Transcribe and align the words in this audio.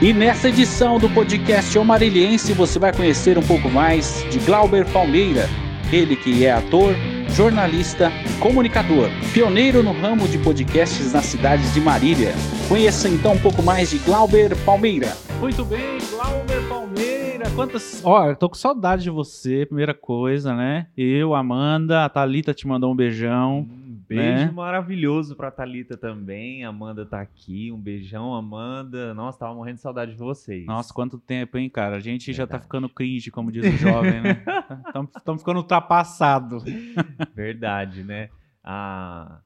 E 0.00 0.12
nessa 0.12 0.50
edição 0.50 0.98
do 0.98 1.08
podcast 1.08 1.78
O 1.78 1.84
Marilhense 1.84 2.52
você 2.52 2.78
vai 2.78 2.94
conhecer 2.94 3.38
um 3.38 3.42
pouco 3.42 3.70
mais 3.70 4.26
de 4.30 4.38
Glauber 4.40 4.84
Palmeira, 4.92 5.48
ele 5.90 6.14
que 6.14 6.44
é 6.44 6.52
ator, 6.52 6.94
jornalista 7.30 8.12
comunicador, 8.38 9.08
pioneiro 9.32 9.82
no 9.82 9.92
ramo 9.92 10.28
de 10.28 10.36
podcasts 10.36 11.14
nas 11.14 11.24
cidades 11.24 11.72
de 11.72 11.80
Marília. 11.80 12.34
Conheça 12.68 13.08
então 13.08 13.32
um 13.32 13.38
pouco 13.38 13.62
mais 13.62 13.88
de 13.88 13.96
Glauber 13.98 14.54
Palmeira. 14.66 15.16
Muito 15.40 15.64
bem, 15.64 15.96
Glauber 16.10 16.68
Palmeira. 16.68 17.50
Quantas. 17.54 18.02
Ó, 18.04 18.34
tô 18.34 18.50
com 18.50 18.54
saudade 18.54 19.02
de 19.02 19.10
você, 19.10 19.64
primeira 19.64 19.94
coisa, 19.94 20.54
né? 20.54 20.88
Eu, 20.94 21.34
Amanda, 21.34 22.04
a 22.04 22.08
Thalita 22.10 22.52
te 22.52 22.66
mandou 22.66 22.92
um 22.92 22.96
beijão. 22.96 23.66
Beijo 24.08 24.46
né? 24.46 24.50
maravilhoso 24.50 25.34
pra 25.34 25.50
Thalita 25.50 25.96
também. 25.96 26.64
A 26.64 26.68
Amanda 26.68 27.04
tá 27.04 27.20
aqui. 27.20 27.72
Um 27.72 27.80
beijão, 27.80 28.34
Amanda. 28.34 29.12
Nossa, 29.14 29.38
tava 29.38 29.54
morrendo 29.54 29.76
de 29.76 29.82
saudade 29.82 30.12
de 30.12 30.18
vocês. 30.18 30.64
Nossa, 30.66 30.94
quanto 30.94 31.18
tempo, 31.18 31.58
hein, 31.58 31.68
cara? 31.68 31.96
A 31.96 32.00
gente 32.00 32.32
já 32.32 32.46
tá 32.46 32.52
Verdade. 32.52 32.62
ficando 32.64 32.88
cringe, 32.88 33.30
como 33.30 33.50
diz 33.50 33.64
o 33.66 33.76
jovem, 33.76 34.20
né? 34.20 34.44
Estamos 35.16 35.42
ficando 35.42 35.58
ultrapassado. 35.58 36.58
Verdade, 37.34 38.04
né? 38.04 38.30
Há 38.62 39.40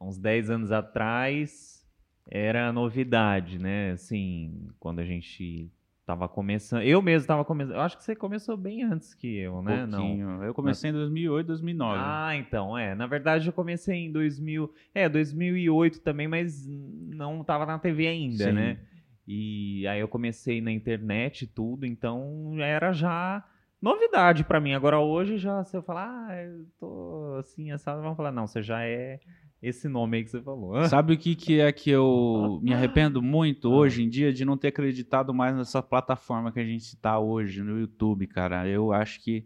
uns 0.00 0.18
10 0.18 0.50
anos 0.50 0.72
atrás 0.72 1.86
era 2.30 2.72
novidade, 2.72 3.58
né? 3.58 3.92
Assim, 3.92 4.68
quando 4.78 5.00
a 5.00 5.04
gente 5.04 5.70
tava 6.08 6.26
começando. 6.26 6.80
Eu 6.84 7.02
mesmo 7.02 7.28
tava 7.28 7.44
começando. 7.44 7.74
Eu 7.74 7.82
acho 7.82 7.98
que 7.98 8.02
você 8.02 8.16
começou 8.16 8.56
bem 8.56 8.82
antes 8.82 9.12
que 9.12 9.26
eu, 9.36 9.60
né? 9.60 9.84
Não. 9.84 9.98
Pouquinho. 9.98 10.42
Eu 10.42 10.54
comecei 10.54 10.88
em 10.88 10.92
2008, 10.94 11.46
2009. 11.48 11.98
Ah, 12.02 12.34
então, 12.34 12.78
é. 12.78 12.94
Na 12.94 13.06
verdade, 13.06 13.46
eu 13.46 13.52
comecei 13.52 14.06
em 14.06 14.10
2000, 14.10 14.72
é, 14.94 15.06
2008 15.06 16.00
também, 16.00 16.26
mas 16.26 16.66
não 16.66 17.44
tava 17.44 17.66
na 17.66 17.78
TV 17.78 18.06
ainda, 18.06 18.44
Sim. 18.44 18.52
né? 18.52 18.78
E 19.26 19.86
aí 19.86 20.00
eu 20.00 20.08
comecei 20.08 20.62
na 20.62 20.72
internet 20.72 21.42
e 21.42 21.46
tudo, 21.46 21.84
então 21.84 22.54
era 22.58 22.90
já 22.90 23.44
novidade 23.80 24.44
pra 24.44 24.60
mim. 24.60 24.72
Agora 24.72 24.98
hoje 24.98 25.36
já 25.36 25.62
se 25.62 25.76
eu 25.76 25.82
falar, 25.82 26.08
ah, 26.08 26.42
eu 26.42 26.64
tô 26.80 27.36
assim, 27.38 27.70
assado, 27.70 28.00
vão 28.00 28.16
falar, 28.16 28.32
não, 28.32 28.46
você 28.46 28.62
já 28.62 28.82
é 28.82 29.20
esse 29.62 29.88
nome 29.88 30.18
aí 30.18 30.24
que 30.24 30.30
você 30.30 30.40
falou. 30.40 30.80
Sabe 30.88 31.14
o 31.14 31.18
que, 31.18 31.34
que 31.34 31.60
é 31.60 31.70
que 31.72 31.90
eu 31.90 32.60
me 32.62 32.72
arrependo 32.72 33.20
muito 33.22 33.72
Ah. 33.72 33.76
hoje 33.76 34.02
em 34.02 34.08
dia 34.08 34.32
de 34.32 34.44
não 34.44 34.56
ter 34.56 34.68
acreditado 34.68 35.34
mais 35.34 35.54
nessa 35.56 35.82
plataforma 35.82 36.52
que 36.52 36.60
a 36.60 36.64
gente 36.64 36.82
está 36.82 37.18
hoje 37.18 37.62
no 37.62 37.78
YouTube, 37.80 38.26
cara? 38.26 38.66
Eu 38.68 38.92
acho 38.92 39.20
que 39.22 39.44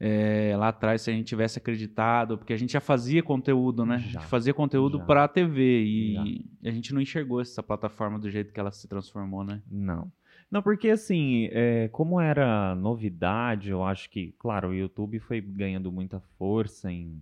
é, 0.00 0.54
lá 0.56 0.68
atrás, 0.68 1.02
se 1.02 1.10
a 1.10 1.12
gente 1.12 1.26
tivesse 1.26 1.58
acreditado, 1.58 2.38
porque 2.38 2.52
a 2.52 2.56
gente 2.56 2.72
já 2.72 2.80
fazia 2.80 3.20
conteúdo, 3.22 3.84
né? 3.84 3.96
A 3.96 3.98
Já. 3.98 4.06
gente 4.20 4.26
fazia 4.26 4.54
conteúdo 4.54 4.98
Já. 4.98 5.04
para 5.04 5.24
a 5.24 5.28
TV 5.28 5.82
e 5.84 6.44
a 6.64 6.70
gente 6.70 6.94
não 6.94 7.00
enxergou 7.00 7.40
essa 7.40 7.62
plataforma 7.64 8.16
do 8.18 8.30
jeito 8.30 8.52
que 8.52 8.60
ela 8.60 8.70
se 8.70 8.86
transformou, 8.86 9.42
né? 9.42 9.60
Não. 9.68 10.10
Não, 10.50 10.62
porque 10.62 10.88
assim, 10.88 11.48
é, 11.50 11.88
como 11.88 12.20
era 12.20 12.74
novidade, 12.76 13.70
eu 13.70 13.82
acho 13.84 14.08
que, 14.08 14.32
claro, 14.38 14.68
o 14.68 14.74
YouTube 14.74 15.18
foi 15.18 15.40
ganhando 15.40 15.90
muita 15.92 16.20
força 16.38 16.90
em 16.92 17.20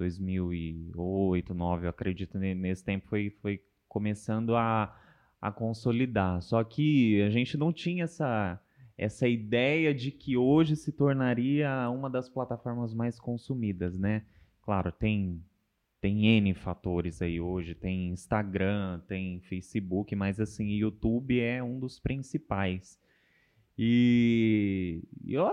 2008, 0.00 1.54
2009, 1.54 1.86
eu 1.86 1.90
acredito 1.90 2.38
ne- 2.38 2.54
nesse 2.54 2.84
tempo 2.84 3.06
foi, 3.08 3.30
foi 3.40 3.62
começando 3.88 4.56
a, 4.56 4.96
a 5.40 5.52
consolidar. 5.52 6.40
Só 6.42 6.64
que 6.64 7.20
a 7.22 7.30
gente 7.30 7.56
não 7.56 7.72
tinha 7.72 8.04
essa, 8.04 8.60
essa 8.96 9.28
ideia 9.28 9.94
de 9.94 10.10
que 10.10 10.36
hoje 10.36 10.74
se 10.76 10.90
tornaria 10.92 11.88
uma 11.90 12.08
das 12.08 12.28
plataformas 12.28 12.94
mais 12.94 13.20
consumidas, 13.20 13.98
né? 13.98 14.24
Claro, 14.62 14.90
tem 14.90 15.42
tem 16.00 16.26
N 16.38 16.54
fatores 16.54 17.20
aí 17.20 17.38
hoje, 17.38 17.74
tem 17.74 18.08
Instagram, 18.08 19.00
tem 19.06 19.38
Facebook, 19.40 20.16
mas 20.16 20.40
assim, 20.40 20.70
YouTube 20.70 21.38
é 21.38 21.62
um 21.62 21.78
dos 21.78 22.00
principais. 22.00 22.98
E 23.76 25.02
eu 25.26 25.46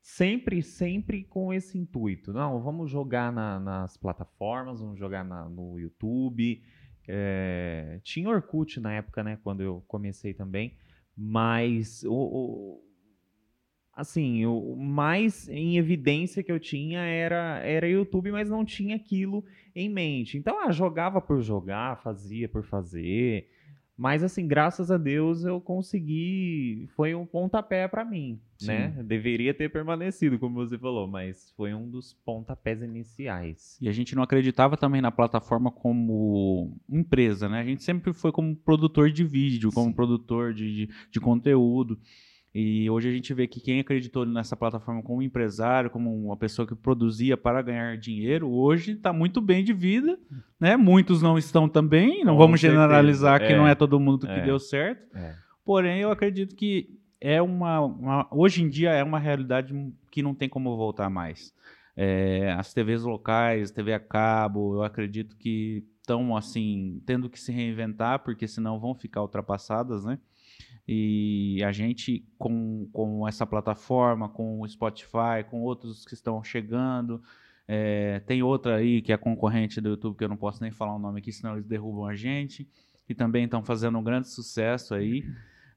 sempre, 0.00 0.62
sempre 0.62 1.24
com 1.24 1.52
esse 1.52 1.78
intuito. 1.78 2.32
Não, 2.32 2.60
vamos 2.62 2.90
jogar 2.90 3.32
na- 3.32 3.60
nas 3.60 3.96
plataformas, 3.96 4.80
vamos 4.80 4.98
jogar 4.98 5.24
na- 5.24 5.48
no 5.48 5.78
YouTube. 5.78 6.62
É, 7.08 8.00
tinha 8.02 8.28
Orkut 8.28 8.78
na 8.80 8.92
época, 8.94 9.22
né, 9.24 9.38
quando 9.42 9.62
eu 9.62 9.82
comecei 9.88 10.32
também, 10.34 10.76
mas 11.16 12.02
o, 12.04 12.12
o- 12.14 12.84
assim, 13.92 14.46
o 14.46 14.76
mais 14.76 15.48
em 15.48 15.76
evidência 15.76 16.42
que 16.42 16.52
eu 16.52 16.58
tinha 16.60 17.00
era 17.00 17.58
era 17.58 17.88
YouTube, 17.88 18.30
mas 18.32 18.48
não 18.48 18.64
tinha 18.64 18.96
aquilo 18.96 19.44
em 19.74 19.88
mente. 19.88 20.38
Então, 20.38 20.58
ah, 20.60 20.70
jogava 20.70 21.20
por 21.20 21.40
jogar, 21.42 22.00
fazia 22.02 22.48
por 22.48 22.64
fazer. 22.64 23.48
Mas 24.00 24.24
assim, 24.24 24.48
graças 24.48 24.90
a 24.90 24.96
Deus 24.96 25.44
eu 25.44 25.60
consegui, 25.60 26.88
foi 26.96 27.14
um 27.14 27.26
pontapé 27.26 27.86
pra 27.86 28.02
mim, 28.02 28.40
Sim. 28.56 28.68
né? 28.68 29.02
Deveria 29.04 29.52
ter 29.52 29.70
permanecido, 29.70 30.38
como 30.38 30.54
você 30.54 30.78
falou, 30.78 31.06
mas 31.06 31.52
foi 31.54 31.74
um 31.74 31.86
dos 31.86 32.14
pontapés 32.24 32.80
iniciais. 32.80 33.76
E 33.78 33.90
a 33.90 33.92
gente 33.92 34.16
não 34.16 34.22
acreditava 34.22 34.74
também 34.74 35.02
na 35.02 35.10
plataforma 35.10 35.70
como 35.70 36.74
empresa, 36.88 37.46
né? 37.46 37.60
A 37.60 37.64
gente 37.64 37.82
sempre 37.82 38.14
foi 38.14 38.32
como 38.32 38.56
produtor 38.56 39.10
de 39.10 39.22
vídeo, 39.22 39.70
como 39.70 39.90
Sim. 39.90 39.94
produtor 39.94 40.54
de, 40.54 40.86
de, 40.86 40.94
de 41.10 41.20
conteúdo. 41.20 42.00
E 42.54 42.90
hoje 42.90 43.08
a 43.08 43.12
gente 43.12 43.32
vê 43.32 43.46
que 43.46 43.60
quem 43.60 43.78
acreditou 43.78 44.26
nessa 44.26 44.56
plataforma 44.56 45.00
como 45.02 45.22
empresário, 45.22 45.88
como 45.88 46.12
uma 46.26 46.36
pessoa 46.36 46.66
que 46.66 46.74
produzia 46.74 47.36
para 47.36 47.62
ganhar 47.62 47.96
dinheiro, 47.96 48.50
hoje 48.50 48.92
está 48.92 49.12
muito 49.12 49.40
bem 49.40 49.62
de 49.62 49.72
vida, 49.72 50.18
né? 50.58 50.76
Muitos 50.76 51.22
não 51.22 51.38
estão 51.38 51.68
também, 51.68 52.24
não 52.24 52.32
Com 52.34 52.38
vamos 52.40 52.60
certeza, 52.60 52.82
generalizar 52.82 53.38
que 53.40 53.52
é. 53.52 53.56
não 53.56 53.68
é 53.68 53.74
todo 53.76 54.00
mundo 54.00 54.26
que 54.26 54.32
É. 54.32 54.42
deu 54.42 54.58
certo. 54.58 55.16
É. 55.16 55.36
Porém, 55.64 56.00
eu 56.00 56.10
acredito 56.10 56.56
que 56.56 56.90
é 57.20 57.40
uma, 57.40 57.80
uma- 57.80 58.26
hoje 58.32 58.64
em 58.64 58.68
dia 58.68 58.90
é 58.90 59.04
uma 59.04 59.18
realidade 59.20 59.72
que 60.10 60.20
não 60.20 60.34
tem 60.34 60.48
como 60.48 60.76
voltar 60.76 61.08
mais. 61.08 61.54
É, 61.96 62.50
as 62.58 62.72
TVs 62.74 63.02
locais, 63.04 63.70
TV 63.70 63.92
a 63.92 64.00
cabo, 64.00 64.74
eu 64.76 64.82
acredito 64.82 65.36
que 65.36 65.84
estão 66.00 66.36
assim 66.36 67.00
tendo 67.06 67.28
que 67.30 67.38
se 67.38 67.52
reinventar, 67.52 68.20
porque 68.24 68.48
senão 68.48 68.80
vão 68.80 68.92
ficar 68.94 69.20
ultrapassadas, 69.22 70.04
né? 70.04 70.18
E 70.86 71.62
a 71.64 71.72
gente 71.72 72.24
com, 72.38 72.88
com 72.92 73.26
essa 73.28 73.46
plataforma, 73.46 74.28
com 74.28 74.60
o 74.60 74.68
Spotify, 74.68 75.44
com 75.48 75.62
outros 75.62 76.04
que 76.04 76.14
estão 76.14 76.42
chegando, 76.42 77.22
é, 77.68 78.20
tem 78.26 78.42
outra 78.42 78.76
aí 78.76 79.00
que 79.00 79.12
é 79.12 79.16
concorrente 79.16 79.80
do 79.80 79.90
YouTube 79.90 80.16
que 80.16 80.24
eu 80.24 80.28
não 80.28 80.36
posso 80.36 80.60
nem 80.62 80.72
falar 80.72 80.96
o 80.96 80.98
nome 80.98 81.20
aqui, 81.20 81.32
senão 81.32 81.54
eles 81.54 81.66
derrubam 81.66 82.06
a 82.06 82.16
gente, 82.16 82.68
que 83.06 83.14
também 83.14 83.44
estão 83.44 83.62
fazendo 83.62 83.96
um 83.96 84.02
grande 84.02 84.28
sucesso 84.28 84.94
aí. 84.94 85.24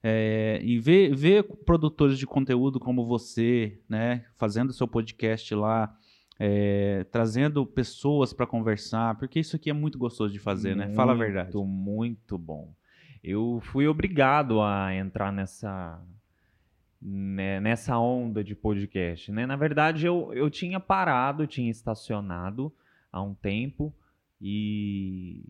É, 0.01 0.59
e 0.63 0.79
ver, 0.79 1.15
ver 1.15 1.43
produtores 1.43 2.17
de 2.17 2.25
conteúdo 2.25 2.79
como 2.79 3.05
você, 3.05 3.79
né, 3.87 4.25
fazendo 4.35 4.73
seu 4.73 4.87
podcast 4.87 5.53
lá, 5.55 5.95
é, 6.39 7.05
trazendo 7.11 7.65
pessoas 7.65 8.33
para 8.33 8.45
conversar, 8.45 9.15
porque 9.17 9.39
isso 9.39 9.55
aqui 9.55 9.69
é 9.69 9.73
muito 9.73 9.97
gostoso 9.97 10.33
de 10.33 10.39
fazer, 10.39 10.75
né? 10.75 10.89
Fala 10.89 11.13
a 11.13 11.15
verdade. 11.15 11.55
Muito, 11.55 11.67
muito 11.67 12.37
bom. 12.37 12.73
Eu 13.23 13.61
fui 13.61 13.87
obrigado 13.87 14.61
a 14.61 14.93
entrar 14.93 15.31
nessa 15.31 16.03
né, 17.01 17.59
nessa 17.59 17.97
onda 17.97 18.43
de 18.43 18.55
podcast, 18.55 19.31
né? 19.31 19.45
Na 19.45 19.55
verdade, 19.55 20.05
eu, 20.05 20.33
eu 20.33 20.49
tinha 20.49 20.79
parado, 20.79 21.45
tinha 21.45 21.69
estacionado 21.69 22.73
há 23.11 23.21
um 23.21 23.33
tempo 23.33 23.93
e, 24.41 25.45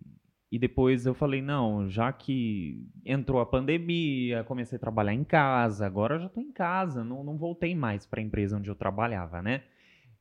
e 0.51 0.57
depois 0.59 1.05
eu 1.05 1.13
falei, 1.13 1.41
não, 1.41 1.89
já 1.89 2.11
que 2.11 2.87
entrou 3.05 3.39
a 3.39 3.45
pandemia, 3.45 4.43
comecei 4.43 4.75
a 4.77 4.79
trabalhar 4.79 5.13
em 5.13 5.23
casa, 5.23 5.85
agora 5.85 6.15
eu 6.15 6.19
já 6.21 6.25
estou 6.25 6.43
em 6.43 6.51
casa, 6.51 7.03
não, 7.03 7.23
não 7.23 7.37
voltei 7.37 7.75
mais 7.75 8.05
para 8.05 8.19
a 8.19 8.23
empresa 8.23 8.57
onde 8.57 8.69
eu 8.69 8.75
trabalhava, 8.75 9.41
né? 9.41 9.63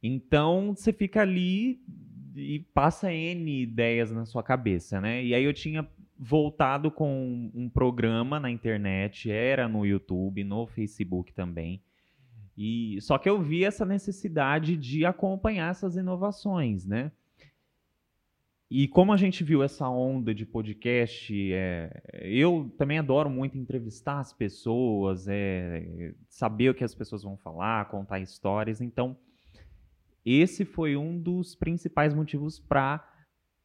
Então 0.03 0.75
você 0.75 0.93
fica 0.93 1.23
ali 1.23 1.81
e 2.35 2.61
passa 2.75 3.13
N 3.13 3.63
ideias 3.63 4.11
na 4.11 4.25
sua 4.27 4.43
cabeça, 4.43 5.01
né? 5.01 5.25
E 5.25 5.35
aí 5.35 5.45
eu 5.45 5.53
tinha 5.53 5.87
voltado 6.25 6.89
com 6.89 7.51
um 7.53 7.69
programa 7.69 8.39
na 8.39 8.49
internet, 8.49 9.29
era 9.29 9.69
no 9.69 9.85
YouTube, 9.85 10.45
no 10.45 10.69
Facebook 10.69 11.35
também. 11.35 11.83
E 12.57 13.01
só 13.01 13.19
que 13.19 13.29
eu 13.29 13.43
vi 13.43 13.65
essa 13.65 13.85
necessidade 13.85 14.77
de 14.77 15.05
acompanhar 15.05 15.73
essas 15.73 15.97
inovações, 15.97 16.87
né? 16.87 17.11
E 18.71 18.87
como 18.87 19.13
a 19.13 19.17
gente 19.17 19.43
viu 19.43 19.65
essa 19.65 19.89
onda 19.89 20.33
de 20.33 20.47
podcast, 20.47 21.53
é, 21.53 22.03
eu 22.23 22.73
também 22.79 22.99
adoro 22.99 23.29
muito 23.29 23.59
entrevistar 23.59 24.21
as 24.21 24.33
pessoas, 24.33 25.27
é, 25.29 26.15
saber 26.29 26.71
o 26.71 26.75
que 26.75 26.85
as 26.85 26.95
pessoas 26.95 27.25
vão 27.25 27.37
falar, 27.37 27.91
contar 27.91 28.21
histórias. 28.21 28.81
Então, 28.81 29.17
esse 30.25 30.65
foi 30.65 30.97
um 30.97 31.21
dos 31.21 31.57
principais 31.57 32.15
motivos 32.15 32.61
para 32.61 33.12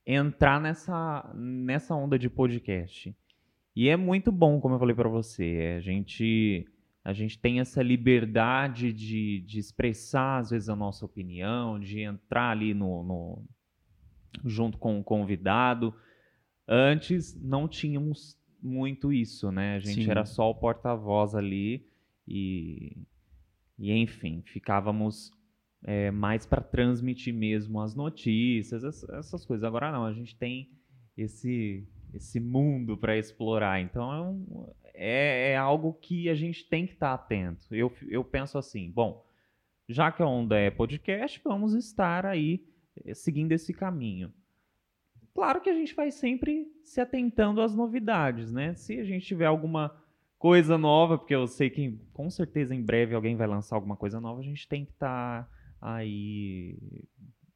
entrar 0.07 0.61
nessa, 0.61 1.29
nessa 1.35 1.93
onda 1.93 2.17
de 2.17 2.29
podcast. 2.29 3.13
E 3.75 3.89
é 3.89 3.97
muito 3.97 4.31
bom, 4.31 4.61
como 4.61 4.75
eu 4.75 4.79
falei 4.79 4.95
para 4.95 5.09
você, 5.09 5.75
a 5.77 5.81
gente 5.81 6.65
a 7.03 7.13
gente 7.13 7.39
tem 7.39 7.61
essa 7.61 7.81
liberdade 7.81 8.91
de, 8.91 9.39
de 9.41 9.59
expressar 9.59 10.39
às 10.39 10.49
vezes 10.49 10.67
a 10.67 10.75
nossa 10.75 11.05
opinião, 11.05 11.79
de 11.79 12.01
entrar 12.01 12.49
ali 12.49 12.73
no, 12.73 13.03
no 13.03 13.45
junto 14.43 14.77
com 14.77 14.99
o 14.99 15.03
convidado. 15.03 15.93
Antes 16.67 17.39
não 17.41 17.65
tínhamos 17.65 18.37
muito 18.61 19.13
isso, 19.13 19.51
né? 19.51 19.75
A 19.75 19.79
gente 19.79 20.03
Sim. 20.03 20.11
era 20.11 20.25
só 20.25 20.49
o 20.49 20.55
porta-voz 20.55 21.33
ali 21.33 21.87
e, 22.27 22.97
e 23.79 23.93
enfim, 23.93 24.41
ficávamos 24.45 25.31
é, 25.87 26.11
mais 26.11 26.45
para 26.45 26.61
transmitir 26.61 27.33
mesmo 27.33 27.79
as 27.81 27.95
notícias, 27.95 28.83
ess- 28.83 29.07
essas 29.09 29.45
coisas. 29.45 29.63
Agora 29.63 29.89
não, 29.89 30.03
a 30.05 30.11
gente 30.13 30.35
tem 30.35 30.69
esse 31.17 31.87
esse 32.13 32.39
mundo 32.39 32.97
para 32.97 33.17
explorar. 33.17 33.79
Então 33.81 34.73
é, 34.93 35.49
é, 35.49 35.51
é 35.51 35.57
algo 35.57 35.93
que 35.93 36.29
a 36.29 36.35
gente 36.35 36.67
tem 36.69 36.85
que 36.85 36.93
estar 36.93 37.13
atento. 37.13 37.73
Eu, 37.73 37.91
eu 38.09 38.23
penso 38.23 38.57
assim, 38.57 38.91
bom, 38.91 39.25
já 39.87 40.11
que 40.11 40.21
a 40.21 40.27
onda 40.27 40.57
é 40.57 40.69
podcast, 40.69 41.39
vamos 41.43 41.73
estar 41.73 42.25
aí 42.25 42.65
eh, 43.05 43.13
seguindo 43.13 43.53
esse 43.53 43.73
caminho. 43.73 44.33
Claro 45.33 45.61
que 45.61 45.69
a 45.69 45.73
gente 45.73 45.93
vai 45.95 46.11
sempre 46.11 46.67
se 46.83 46.99
atentando 46.99 47.61
às 47.61 47.73
novidades, 47.75 48.51
né? 48.51 48.73
Se 48.73 48.99
a 48.99 49.03
gente 49.05 49.25
tiver 49.25 49.45
alguma 49.45 49.95
coisa 50.37 50.77
nova, 50.77 51.17
porque 51.17 51.35
eu 51.35 51.47
sei 51.47 51.69
que 51.69 51.97
com 52.11 52.29
certeza 52.29 52.73
em 52.75 52.81
breve 52.81 53.13
alguém 53.15 53.35
vai 53.35 53.47
lançar 53.47 53.75
alguma 53.75 53.95
coisa 53.95 54.19
nova, 54.19 54.39
a 54.39 54.43
gente 54.43 54.67
tem 54.67 54.83
que 54.85 54.91
estar 54.91 55.47
aí 55.81 56.77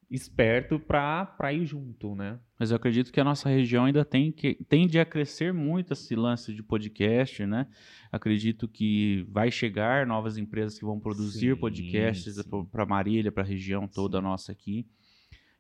esperto 0.09 0.77
para 0.77 1.53
ir 1.53 1.65
junto, 1.65 2.13
né? 2.15 2.37
Mas 2.59 2.69
eu 2.69 2.75
acredito 2.75 3.13
que 3.13 3.19
a 3.19 3.23
nossa 3.23 3.47
região 3.47 3.85
ainda 3.85 4.03
tem 4.03 4.31
que, 4.31 4.55
tende 4.67 4.99
a 4.99 5.05
crescer 5.05 5.53
muito 5.53 5.93
esse 5.93 6.15
lance 6.15 6.53
de 6.53 6.61
podcast, 6.61 7.45
né? 7.45 7.67
Acredito 8.11 8.67
que 8.67 9.25
vai 9.29 9.49
chegar 9.49 10.05
novas 10.05 10.37
empresas 10.37 10.77
que 10.77 10.83
vão 10.83 10.99
produzir 10.99 11.55
Sim, 11.55 11.59
podcasts 11.59 12.35
sim. 12.35 12.65
para 12.69 12.85
Marília, 12.85 13.31
para 13.31 13.43
a 13.43 13.45
região 13.45 13.87
toda 13.87 14.19
nossa 14.19 14.51
aqui. 14.51 14.85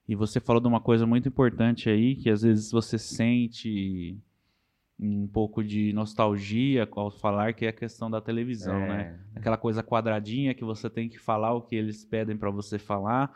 E 0.07 0.15
você 0.15 0.41
falou 0.41 0.61
de 0.61 0.67
uma 0.67 0.81
coisa 0.81 1.05
muito 1.05 1.29
importante 1.29 1.89
aí, 1.89 2.17
que 2.17 2.29
às 2.29 2.41
vezes 2.41 2.71
você 2.71 2.97
sente 2.97 4.19
um 5.01 5.27
pouco 5.27 5.63
de 5.63 5.91
nostalgia 5.93 6.87
ao 6.91 7.09
falar, 7.09 7.53
que 7.53 7.65
é 7.65 7.69
a 7.69 7.73
questão 7.73 8.09
da 8.09 8.21
televisão, 8.21 8.79
né? 8.87 9.19
aquela 9.35 9.57
coisa 9.57 9.81
quadradinha 9.81 10.53
que 10.53 10.63
você 10.63 10.89
tem 10.89 11.09
que 11.09 11.17
falar 11.17 11.53
o 11.53 11.61
que 11.61 11.75
eles 11.75 12.05
pedem 12.05 12.37
para 12.37 12.51
você 12.51 12.77
falar. 12.77 13.33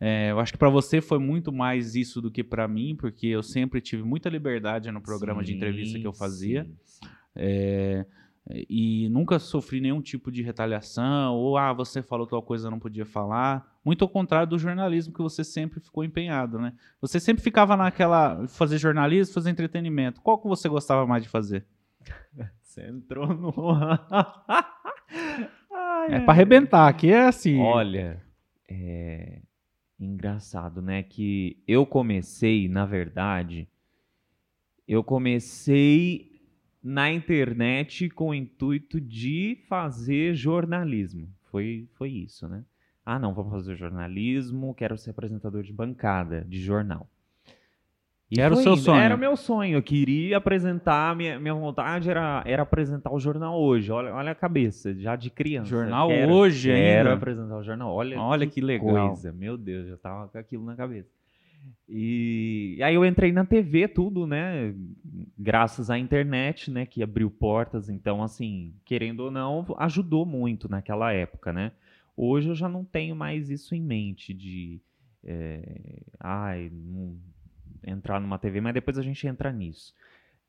É, 0.00 0.32
eu 0.32 0.40
acho 0.40 0.52
que 0.52 0.58
para 0.58 0.68
você 0.68 1.00
foi 1.00 1.20
muito 1.20 1.52
mais 1.52 1.94
isso 1.94 2.20
do 2.20 2.30
que 2.30 2.42
para 2.42 2.66
mim, 2.66 2.96
porque 2.96 3.28
eu 3.28 3.44
sempre 3.44 3.80
tive 3.80 4.02
muita 4.02 4.28
liberdade 4.28 4.90
no 4.90 5.00
programa 5.00 5.42
de 5.44 5.54
entrevista 5.54 5.98
que 5.98 6.06
eu 6.06 6.12
Sim, 6.12 6.18
fazia 6.18 6.64
sim, 6.64 6.76
sim. 6.84 7.08
é, 7.36 8.04
e 8.50 9.08
nunca 9.08 9.38
sofri 9.38 9.80
nenhum 9.80 10.02
tipo 10.02 10.30
de 10.30 10.42
retaliação 10.42 11.34
ou 11.34 11.56
ah 11.56 11.72
você 11.72 12.02
falou 12.02 12.26
tal 12.26 12.42
coisa 12.42 12.70
não 12.70 12.78
podia 12.78 13.06
falar. 13.06 13.66
Muito 13.84 14.02
ao 14.02 14.08
contrário 14.08 14.46
do 14.48 14.58
jornalismo 14.58 15.14
que 15.14 15.22
você 15.22 15.42
sempre 15.42 15.80
ficou 15.80 16.04
empenhado, 16.04 16.58
né? 16.58 16.74
Você 17.00 17.18
sempre 17.18 17.42
ficava 17.42 17.76
naquela 17.76 18.46
fazer 18.48 18.76
jornalismo, 18.78 19.32
fazer 19.34 19.50
entretenimento. 19.50 20.20
Qual 20.20 20.38
que 20.38 20.46
você 20.48 20.68
gostava 20.68 21.06
mais 21.06 21.22
de 21.22 21.28
fazer? 21.28 21.64
Você 22.60 22.88
entrou 22.88 23.28
no. 23.28 23.52
Ai, 25.72 26.08
É 26.10 26.14
ai. 26.16 26.24
para 26.24 26.32
arrebentar, 26.32 26.88
aqui 26.88 27.08
é 27.12 27.26
assim. 27.26 27.60
Olha, 27.60 28.20
é 28.68 29.40
engraçado, 29.98 30.82
né? 30.82 31.02
Que 31.04 31.62
eu 31.68 31.86
comecei, 31.86 32.68
na 32.68 32.84
verdade, 32.84 33.68
eu 34.88 35.04
comecei 35.04 36.33
na 36.84 37.10
internet 37.10 38.10
com 38.10 38.28
o 38.28 38.34
intuito 38.34 39.00
de 39.00 39.58
fazer 39.68 40.34
jornalismo. 40.34 41.26
Foi, 41.50 41.88
foi 41.94 42.10
isso, 42.10 42.46
né? 42.46 42.62
Ah, 43.06 43.18
não, 43.18 43.32
vou 43.34 43.48
fazer 43.50 43.74
jornalismo, 43.74 44.74
quero 44.74 44.96
ser 44.98 45.10
apresentador 45.10 45.62
de 45.62 45.72
bancada, 45.72 46.44
de 46.46 46.60
jornal. 46.60 47.08
E 48.30 48.40
Era 48.40 48.54
o 48.54 48.56
seu 48.56 48.76
sonho. 48.76 49.00
Era 49.00 49.14
o 49.14 49.18
meu 49.18 49.36
sonho. 49.36 49.76
Eu 49.76 49.82
queria 49.82 50.38
apresentar, 50.38 51.14
minha, 51.14 51.38
minha 51.38 51.54
vontade 51.54 52.10
era, 52.10 52.42
era 52.46 52.62
apresentar 52.62 53.12
o 53.12 53.20
jornal 53.20 53.60
hoje. 53.60 53.92
Olha, 53.92 54.12
olha 54.14 54.32
a 54.32 54.34
cabeça, 54.34 54.92
já 54.94 55.14
de 55.14 55.30
criança. 55.30 55.68
Jornal 55.70 56.08
Quero- 56.08 56.32
hoje 56.32 56.68
Quero 56.70 57.08
ainda. 57.10 57.12
apresentar 57.14 57.56
o 57.58 57.62
jornal. 57.62 57.92
Olha, 57.94 58.18
Olha 58.18 58.46
que 58.46 58.60
legal. 58.60 59.08
coisa. 59.08 59.30
Meu 59.32 59.56
Deus, 59.56 59.86
já 59.86 59.96
tava 59.98 60.26
com 60.28 60.38
aquilo 60.38 60.64
na 60.64 60.74
cabeça. 60.74 61.13
E 61.88 62.78
aí 62.82 62.94
eu 62.94 63.04
entrei 63.04 63.32
na 63.32 63.44
TV, 63.44 63.88
tudo, 63.88 64.26
né? 64.26 64.74
Graças 65.38 65.90
à 65.90 65.98
internet, 65.98 66.70
né? 66.70 66.86
Que 66.86 67.02
abriu 67.02 67.30
portas. 67.30 67.88
Então, 67.88 68.22
assim, 68.22 68.74
querendo 68.84 69.20
ou 69.20 69.30
não, 69.30 69.64
ajudou 69.78 70.24
muito 70.24 70.68
naquela 70.68 71.12
época, 71.12 71.52
né? 71.52 71.72
Hoje 72.16 72.48
eu 72.48 72.54
já 72.54 72.68
não 72.68 72.84
tenho 72.84 73.14
mais 73.16 73.50
isso 73.50 73.74
em 73.74 73.80
mente 73.82 74.32
de. 74.32 74.80
é, 75.24 76.00
ai, 76.20 76.70
não- 76.72 77.16
entrar 77.86 78.20
numa 78.20 78.38
TV, 78.38 78.60
mas 78.60 78.74
depois 78.74 78.98
a 78.98 79.02
gente 79.02 79.26
entra 79.26 79.52
nisso. 79.52 79.94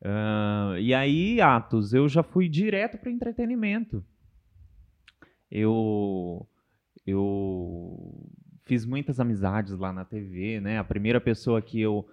Ah, 0.03 0.75
e 0.79 0.93
aí, 0.93 1.41
Atos, 1.41 1.93
eu 1.93 2.07
já 2.07 2.23
fui 2.23 2.47
direto 2.49 2.97
para 2.97 3.11
entretenimento. 3.11 4.03
Eu 5.49 6.47
eu 7.05 8.29
fiz 8.65 8.85
muitas 8.85 9.19
amizades 9.19 9.77
lá 9.77 9.93
na 9.93 10.03
TV, 10.03 10.59
né? 10.59 10.77
A 10.77 10.83
primeira 10.83 11.21
pessoa 11.21 11.61
que 11.61 11.79
eu 11.79 12.07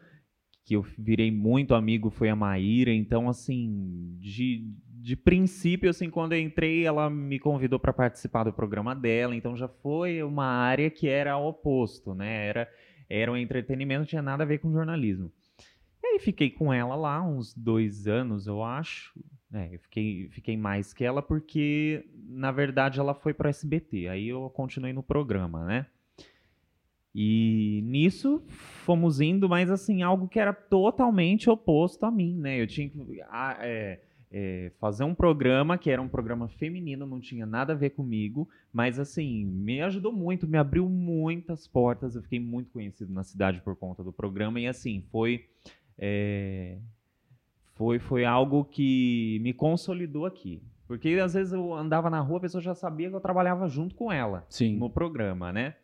que 0.65 0.77
eu 0.77 0.83
virei 0.97 1.29
muito 1.29 1.75
amigo 1.75 2.09
foi 2.09 2.29
a 2.29 2.37
Maíra, 2.37 2.93
então 2.93 3.29
assim, 3.29 4.17
de, 4.21 4.65
de 5.01 5.17
princípio 5.17 5.91
assim, 5.91 6.09
quando 6.09 6.35
eu 6.35 6.41
entrei, 6.41 6.87
ela 6.87 7.11
me 7.11 7.41
convidou 7.41 7.81
para 7.81 7.93
participar 7.93 8.45
do 8.45 8.53
programa 8.53 8.95
dela, 8.95 9.35
então 9.35 9.57
já 9.57 9.67
foi 9.67 10.23
uma 10.23 10.47
área 10.47 10.89
que 10.89 11.09
era 11.09 11.33
ao 11.33 11.49
oposto, 11.49 12.15
né? 12.15 12.47
Era 12.47 12.69
era 13.09 13.31
um 13.31 13.37
entretenimento, 13.37 13.99
não 13.99 14.07
tinha 14.07 14.23
nada 14.23 14.43
a 14.43 14.47
ver 14.47 14.59
com 14.59 14.73
jornalismo. 14.73 15.31
E 16.03 16.07
aí 16.07 16.19
fiquei 16.19 16.49
com 16.49 16.73
ela 16.73 16.95
lá 16.95 17.23
uns 17.23 17.53
dois 17.53 18.07
anos, 18.07 18.47
eu 18.47 18.63
acho. 18.65 19.13
É, 19.53 19.75
eu 19.75 19.79
fiquei, 19.81 20.29
fiquei 20.31 20.57
mais 20.57 20.95
que 20.95 21.05
ela 21.05 21.21
porque, 21.21 22.09
na 22.27 22.51
verdade, 22.51 22.99
ela 22.99 23.13
foi 23.15 23.35
para 23.35 23.51
SBT. 23.51 24.09
Aí 24.09 24.29
eu 24.29 24.49
continuei 24.49 24.95
no 24.95 25.03
programa, 25.03 25.67
né? 25.67 25.87
E 27.15 27.83
nisso 27.85 28.43
fomos 28.85 29.21
indo, 29.21 29.49
mas 29.49 29.71
assim, 29.71 30.03
algo 30.03 30.29
que 30.29 30.41
era 30.41 30.53
totalmente 30.53 31.51
oposto 31.51 32.05
a 32.05 32.11
mim, 32.11 32.35
né? 32.39 32.61
Eu 32.61 32.67
tinha 32.67 32.89
que 32.89 33.21
ah, 33.29 33.59
é, 33.61 34.01
é, 34.31 34.73
fazer 34.81 35.05
um 35.05 35.15
programa 35.15 35.77
que 35.77 35.91
era 35.91 36.01
um 36.01 36.09
programa 36.09 36.49
feminino, 36.49 37.07
não 37.07 37.21
tinha 37.21 37.45
nada 37.45 37.75
a 37.75 37.77
ver 37.77 37.91
comigo, 37.91 38.49
mas 38.73 38.99
assim, 38.99 39.45
me 39.45 39.83
ajudou 39.83 40.13
muito, 40.13 40.49
me 40.49 40.57
abriu 40.57 40.89
muitas 40.89 41.69
portas. 41.69 42.17
Eu 42.17 42.23
fiquei 42.23 42.41
muito 42.41 42.71
conhecido 42.71 43.13
na 43.13 43.23
cidade 43.23 43.61
por 43.61 43.77
conta 43.77 44.03
do 44.03 44.13
programa, 44.13 44.59
e 44.59 44.67
assim, 44.67 45.05
foi. 45.11 45.45
é, 45.99 46.79
foi, 47.75 47.99
foi 47.99 48.25
algo 48.25 48.65
que 48.65 49.39
me 49.43 49.53
consolidou 49.53 50.25
aqui. 50.25 50.63
Porque 50.87 51.09
às 51.23 51.35
vezes 51.35 51.53
eu 51.53 51.75
andava 51.75 52.11
na 52.11 52.21
rua, 52.21 52.39
a 52.39 52.41
pessoa 52.41 52.61
já 52.61 52.75
sabia 52.75 53.09
que 53.09 53.17
eu 53.17 53.21
trabalhava 53.21 53.67
junto 53.67 53.95
com 53.95 54.13
ela 54.13 54.45
Sim. 54.49 54.77
no 54.77 54.91
programa, 54.91 55.53
né? 55.53 55.75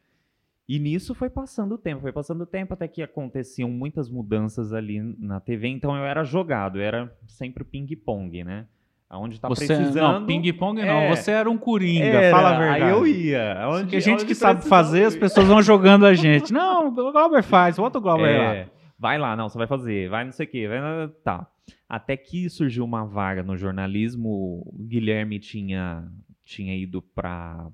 E 0.69 0.79
nisso 0.79 1.15
foi 1.15 1.31
passando 1.31 1.77
o 1.77 1.79
tempo, 1.79 2.03
foi 2.03 2.13
passando 2.13 2.43
o 2.43 2.47
tempo 2.47 2.75
até 2.75 2.87
que 2.87 3.03
aconteciam 3.03 3.71
muitas 3.71 4.11
mudanças 4.11 4.73
ali 4.75 5.01
na 5.19 5.41
TV, 5.41 5.69
então 5.69 5.97
eu 5.97 6.05
era 6.05 6.23
jogado, 6.25 6.79
eu 6.79 6.83
era 6.83 7.17
sempre 7.27 7.65
ping-pong, 7.65 8.45
né? 8.45 8.67
Aonde 9.09 9.41
tá 9.41 9.49
você 9.49 9.67
precisando. 9.67 10.21
não, 10.21 10.27
ping-pong 10.27 10.83
não, 10.83 10.87
É. 10.87 11.17
você 11.17 11.31
era 11.31 11.49
um 11.49 11.57
coringa, 11.57 12.05
era, 12.05 12.37
fala 12.37 12.51
a 12.51 12.59
verdade. 12.59 12.83
Aí 12.85 12.91
eu 12.91 13.07
ia. 13.07 13.63
Aonde, 13.63 13.83
Porque 13.85 13.97
a 13.97 14.01
gente 14.01 14.27
que 14.27 14.35
sabe 14.35 14.63
fazer, 14.69 15.05
as 15.05 15.17
pessoas 15.17 15.47
vão 15.47 15.63
jogando 15.63 16.05
a 16.05 16.13
gente. 16.13 16.53
Não, 16.53 16.89
o 16.89 17.13
Glauber 17.13 17.43
faz, 17.43 17.79
bota 17.79 17.97
o 17.97 18.03
Glauber 18.03 18.39
lá. 18.39 18.55
É, 18.55 18.69
vai 18.99 19.17
lá, 19.17 19.35
não, 19.35 19.49
você 19.49 19.57
vai 19.57 19.67
fazer, 19.67 20.11
vai 20.11 20.27
não 20.27 20.33
sei 20.33 20.45
o 20.45 20.51
quê, 20.51 20.69
vai, 20.69 20.81
lá, 20.83 21.09
tá. 21.25 21.47
Até 21.89 22.15
que 22.19 22.51
surgiu 22.51 22.85
uma 22.85 23.07
vaga 23.07 23.43
no 23.43 23.57
jornalismo, 23.57 24.29
o 24.67 24.77
Guilherme 24.87 25.39
tinha, 25.39 26.07
tinha 26.45 26.77
ido 26.77 27.01
pra, 27.01 27.67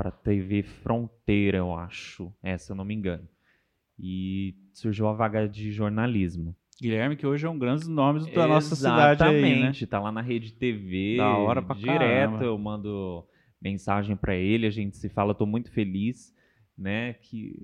pra 0.00 0.10
TV 0.10 0.62
Fronteira, 0.62 1.58
eu 1.58 1.74
acho, 1.74 2.32
é, 2.42 2.56
se 2.56 2.72
eu 2.72 2.76
não 2.76 2.86
me 2.86 2.94
engano. 2.94 3.28
E 3.98 4.54
surgiu 4.72 5.06
a 5.08 5.12
vaga 5.12 5.46
de 5.46 5.70
jornalismo. 5.70 6.56
Guilherme, 6.80 7.16
que 7.16 7.26
hoje 7.26 7.44
é 7.44 7.50
um 7.50 7.58
grande 7.58 7.86
nome 7.86 8.32
da 8.32 8.46
nossa 8.46 8.74
cidade 8.74 9.22
aí, 9.22 9.42
né? 9.42 9.48
Exatamente, 9.50 9.86
tá 9.86 10.00
lá 10.00 10.10
na 10.10 10.22
rede 10.22 10.54
TV. 10.54 11.18
Da 11.18 11.36
hora 11.36 11.60
pra 11.60 11.76
Direto 11.76 11.98
caramba. 11.98 12.44
eu 12.44 12.56
mando 12.56 13.26
mensagem 13.60 14.16
pra 14.16 14.34
ele, 14.34 14.66
a 14.66 14.70
gente 14.70 14.96
se 14.96 15.10
fala, 15.10 15.34
tô 15.34 15.44
muito 15.44 15.70
feliz, 15.70 16.34
né? 16.78 17.12
Que, 17.12 17.54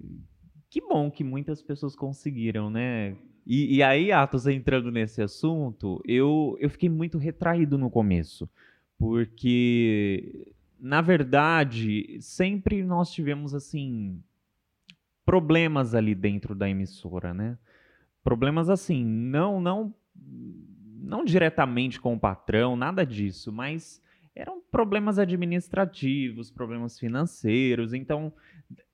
que 0.69 0.83
bom 0.83 1.11
que 1.11 1.25
muitas 1.25 1.62
pessoas 1.62 1.97
conseguiram, 1.97 2.69
né? 2.69 3.16
E, 3.47 3.76
e 3.76 3.83
aí, 3.83 4.12
Atos, 4.12 4.47
entrando 4.47 4.90
nesse 4.90 5.23
assunto, 5.23 6.02
eu, 6.07 6.55
eu 6.61 6.69
fiquei 6.69 6.90
muito 6.90 7.16
retraído 7.16 7.78
no 7.78 7.88
começo, 7.88 8.47
porque, 8.99 10.52
na 10.78 11.00
verdade, 11.00 12.18
sempre 12.21 12.83
nós 12.83 13.11
tivemos, 13.11 13.54
assim, 13.54 14.23
problemas 15.25 15.95
ali 15.95 16.14
dentro 16.14 16.54
da 16.54 16.68
emissora, 16.68 17.35
né? 17.35 17.59
Problemas 18.23 18.68
assim, 18.68 19.04
não, 19.04 19.61
não, 19.61 19.95
não 21.00 21.25
diretamente 21.25 22.00
com 22.00 22.14
o 22.14 22.21
patrão, 22.21 22.76
nada 22.76 23.04
disso, 23.04 23.52
mas 23.52 24.02
eram 24.35 24.61
problemas 24.71 25.18
administrativos, 25.18 26.50
problemas 26.50 26.99
financeiros. 26.99 27.95
Então, 27.95 28.33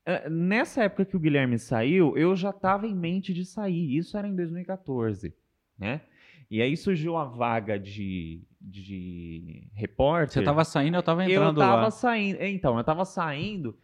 eh, 0.07 0.31
nessa 0.31 0.85
época 0.85 1.05
que 1.05 1.17
o 1.17 1.21
Guilherme 1.21 1.59
saiu, 1.59 2.17
eu 2.17 2.37
já 2.37 2.51
estava 2.51 2.87
em 2.87 2.95
mente 2.95 3.35
de 3.35 3.45
sair. 3.45 3.97
Isso 3.97 4.17
era 4.17 4.29
em 4.29 4.37
2014, 4.37 5.35
né? 5.79 6.03
E 6.51 6.63
aí 6.63 6.77
surgiu 6.77 7.17
a 7.17 7.25
vaga 7.25 7.79
de, 7.79 8.43
de 8.63 9.69
repórter. 9.75 10.35
Você 10.35 10.45
tava 10.45 10.65
saindo, 10.65 10.97
eu 10.97 11.03
tava 11.03 11.25
entrando 11.25 11.61
eu 11.61 11.67
tava 11.67 11.83
lá. 11.83 11.91
saindo. 11.91 12.43
Então, 12.43 12.79
eu 12.79 12.85
tava 12.85 13.05
saindo, 13.05 13.77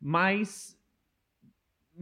mas. 0.00 0.78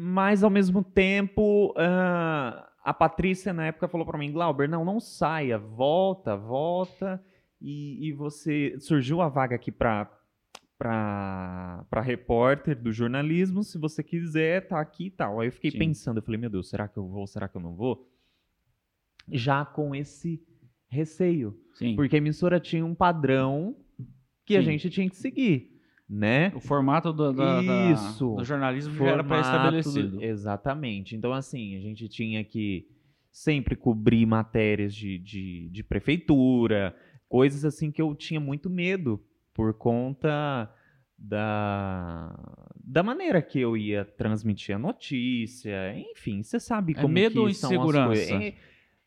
Mas 0.01 0.45
ao 0.45 0.51
mesmo 0.51 0.85
tempo, 0.85 1.75
ah, 1.77 2.71
a 2.85 2.95
Patrícia 2.95 3.53
na 3.53 3.67
época 3.67 3.89
falou 3.89 4.07
pra 4.07 4.19
mim, 4.19 4.31
Glauber, 4.31 4.69
não, 4.69 4.85
não 4.85 5.01
saia, 5.01 5.59
volta, 5.59 6.37
volta. 6.37 7.23
E, 7.61 8.09
e 8.09 8.13
você. 8.13 8.79
Surgiu 8.79 9.21
a 9.21 9.29
vaga 9.29 9.57
aqui. 9.57 9.73
Pra, 9.73 10.09
pra 10.79 12.01
repórter 12.01 12.81
do 12.81 12.93
jornalismo, 12.93 13.65
se 13.65 13.77
você 13.77 14.01
quiser, 14.01 14.69
tá 14.69 14.79
aqui 14.79 15.07
e 15.07 15.11
tal. 15.11 15.41
Aí 15.41 15.49
eu 15.49 15.53
fiquei 15.53 15.73
Sim. 15.73 15.79
pensando, 15.79 16.19
eu 16.19 16.23
falei, 16.23 16.41
meu 16.41 16.49
Deus, 16.49 16.71
será 16.71 16.87
que 16.87 16.97
eu 16.97 17.09
vou, 17.09 17.27
será 17.27 17.49
que 17.49 17.57
eu 17.57 17.61
não 17.61 17.75
vou? 17.75 18.09
Já 19.29 19.65
com 19.65 19.93
esse 19.93 20.41
receio. 20.89 21.57
Sim. 21.75 21.95
Porque 21.95 22.17
a 22.17 22.19
emissora 22.19 22.59
tinha 22.59 22.85
um 22.85 22.95
padrão 22.95 23.77
que 24.45 24.57
a 24.57 24.61
Sim. 24.61 24.67
gente 24.67 24.91
tinha 24.91 25.09
que 25.09 25.17
seguir, 25.17 25.79
né? 26.09 26.51
O 26.55 26.61
formato 26.61 27.13
do, 27.13 27.33
da- 27.33 27.61
da- 27.63 27.91
Isso. 27.93 28.35
do 28.37 28.45
jornalismo 28.45 28.95
já 28.95 29.05
era 29.05 29.23
Formato 29.23 29.29
pré-estabelecido. 29.29 30.17
do- 30.17 30.23
Exatamente. 30.25 31.15
Então, 31.15 31.33
assim, 31.33 31.77
a 31.77 31.81
gente 31.81 32.09
tinha 32.09 32.43
que 32.43 32.89
sempre 33.31 33.77
cobrir 33.77 34.25
matérias 34.27 34.95
de, 34.95 35.19
de, 35.19 35.69
de 35.71 35.83
prefeitura, 35.85 36.97
coisas 37.29 37.65
assim 37.65 37.91
que 37.93 38.01
eu 38.01 38.15
tinha 38.15 38.41
muito 38.41 38.71
medo 38.71 39.23
por 39.53 39.75
conta 39.75 40.73
da, 41.17 42.33
da 42.83 43.03
maneira 43.03 43.43
que 43.43 43.59
eu 43.61 43.77
ia 43.77 44.05
transmitir 44.05 44.75
a 44.75 44.79
notícia, 44.79 45.95
enfim, 45.99 46.43
você 46.43 46.59
sabe 46.61 46.93
É 46.97 47.01
como 47.01 47.13
medo 47.15 47.33
que 47.35 47.39
ou 47.41 47.53
são 47.53 47.71
as 47.71 47.77
insegurança? 47.77 48.07
coisas. 48.07 48.31
É, 48.31 48.55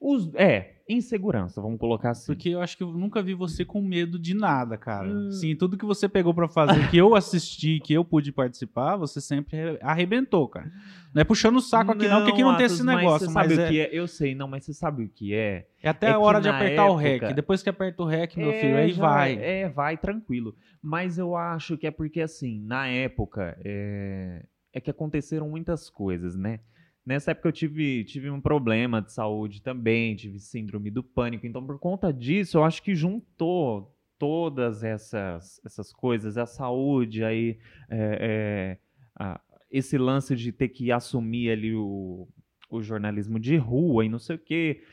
os- 0.01 0.33
é, 0.33 0.77
insegurança, 0.89 1.61
vamos 1.61 1.79
colocar 1.79 2.09
assim. 2.09 2.33
Porque 2.33 2.49
eu 2.49 2.59
acho 2.61 2.75
que 2.75 2.83
eu 2.83 2.91
nunca 2.91 3.21
vi 3.21 3.33
você 3.35 3.63
com 3.63 3.81
medo 3.81 4.17
de 4.19 4.33
nada, 4.33 4.75
cara. 4.77 5.07
Hum. 5.07 5.31
Sim, 5.31 5.55
tudo 5.55 5.77
que 5.77 5.85
você 5.85 6.09
pegou 6.09 6.33
pra 6.33 6.47
fazer, 6.49 6.89
que 6.89 6.97
eu 6.97 7.15
assisti, 7.15 7.79
que 7.85 7.93
eu 7.93 8.03
pude 8.03 8.31
participar, 8.31 8.95
você 8.97 9.21
sempre 9.21 9.77
arrebentou, 9.81 10.47
cara. 10.49 10.69
Não 11.13 11.21
é 11.21 11.23
puxando 11.25 11.57
o 11.57 11.61
saco 11.61 11.91
aqui 11.91 12.07
não, 12.07 12.17
porque 12.19 12.31
aqui 12.31 12.41
não 12.41 12.55
tem 12.57 12.65
Atos, 12.65 12.77
esse 12.77 12.83
mas 12.85 12.97
negócio, 12.97 13.27
você 13.27 13.33
mas, 13.33 13.51
sabe 13.51 13.61
é, 13.61 13.65
o 13.65 13.69
que 13.69 13.79
é? 13.81 13.89
Eu 13.91 14.07
sei, 14.07 14.33
não, 14.35 14.47
mas 14.47 14.65
você 14.65 14.73
sabe 14.73 15.03
o 15.03 15.09
que 15.09 15.33
é? 15.33 15.67
é 15.83 15.89
até 15.89 16.07
é 16.07 16.11
a 16.11 16.19
hora 16.19 16.41
de 16.41 16.49
apertar 16.49 16.85
o 16.89 16.99
época- 16.99 17.27
REC. 17.27 17.35
Depois 17.35 17.61
que 17.61 17.69
aperta 17.69 18.01
o 18.01 18.05
REC, 18.05 18.37
meu 18.37 18.49
É, 18.51 18.59
filho, 18.59 18.77
aí 18.77 18.91
vai. 18.93 19.37
É, 19.39 19.69
vai 19.69 19.97
tranquilo. 19.97 20.55
Mas 20.81 21.17
eu 21.17 21.35
acho 21.35 21.77
que 21.77 21.85
é 21.85 21.91
porque, 21.91 22.21
assim, 22.21 22.59
na 22.65 22.87
época, 22.87 23.55
é, 23.63 24.45
é 24.73 24.81
que 24.81 24.89
aconteceram 24.89 25.47
muitas 25.49 25.89
coisas, 25.89 26.35
né? 26.35 26.59
Nessa 27.05 27.31
época 27.31 27.47
eu 27.47 27.51
tive, 27.51 28.03
tive 28.03 28.29
um 28.29 28.39
problema 28.39 29.01
de 29.01 29.11
saúde 29.11 29.61
também, 29.61 30.15
tive 30.15 30.39
síndrome 30.39 30.91
do 30.91 31.03
pânico. 31.03 31.47
Então, 31.47 31.65
por 31.65 31.79
conta 31.79 32.13
disso, 32.13 32.57
eu 32.57 32.63
acho 32.63 32.81
que 32.83 32.93
juntou 32.95 33.95
todas 34.19 34.83
essas, 34.83 35.59
essas 35.65 35.91
coisas, 35.91 36.37
a 36.37 36.45
saúde, 36.45 37.23
aí, 37.23 37.57
é, 37.89 38.77
é, 38.77 38.77
a- 39.19 39.41
esse 39.71 39.97
lance 39.97 40.35
de 40.35 40.51
ter 40.51 40.69
que 40.69 40.91
assumir 40.91 41.49
ali 41.49 41.73
o, 41.73 42.27
o 42.69 42.81
jornalismo 42.83 43.39
de 43.39 43.55
rua 43.57 44.05
e 44.05 44.09
não 44.09 44.19
sei 44.19 44.35
o 44.35 44.39
quê. 44.39 44.83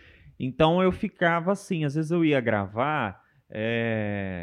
Então 0.41 0.83
eu 0.83 0.91
ficava 0.93 1.53
assim, 1.53 1.85
às 1.85 1.95
vezes 1.95 2.11
eu 2.11 2.25
ia 2.25 2.41
gravar, 2.41 3.23
é, 3.51 4.38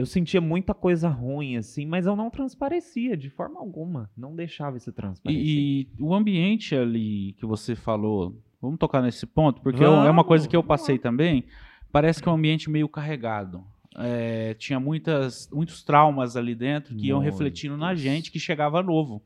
eu 0.00 0.06
sentia 0.06 0.40
muita 0.40 0.72
coisa 0.72 1.08
ruim, 1.08 1.56
assim, 1.56 1.84
mas 1.84 2.06
eu 2.06 2.16
não 2.16 2.30
transparecia 2.30 3.16
de 3.16 3.28
forma 3.28 3.60
alguma. 3.60 4.10
Não 4.16 4.34
deixava 4.34 4.76
isso 4.76 4.90
transparecer. 4.92 5.44
E, 5.44 5.88
e 5.98 6.02
o 6.02 6.14
ambiente 6.14 6.74
ali 6.74 7.34
que 7.38 7.44
você 7.44 7.76
falou, 7.76 8.42
vamos 8.60 8.78
tocar 8.78 9.02
nesse 9.02 9.26
ponto, 9.26 9.60
porque 9.60 9.84
é 9.84 9.88
uma 9.88 10.24
coisa 10.24 10.48
que 10.48 10.56
eu 10.56 10.62
Vamos, 10.62 10.68
passei 10.68 10.98
também. 10.98 11.44
Parece 11.92 12.22
que 12.22 12.28
é 12.28 12.32
um 12.32 12.36
ambiente 12.36 12.70
meio 12.70 12.88
carregado. 12.88 13.62
É, 13.96 14.54
tinha 14.54 14.80
muitas, 14.80 15.50
muitos 15.52 15.82
traumas 15.82 16.36
ali 16.36 16.54
dentro 16.54 16.96
que 16.96 17.08
iam 17.08 17.18
refletindo 17.18 17.76
na 17.76 17.94
gente 17.94 18.32
que 18.32 18.38
chegava 18.38 18.82
novo. 18.82 19.22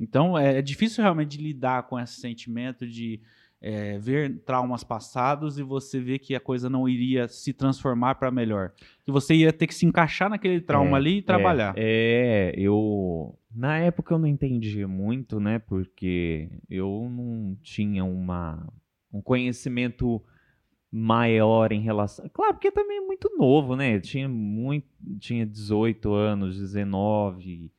Então 0.00 0.38
é, 0.38 0.58
é 0.58 0.62
difícil 0.62 1.02
realmente 1.02 1.36
lidar 1.36 1.84
com 1.84 1.98
esse 1.98 2.20
sentimento 2.20 2.86
de 2.86 3.20
é, 3.62 3.96
ver 3.96 4.40
traumas 4.40 4.82
passados 4.82 5.56
e 5.56 5.62
você 5.62 6.00
ver 6.00 6.18
que 6.18 6.34
a 6.34 6.40
coisa 6.40 6.68
não 6.68 6.88
iria 6.88 7.28
se 7.28 7.52
transformar 7.52 8.16
para 8.16 8.28
melhor. 8.28 8.72
Que 9.04 9.12
você 9.12 9.34
ia 9.34 9.52
ter 9.52 9.68
que 9.68 9.74
se 9.74 9.86
encaixar 9.86 10.28
naquele 10.28 10.60
trauma 10.60 10.96
É, 10.96 11.00
ali 11.00 11.18
e 11.18 11.22
trabalhar. 11.22 11.72
É, 11.76 12.52
é, 12.56 12.60
eu. 12.60 13.38
Na 13.54 13.78
época 13.78 14.12
eu 14.12 14.18
não 14.18 14.26
entendia 14.26 14.88
muito, 14.88 15.38
né? 15.38 15.60
Porque 15.60 16.50
eu 16.68 17.08
não 17.08 17.56
tinha 17.62 18.04
uma, 18.04 18.66
um 19.12 19.22
conhecimento 19.22 20.20
maior 20.90 21.70
em 21.70 21.80
relação. 21.80 22.28
Claro, 22.32 22.54
porque 22.54 22.72
também 22.72 22.98
é 22.98 23.06
muito 23.06 23.30
novo, 23.38 23.76
né? 23.76 23.94
Eu 23.94 24.00
tinha 24.00 24.28
muito. 24.28 24.88
Tinha 25.20 25.46
18 25.46 26.12
anos, 26.12 26.58
19. 26.58 27.70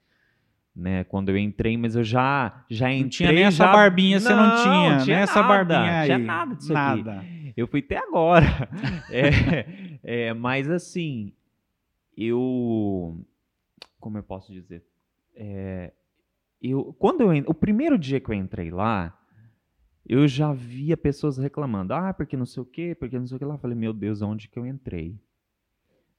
Né, 0.76 1.04
quando 1.04 1.30
eu 1.30 1.38
entrei, 1.38 1.78
mas 1.78 1.96
eu 1.96 2.04
já 2.04 2.66
já 2.68 2.92
entrei 2.92 3.04
Não 3.04 3.10
tinha 3.10 3.32
nem 3.32 3.44
essa 3.44 3.58
já- 3.66 3.72
barbinha, 3.72 4.20
você 4.20 4.34
não 4.34 4.64
tinha, 4.64 4.98
tinha 5.04 5.16
nem 5.18 5.24
essa 5.24 5.44
barbinha 5.44 6.00
aí. 6.00 6.06
Tinha 6.08 6.18
nada 6.18 6.56
disso 6.56 6.76
aqui. 6.76 7.04
Nada. 7.04 7.26
Eu 7.56 7.68
fui 7.68 7.80
até 7.82 7.98
agora. 7.98 8.46
É, 9.12 10.30
é, 10.30 10.34
mas 10.34 10.68
assim, 10.72 11.32
eu. 12.18 13.24
Como 14.00 14.18
eu 14.18 14.24
posso 14.24 14.52
dizer? 14.52 14.84
É, 15.36 15.92
eu, 16.62 16.94
quando 16.98 17.22
eu, 17.32 17.44
o 17.48 17.54
primeiro 17.54 17.98
dia 17.98 18.20
que 18.20 18.30
eu 18.30 18.34
entrei 18.34 18.72
lá, 18.72 19.16
eu 20.08 20.28
já 20.28 20.52
via 20.54 20.98
pessoas 20.98 21.38
reclamando. 21.38 21.94
Ah, 21.94 22.14
porque 22.14 22.36
não 22.36 22.46
sei 22.46 22.64
o 22.64 22.66
quê, 22.66 22.96
porque 23.00 23.18
não 23.20 23.28
sei 23.28 23.36
o 23.36 23.40
que 23.40 23.46
lá. 23.46 23.54
Eu 23.56 23.60
falei, 23.60 23.78
meu 23.78 23.94
Deus, 23.94 24.22
onde 24.22 24.48
que 24.48 24.58
eu 24.58 24.66
entrei? 24.66 25.16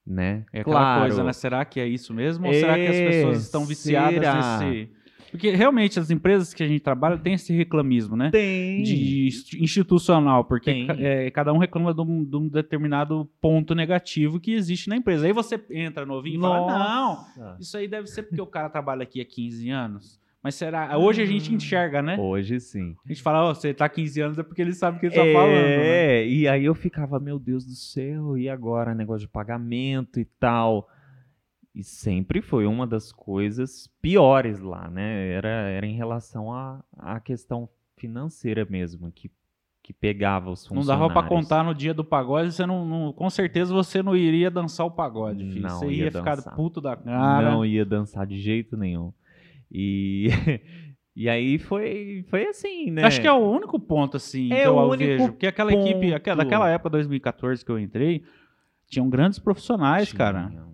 Né? 0.05 0.45
É 0.53 0.61
aquela 0.61 0.99
coisa, 1.01 1.23
né? 1.23 1.33
Será 1.33 1.65
que 1.65 1.79
é 1.79 1.87
isso 1.87 2.13
mesmo? 2.13 2.45
Ou 2.47 2.53
será 2.53 2.75
que 2.75 2.85
as 2.87 2.95
É, 2.95 3.07
pessoas 3.09 3.41
estão 3.43 3.65
viciadas 3.65 4.13
será? 4.13 4.59
nesse. 4.59 4.89
Porque 5.31 5.49
realmente 5.49 5.99
as 5.99 6.09
empresas 6.11 6.53
que 6.53 6.63
a 6.63 6.67
gente 6.67 6.79
trabalha 6.79 7.17
têm 7.17 7.33
esse 7.33 7.51
reclamismo, 7.51 8.15
né? 8.15 8.29
Tem. 8.31 8.83
De 8.83 9.25
inst- 9.27 9.53
institucional, 9.55 10.45
porque 10.45 10.71
Tem. 10.71 10.87
é, 11.03 11.29
cada 11.31 11.51
um 11.51 11.57
reclama 11.57 11.93
de 11.93 12.01
um, 12.01 12.23
de 12.23 12.37
um 12.37 12.47
determinado 12.47 13.27
ponto 13.41 13.73
negativo 13.75 14.39
que 14.39 14.53
existe 14.53 14.87
na 14.87 14.95
empresa. 14.95 15.25
Aí 15.25 15.33
você 15.33 15.59
entra 15.71 16.05
novinho 16.05 16.37
e 16.37 16.41
fala: 16.41 16.59
não, 16.59 17.15
Nossa. 17.17 17.57
isso 17.59 17.75
aí 17.75 17.87
deve 17.87 18.07
ser 18.07 18.23
porque 18.23 18.41
o 18.41 18.45
cara 18.47 18.69
trabalha 18.69 19.03
aqui 19.03 19.19
há 19.19 19.25
15 19.25 19.69
anos. 19.71 20.19
Mas 20.45 20.53
será? 20.53 20.95
Hoje 20.95 21.23
a 21.23 21.25
gente 21.25 21.51
enxerga, 21.55 22.03
né? 22.03 22.17
Hoje 22.19 22.59
sim. 22.59 22.95
A 23.03 23.07
gente 23.07 23.23
fala: 23.23 23.49
ó, 23.49 23.55
você 23.55 23.73
tá 23.73 23.85
há 23.85 23.89
15 23.89 24.21
anos 24.21 24.37
é 24.37 24.43
porque 24.43 24.61
ele 24.61 24.73
sabe 24.73 24.97
o 24.97 24.99
que 24.99 25.07
ele 25.07 25.15
tá 25.15 25.23
falando. 25.33 25.53
Né? 25.55 25.87
É, 26.19 26.27
e 26.27 26.47
aí 26.47 26.63
eu 26.65 26.75
ficava, 26.75 27.19
meu 27.19 27.39
Deus 27.39 27.65
do 27.65 27.73
céu, 27.73 28.37
e 28.37 28.47
agora 28.47 28.93
negócio 28.93 29.21
de 29.25 29.27
pagamento 29.27 30.19
e 30.19 30.25
tal. 30.25 30.87
E 31.73 31.83
sempre 31.83 32.43
foi 32.43 32.67
uma 32.67 32.85
das 32.85 33.11
coisas 33.11 33.89
piores 33.99 34.59
lá, 34.59 34.87
né? 34.87 35.31
Era, 35.31 35.49
era 35.49 35.85
em 35.87 35.95
relação 35.95 36.53
à 36.53 36.83
à 36.95 37.19
questão 37.19 37.67
financeira 37.97 38.67
mesmo, 38.69 39.11
que, 39.11 39.31
que 39.81 39.93
pegava 39.93 40.51
os 40.51 40.69
Não 40.69 40.75
funcionários. 40.77 41.07
dava 41.09 41.21
pra 41.27 41.27
contar 41.27 41.63
no 41.63 41.73
dia 41.73 41.91
do 41.91 42.03
pagode, 42.05 42.51
você 42.51 42.67
não, 42.67 42.85
não- 42.85 43.11
com 43.11 43.31
certeza 43.31 43.73
você 43.73 44.03
não 44.03 44.15
iria 44.15 44.51
dançar 44.51 44.85
o 44.85 44.91
pagode, 44.91 45.43
filho. 45.43 45.63
Não 45.63 45.79
você 45.79 45.87
ia 45.87 46.03
ia, 46.03 46.11
ficar 46.11 46.39
puto 46.55 46.79
da 46.79 46.95
cara. 46.95 47.49
Não 47.49 47.65
ia 47.65 47.83
dançar 47.83 48.27
de 48.27 48.39
jeito 48.39 48.77
nenhum. 48.77 49.11
E, 49.71 50.29
e 51.15 51.29
aí 51.29 51.57
foi, 51.57 52.25
foi 52.29 52.47
assim, 52.47 52.91
né? 52.91 53.03
Acho 53.03 53.21
que 53.21 53.27
é 53.27 53.33
o 53.33 53.49
único 53.49 53.79
ponto, 53.79 54.17
assim, 54.17 54.51
É 54.51 54.61
que 54.61 54.67
eu 54.67 54.89
vejo. 54.91 55.27
Porque 55.27 55.47
aquela 55.47 55.73
equipe, 55.73 56.13
aquela, 56.13 56.37
ponto. 56.37 56.45
daquela 56.45 56.69
época, 56.69 56.89
2014, 56.91 57.63
que 57.63 57.71
eu 57.71 57.79
entrei, 57.79 58.23
tinham 58.87 59.09
grandes 59.09 59.39
profissionais, 59.39 60.11
cara. 60.13 60.49
Tinha. 60.49 60.65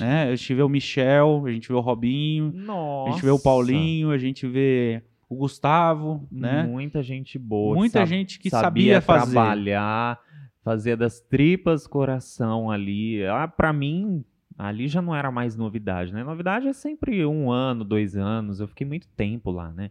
Né? 0.00 0.24
A 0.24 0.34
gente 0.34 0.54
vê 0.54 0.62
o 0.62 0.68
Michel, 0.68 1.44
a 1.46 1.50
gente 1.50 1.68
vê 1.68 1.74
o 1.74 1.80
Robinho, 1.80 2.52
Nossa. 2.54 3.10
a 3.10 3.12
gente 3.12 3.24
vê 3.24 3.30
o 3.30 3.38
Paulinho, 3.38 4.10
a 4.10 4.18
gente 4.18 4.46
vê 4.46 5.02
o 5.28 5.36
Gustavo, 5.36 6.26
né? 6.30 6.64
Muita 6.64 7.02
gente 7.02 7.38
boa. 7.38 7.74
Muita 7.74 8.04
gente 8.06 8.38
que 8.38 8.50
sabia 8.50 9.00
fazer. 9.00 9.32
trabalhar, 9.32 10.20
fazer 10.62 10.96
das 10.96 11.20
tripas 11.20 11.86
coração 11.86 12.70
ali. 12.70 13.24
Ah, 13.24 13.48
para 13.48 13.72
mim, 13.72 14.24
ali 14.58 14.88
já 14.88 15.00
não 15.02 15.14
era 15.14 15.30
mais 15.30 15.56
novidade, 15.56 16.12
né? 16.12 16.24
Novidade 16.24 16.66
é 16.68 16.72
sempre 16.72 17.24
um 17.26 17.50
ano, 17.50 17.84
dois 17.84 18.16
anos. 18.16 18.60
Eu 18.60 18.68
fiquei 18.68 18.86
muito 18.86 19.06
tempo 19.08 19.50
lá, 19.50 19.70
né? 19.72 19.90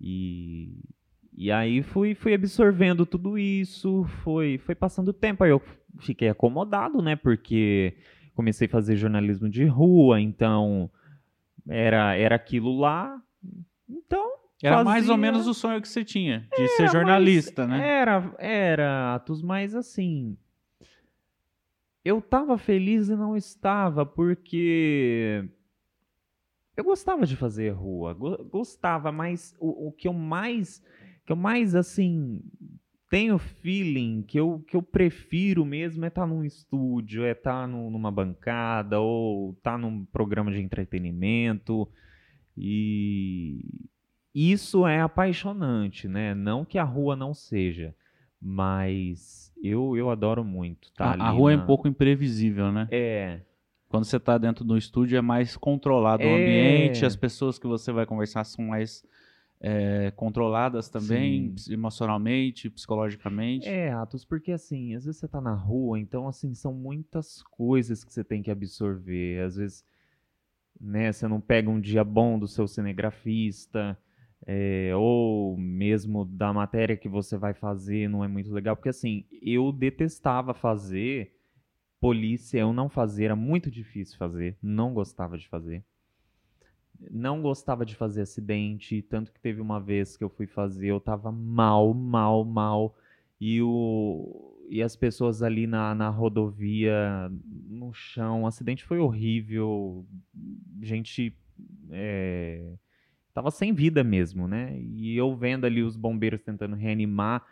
E, 0.00 0.78
e 1.36 1.50
aí 1.50 1.82
fui, 1.82 2.14
fui 2.14 2.34
absorvendo 2.34 3.04
tudo 3.06 3.38
isso, 3.38 4.04
foi, 4.22 4.58
foi 4.58 4.74
passando 4.74 5.08
o 5.08 5.12
tempo. 5.12 5.42
Aí 5.44 5.50
eu 5.50 5.62
fiquei 6.00 6.28
acomodado, 6.28 7.00
né? 7.02 7.16
Porque 7.16 7.96
comecei 8.34 8.66
a 8.66 8.70
fazer 8.70 8.96
jornalismo 8.96 9.48
de 9.48 9.64
rua, 9.64 10.20
então 10.20 10.90
era, 11.68 12.14
era 12.14 12.36
aquilo 12.36 12.78
lá. 12.78 13.20
Então, 13.88 14.30
Era 14.62 14.84
mais 14.84 15.08
ou 15.08 15.16
fazia- 15.16 15.16
menos 15.16 15.46
o 15.48 15.54
sonho 15.54 15.80
que 15.82 15.88
você 15.88 16.04
tinha, 16.04 16.40
de 16.54 16.62
Era, 16.62 16.68
ser 16.76 16.88
jornalista, 16.90 17.66
né? 17.66 17.88
Era, 17.88 18.34
era, 18.38 19.14
Atos, 19.14 19.42
mas 19.42 19.74
assim. 19.74 20.36
Eu 22.08 22.22
tava 22.22 22.56
feliz 22.56 23.10
e 23.10 23.14
não 23.14 23.36
estava, 23.36 24.06
porque. 24.06 25.46
Eu 26.74 26.82
gostava 26.82 27.26
de 27.26 27.36
fazer 27.36 27.68
rua, 27.68 28.14
go- 28.14 28.44
gostava, 28.44 29.12
mas 29.12 29.54
o, 29.60 29.88
o 29.88 29.92
que 29.92 30.08
eu 30.08 30.14
mais. 30.14 30.82
que 31.26 31.32
eu 31.32 31.36
mais, 31.36 31.74
assim. 31.74 32.40
tenho 33.10 33.36
feeling 33.36 34.22
que 34.22 34.40
eu, 34.40 34.64
que 34.66 34.74
eu 34.74 34.82
prefiro 34.82 35.66
mesmo 35.66 36.02
é 36.02 36.08
estar 36.08 36.22
tá 36.22 36.26
num 36.26 36.42
estúdio, 36.42 37.24
é 37.24 37.32
estar 37.32 37.60
tá 37.60 37.66
numa 37.66 38.10
bancada 38.10 38.98
ou 38.98 39.50
estar 39.50 39.72
tá 39.72 39.78
num 39.78 40.06
programa 40.06 40.50
de 40.50 40.62
entretenimento. 40.62 41.86
E 42.56 43.86
isso 44.34 44.86
é 44.86 44.98
apaixonante, 45.02 46.08
né? 46.08 46.34
Não 46.34 46.64
que 46.64 46.78
a 46.78 46.84
rua 46.84 47.14
não 47.14 47.34
seja, 47.34 47.94
mas 48.40 49.52
eu, 49.62 49.96
eu 49.96 50.10
adoro 50.10 50.44
muito. 50.44 50.92
Tá 50.92 51.14
a, 51.18 51.28
a 51.28 51.30
rua 51.30 51.54
na... 51.54 51.60
é 51.60 51.62
um 51.62 51.66
pouco 51.66 51.88
imprevisível, 51.88 52.70
né? 52.70 52.88
É. 52.90 53.40
Quando 53.88 54.04
você 54.04 54.16
está 54.18 54.36
dentro 54.36 54.64
do 54.64 54.76
estúdio 54.76 55.16
é 55.16 55.22
mais 55.22 55.56
controlado 55.56 56.22
é... 56.22 56.26
o 56.26 56.34
ambiente, 56.34 57.04
as 57.04 57.16
pessoas 57.16 57.58
que 57.58 57.66
você 57.66 57.90
vai 57.90 58.06
conversar 58.06 58.44
são 58.44 58.66
mais 58.66 59.02
é, 59.60 60.12
controladas 60.14 60.88
também, 60.88 61.54
Sim. 61.56 61.72
emocionalmente, 61.72 62.70
psicologicamente. 62.70 63.68
É, 63.68 63.90
Atos, 63.90 64.24
porque 64.24 64.52
assim, 64.52 64.94
às 64.94 65.04
vezes 65.04 65.20
você 65.20 65.26
tá 65.28 65.40
na 65.40 65.54
rua, 65.54 65.98
então 65.98 66.28
assim, 66.28 66.54
são 66.54 66.72
muitas 66.72 67.42
coisas 67.42 68.04
que 68.04 68.12
você 68.12 68.22
tem 68.22 68.42
que 68.42 68.50
absorver. 68.50 69.42
Às 69.42 69.56
vezes, 69.56 69.84
né, 70.80 71.10
você 71.10 71.26
não 71.26 71.40
pega 71.40 71.68
um 71.68 71.80
dia 71.80 72.04
bom 72.04 72.38
do 72.38 72.46
seu 72.46 72.68
cinegrafista, 72.68 73.98
é, 74.50 74.96
ou 74.96 75.58
mesmo 75.58 76.24
da 76.24 76.54
matéria 76.54 76.96
que 76.96 77.06
você 77.06 77.36
vai 77.36 77.52
fazer 77.52 78.08
não 78.08 78.24
é 78.24 78.28
muito 78.28 78.50
legal, 78.50 78.74
porque 78.74 78.88
assim, 78.88 79.26
eu 79.42 79.70
detestava 79.70 80.54
fazer 80.54 81.36
polícia, 82.00 82.58
eu 82.58 82.72
não 82.72 82.88
fazia, 82.88 83.26
era 83.26 83.36
muito 83.36 83.70
difícil 83.70 84.16
fazer, 84.16 84.56
não 84.62 84.94
gostava 84.94 85.36
de 85.36 85.46
fazer. 85.46 85.84
Não 87.10 87.42
gostava 87.42 87.84
de 87.84 87.94
fazer 87.94 88.22
acidente, 88.22 89.02
tanto 89.02 89.32
que 89.32 89.40
teve 89.40 89.60
uma 89.60 89.78
vez 89.78 90.16
que 90.16 90.24
eu 90.24 90.30
fui 90.30 90.46
fazer, 90.46 90.88
eu 90.88 90.98
tava 90.98 91.30
mal, 91.30 91.92
mal, 91.92 92.42
mal, 92.42 92.96
e, 93.38 93.60
o, 93.60 94.56
e 94.70 94.82
as 94.82 94.96
pessoas 94.96 95.42
ali 95.42 95.66
na, 95.66 95.94
na 95.94 96.08
rodovia, 96.08 97.30
no 97.68 97.92
chão, 97.92 98.44
o 98.44 98.46
acidente 98.46 98.82
foi 98.82 98.98
horrível, 98.98 100.06
gente 100.80 101.36
é, 101.90 102.72
tava 103.38 103.50
sem 103.50 103.72
vida 103.72 104.02
mesmo, 104.02 104.48
né? 104.48 104.76
E 104.80 105.16
eu 105.16 105.34
vendo 105.36 105.64
ali 105.64 105.82
os 105.82 105.96
bombeiros 105.96 106.42
tentando 106.42 106.74
reanimar, 106.74 107.44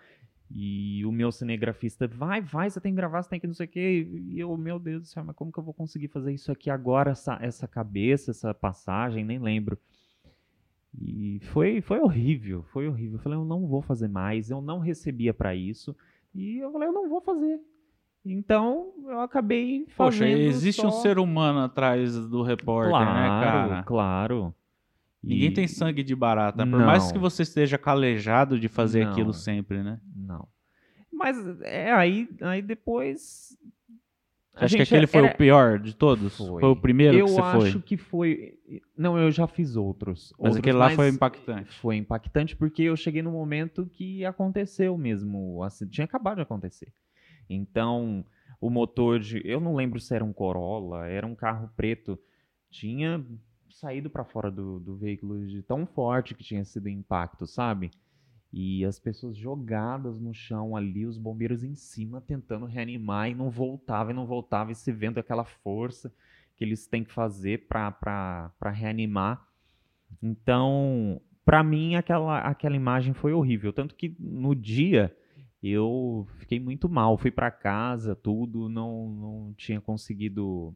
e 0.50 1.04
o 1.04 1.10
meu 1.10 1.32
cinegrafista, 1.32 2.06
vai, 2.06 2.40
vai, 2.40 2.70
você 2.70 2.80
tem 2.80 2.92
que 2.92 2.96
gravar, 2.96 3.22
você 3.22 3.30
tem 3.30 3.40
que 3.40 3.46
não 3.46 3.54
sei 3.54 3.66
o 3.66 3.68
quê. 3.68 4.08
E 4.28 4.38
eu, 4.38 4.56
meu 4.56 4.78
Deus 4.78 5.02
do 5.02 5.08
céu, 5.08 5.24
mas 5.24 5.34
como 5.34 5.50
que 5.50 5.58
eu 5.58 5.64
vou 5.64 5.74
conseguir 5.74 6.08
fazer 6.08 6.32
isso 6.32 6.52
aqui 6.52 6.70
agora, 6.70 7.10
essa, 7.10 7.36
essa 7.40 7.66
cabeça, 7.66 8.30
essa 8.30 8.54
passagem, 8.54 9.24
nem 9.24 9.38
lembro. 9.38 9.76
E 10.98 11.40
foi, 11.50 11.80
foi 11.80 12.00
horrível, 12.00 12.62
foi 12.72 12.88
horrível. 12.88 13.18
Eu 13.18 13.22
falei, 13.22 13.38
eu 13.38 13.44
não 13.44 13.66
vou 13.66 13.82
fazer 13.82 14.08
mais, 14.08 14.48
eu 14.48 14.60
não 14.60 14.78
recebia 14.78 15.34
para 15.34 15.54
isso. 15.54 15.96
E 16.34 16.58
eu 16.58 16.70
falei, 16.70 16.88
eu 16.88 16.92
não 16.92 17.08
vou 17.08 17.20
fazer. 17.20 17.60
Então, 18.24 18.92
eu 19.04 19.20
acabei 19.20 19.86
fazendo 19.88 20.20
Poxa, 20.20 20.28
existe 20.28 20.80
só... 20.80 20.88
um 20.88 20.92
ser 20.92 21.18
humano 21.18 21.60
atrás 21.60 22.16
do 22.28 22.42
repórter, 22.42 22.92
né, 22.92 22.98
claro, 22.98 23.14
né, 23.14 23.28
cara? 23.28 23.82
Claro, 23.84 24.54
Ninguém 25.26 25.52
tem 25.52 25.66
sangue 25.66 26.04
de 26.04 26.14
barata, 26.14 26.58
por 26.64 26.78
não. 26.78 26.86
mais 26.86 27.10
que 27.10 27.18
você 27.18 27.42
esteja 27.42 27.76
calejado 27.76 28.58
de 28.60 28.68
fazer 28.68 29.04
não. 29.04 29.10
aquilo 29.10 29.32
sempre, 29.32 29.82
né? 29.82 30.00
Não. 30.14 30.46
Mas 31.12 31.36
é 31.62 31.92
aí, 31.92 32.28
aí 32.40 32.62
depois. 32.62 33.56
Acho 34.54 34.76
que 34.76 34.82
aquele 34.82 35.06
foi 35.06 35.24
era... 35.24 35.34
o 35.34 35.36
pior 35.36 35.78
de 35.78 35.94
todos? 35.94 36.36
Foi, 36.36 36.60
foi 36.60 36.68
o 36.70 36.76
primeiro 36.76 37.18
eu 37.18 37.26
que 37.26 37.32
você 37.32 37.42
foi? 37.42 37.60
Eu 37.60 37.66
acho 37.66 37.80
que 37.80 37.96
foi. 37.96 38.58
Não, 38.96 39.18
eu 39.18 39.30
já 39.30 39.46
fiz 39.46 39.76
outros. 39.76 40.32
Mas 40.38 40.50
outros, 40.50 40.56
aquele 40.58 40.78
lá 40.78 40.90
foi 40.90 41.08
impactante. 41.08 41.78
Foi 41.78 41.96
impactante 41.96 42.56
porque 42.56 42.82
eu 42.82 42.96
cheguei 42.96 43.20
no 43.20 43.32
momento 43.32 43.90
que 43.92 44.24
aconteceu 44.24 44.96
mesmo. 44.96 45.62
Assim, 45.62 45.86
tinha 45.88 46.04
acabado 46.04 46.36
de 46.36 46.42
acontecer. 46.42 46.92
Então, 47.50 48.24
o 48.60 48.70
motor 48.70 49.18
de. 49.18 49.42
Eu 49.44 49.60
não 49.60 49.74
lembro 49.74 49.98
se 49.98 50.14
era 50.14 50.24
um 50.24 50.32
Corolla, 50.32 51.06
era 51.06 51.26
um 51.26 51.34
carro 51.34 51.70
preto. 51.76 52.18
Tinha 52.70 53.24
saído 53.76 54.08
para 54.08 54.24
fora 54.24 54.50
do, 54.50 54.80
do 54.80 54.96
veículo 54.96 55.46
de 55.46 55.62
tão 55.62 55.86
forte 55.86 56.34
que 56.34 56.42
tinha 56.42 56.64
sido 56.64 56.86
o 56.86 56.88
impacto, 56.88 57.46
sabe? 57.46 57.90
E 58.52 58.84
as 58.86 58.98
pessoas 58.98 59.36
jogadas 59.36 60.18
no 60.18 60.32
chão 60.32 60.74
ali, 60.74 61.04
os 61.04 61.18
bombeiros 61.18 61.62
em 61.62 61.74
cima 61.74 62.20
tentando 62.20 62.64
reanimar 62.64 63.28
e 63.28 63.34
não 63.34 63.50
voltava 63.50 64.12
e 64.12 64.14
não 64.14 64.26
voltava 64.26 64.72
e 64.72 64.74
se 64.74 64.90
vendo 64.90 65.18
aquela 65.18 65.44
força 65.44 66.12
que 66.56 66.64
eles 66.64 66.86
têm 66.86 67.04
que 67.04 67.12
fazer 67.12 67.66
para 67.68 68.50
reanimar. 68.72 69.46
Então, 70.22 71.20
para 71.44 71.62
mim 71.62 71.96
aquela 71.96 72.38
aquela 72.40 72.76
imagem 72.76 73.12
foi 73.12 73.34
horrível, 73.34 73.74
tanto 73.74 73.94
que 73.94 74.16
no 74.18 74.54
dia 74.54 75.14
eu 75.62 76.26
fiquei 76.38 76.58
muito 76.58 76.88
mal, 76.88 77.18
fui 77.18 77.30
para 77.30 77.50
casa, 77.50 78.16
tudo, 78.16 78.70
não 78.70 79.10
não 79.10 79.54
tinha 79.54 79.82
conseguido 79.82 80.74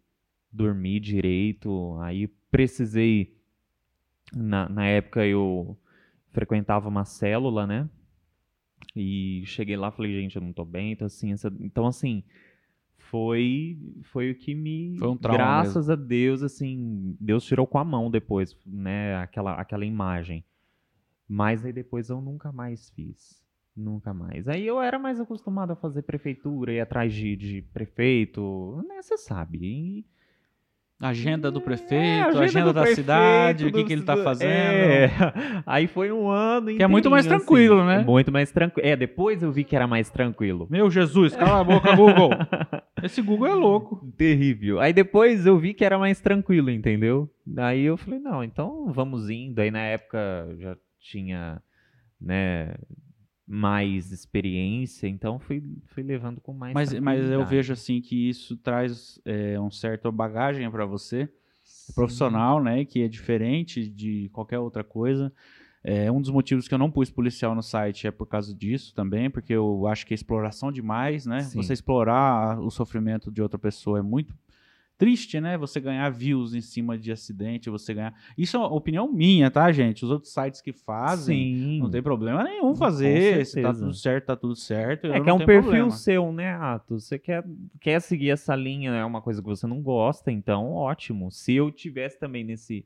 dormir 0.53 1.01
direito, 1.01 1.97
aí 2.01 2.29
precisei. 2.51 3.37
Na, 4.33 4.69
na 4.69 4.87
época 4.87 5.27
eu 5.27 5.77
frequentava 6.31 6.89
uma 6.89 7.05
célula, 7.05 7.67
né? 7.67 7.89
E 8.95 9.43
cheguei 9.47 9.77
lá 9.77 9.91
falei, 9.91 10.13
gente, 10.21 10.37
eu 10.37 10.43
não 10.43 10.53
tô 10.53 10.65
bem, 10.65 10.93
então 10.93 11.07
assim, 11.07 11.33
essa, 11.33 11.53
então 11.61 11.87
assim, 11.87 12.25
foi 12.97 13.79
foi 14.05 14.31
o 14.31 14.35
que 14.35 14.55
me 14.55 14.97
foi 14.99 15.09
um 15.09 15.17
graças 15.17 15.89
mesmo. 15.89 15.93
a 15.93 16.07
Deus 16.07 16.43
assim, 16.43 17.17
Deus 17.21 17.45
tirou 17.45 17.67
com 17.67 17.79
a 17.79 17.85
mão 17.85 18.11
depois, 18.11 18.57
né, 18.65 19.17
aquela 19.17 19.55
aquela 19.55 19.85
imagem. 19.85 20.45
Mas 21.29 21.65
aí 21.65 21.73
depois 21.73 22.09
eu 22.11 22.21
nunca 22.21 22.51
mais 22.51 22.91
fiz. 22.91 23.41
Nunca 23.77 24.13
mais. 24.13 24.49
Aí 24.49 24.67
eu 24.67 24.81
era 24.81 24.99
mais 24.99 25.21
acostumado 25.21 25.73
a 25.73 25.77
fazer 25.77 26.03
prefeitura, 26.03 26.73
ir 26.73 26.81
atrás 26.81 27.15
de, 27.15 27.37
de 27.37 27.63
prefeito, 27.73 28.85
né, 28.89 29.01
você 29.01 29.17
sabe. 29.17 29.59
E, 29.63 30.07
Agenda 31.01 31.51
do 31.51 31.63
prefeito, 31.63 31.95
é, 31.95 32.21
agenda, 32.21 32.45
agenda 32.45 32.67
do 32.67 32.73
da 32.75 32.83
prefeito, 32.83 33.01
cidade, 33.01 33.65
o 33.65 33.73
que, 33.73 33.85
que 33.85 33.93
ele 33.95 34.03
está 34.03 34.19
fazendo. 34.19 34.51
É. 34.51 35.11
Aí 35.65 35.87
foi 35.87 36.13
um 36.13 36.29
ano. 36.29 36.77
Que 36.77 36.83
é 36.83 36.87
muito 36.87 37.11
mais 37.11 37.25
tranquilo, 37.25 37.79
assim, 37.79 37.87
né? 37.87 38.05
Muito 38.05 38.31
mais 38.31 38.53
tranquilo. 38.53 38.87
É, 38.87 38.95
depois 38.95 39.43
eu 39.43 39.51
vi 39.51 39.65
que 39.65 39.75
era 39.75 39.87
mais 39.87 40.11
tranquilo. 40.11 40.67
Meu 40.69 40.91
Jesus, 40.91 41.35
cala 41.35 41.61
a 41.61 41.65
boca, 41.65 41.97
Google. 41.97 42.31
Esse 43.03 43.23
Google 43.23 43.47
é 43.47 43.55
louco. 43.55 44.07
Terrível. 44.15 44.79
Aí 44.79 44.93
depois 44.93 45.47
eu 45.47 45.59
vi 45.59 45.73
que 45.73 45.87
era 45.87 45.99
mais 45.99 46.21
tranquilo, 46.21 46.69
entendeu? 46.71 47.31
Aí 47.57 47.83
eu 47.83 47.97
falei, 47.97 48.21
não, 48.21 48.45
então 48.45 48.93
vamos 48.93 49.31
indo. 49.31 49.59
Aí 49.59 49.71
na 49.71 49.81
época 49.81 50.55
já 50.59 50.77
tinha, 51.01 51.63
né, 52.21 52.75
mais 53.53 54.13
experiência, 54.13 55.09
então 55.09 55.41
fui, 55.41 55.61
fui 55.87 56.05
levando 56.05 56.41
com 56.41 56.55
mais 56.55 56.73
Mas, 56.73 56.95
mas 57.01 57.29
eu 57.29 57.45
vejo 57.45 57.73
assim 57.73 58.01
que 58.01 58.29
isso 58.29 58.57
traz 58.57 59.21
é, 59.25 59.59
um 59.61 59.73
certo 59.73 60.13
bagagem 60.13 60.71
para 60.71 60.87
você, 60.87 61.29
Sim. 61.65 61.93
profissional, 61.93 62.63
né, 62.63 62.85
que 62.85 63.03
é 63.03 63.09
diferente 63.09 63.89
de 63.89 64.31
qualquer 64.33 64.61
outra 64.61 64.85
coisa. 64.85 65.33
É, 65.83 66.13
um 66.13 66.21
dos 66.21 66.31
motivos 66.31 66.69
que 66.69 66.75
eu 66.75 66.79
não 66.79 66.93
pus 66.93 67.11
policial 67.11 67.53
no 67.53 67.63
site 67.63 68.07
é 68.07 68.13
por 68.13 68.27
causa 68.27 68.55
disso 68.55 68.95
também, 68.95 69.29
porque 69.29 69.53
eu 69.53 69.85
acho 69.89 70.07
que 70.07 70.15
é 70.15 70.17
exploração 70.17 70.71
demais, 70.71 71.27
né? 71.27 71.41
Sim. 71.41 71.61
Você 71.61 71.73
explorar 71.73 72.61
o 72.61 72.71
sofrimento 72.71 73.33
de 73.33 73.43
outra 73.43 73.59
pessoa 73.59 73.99
é 73.99 74.03
muito 74.03 74.33
triste, 75.01 75.41
né? 75.41 75.57
Você 75.57 75.81
ganhar 75.81 76.11
views 76.11 76.53
em 76.53 76.61
cima 76.61 76.99
de 76.99 77.11
acidente, 77.11 77.71
você 77.71 77.95
ganhar. 77.95 78.15
Isso 78.37 78.59
é 78.59 78.61
opinião 78.61 79.11
minha, 79.11 79.51
tá, 79.51 79.73
gente? 79.73 80.05
Os 80.05 80.11
outros 80.11 80.31
sites 80.31 80.61
que 80.61 80.75
fazem, 80.75 81.55
Sim. 81.57 81.79
não 81.79 81.89
tem 81.89 82.03
problema 82.03 82.45
nenhum 82.45 82.77
fazer. 82.77 83.47
Se 83.47 83.63
tá 83.63 83.73
tudo 83.73 83.95
certo, 83.95 84.27
tá 84.27 84.37
tudo 84.37 84.55
certo. 84.55 85.07
É 85.07 85.19
que 85.19 85.31
é 85.31 85.33
um 85.33 85.39
perfil 85.39 85.63
problema. 85.63 85.91
seu, 85.91 86.31
né, 86.31 86.53
Ato? 86.53 87.01
Você 87.01 87.19
quer, 87.19 87.43
quer 87.81 87.99
seguir 88.03 88.29
essa 88.29 88.55
linha, 88.55 88.91
é 88.91 89.03
uma 89.03 89.23
coisa 89.23 89.41
que 89.41 89.49
você 89.49 89.67
não 89.67 89.81
gosta, 89.81 90.31
então 90.31 90.75
ótimo. 90.75 91.31
Se 91.31 91.55
eu 91.55 91.71
tivesse 91.71 92.21
também 92.21 92.45
nesse 92.45 92.85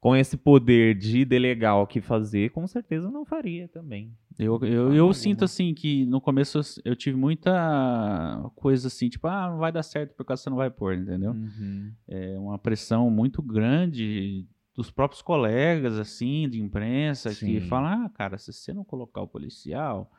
com 0.00 0.16
esse 0.16 0.36
poder 0.36 0.94
de 0.94 1.24
delegar 1.24 1.76
o 1.76 1.86
que 1.86 2.00
fazer, 2.00 2.50
com 2.50 2.66
certeza 2.66 3.08
eu 3.08 3.10
não 3.10 3.24
faria 3.24 3.68
também. 3.68 4.12
Eu, 4.38 4.58
eu, 4.64 4.92
eu 4.92 5.12
sinto 5.12 5.44
assim 5.44 5.72
que 5.72 6.04
no 6.06 6.20
começo 6.20 6.60
eu 6.84 6.96
tive 6.96 7.16
muita 7.16 8.50
coisa 8.56 8.88
assim, 8.88 9.08
tipo, 9.08 9.26
ah, 9.28 9.50
não 9.50 9.58
vai 9.58 9.70
dar 9.70 9.82
certo 9.82 10.14
por 10.14 10.24
causa 10.24 10.40
que 10.40 10.44
você 10.44 10.50
não 10.50 10.56
vai 10.56 10.70
pôr, 10.70 10.94
entendeu? 10.94 11.32
Uhum. 11.32 11.92
É 12.08 12.38
uma 12.38 12.58
pressão 12.58 13.08
muito 13.10 13.40
grande 13.40 14.46
dos 14.74 14.90
próprios 14.90 15.22
colegas, 15.22 15.98
assim, 15.98 16.48
de 16.48 16.60
imprensa, 16.60 17.30
Sim. 17.30 17.46
que 17.46 17.60
falam, 17.60 18.06
ah, 18.06 18.10
cara, 18.10 18.36
se 18.36 18.52
você 18.52 18.72
não 18.72 18.84
colocar 18.84 19.22
o 19.22 19.28
policial, 19.28 20.10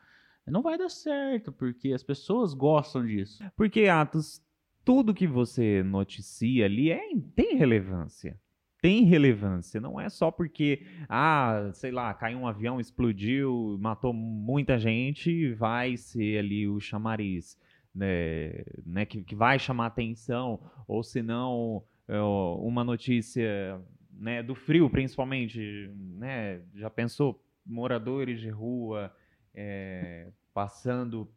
não 0.46 0.62
vai 0.62 0.78
dar 0.78 0.88
certo, 0.88 1.52
porque 1.52 1.92
as 1.92 2.02
pessoas 2.02 2.54
gostam 2.54 3.04
disso. 3.04 3.44
Porque, 3.54 3.82
Atos, 3.82 4.40
tudo 4.82 5.12
que 5.12 5.26
você 5.26 5.82
noticia 5.82 6.64
ali 6.64 6.90
é, 6.90 7.02
tem 7.34 7.56
relevância 7.56 8.38
tem 8.86 9.02
relevância. 9.02 9.80
Não 9.80 10.00
é 10.00 10.08
só 10.08 10.30
porque, 10.30 10.86
ah, 11.08 11.70
sei 11.74 11.90
lá, 11.90 12.14
caiu 12.14 12.38
um 12.38 12.46
avião, 12.46 12.78
explodiu, 12.78 13.76
matou 13.80 14.12
muita 14.12 14.78
gente, 14.78 15.52
vai 15.54 15.96
ser 15.96 16.38
ali 16.38 16.68
o 16.68 16.78
chamariz, 16.78 17.58
né, 17.92 18.64
né 18.86 19.04
que, 19.04 19.24
que 19.24 19.34
vai 19.34 19.58
chamar 19.58 19.86
atenção, 19.86 20.60
ou 20.86 21.02
se 21.02 21.20
não, 21.20 21.82
é, 22.06 22.20
uma 22.20 22.84
notícia 22.84 23.80
né, 24.12 24.40
do 24.40 24.54
frio, 24.54 24.88
principalmente, 24.88 25.90
né, 25.96 26.60
já 26.72 26.88
pensou, 26.88 27.42
moradores 27.66 28.38
de 28.38 28.50
rua 28.50 29.12
é, 29.52 30.28
passando 30.54 31.28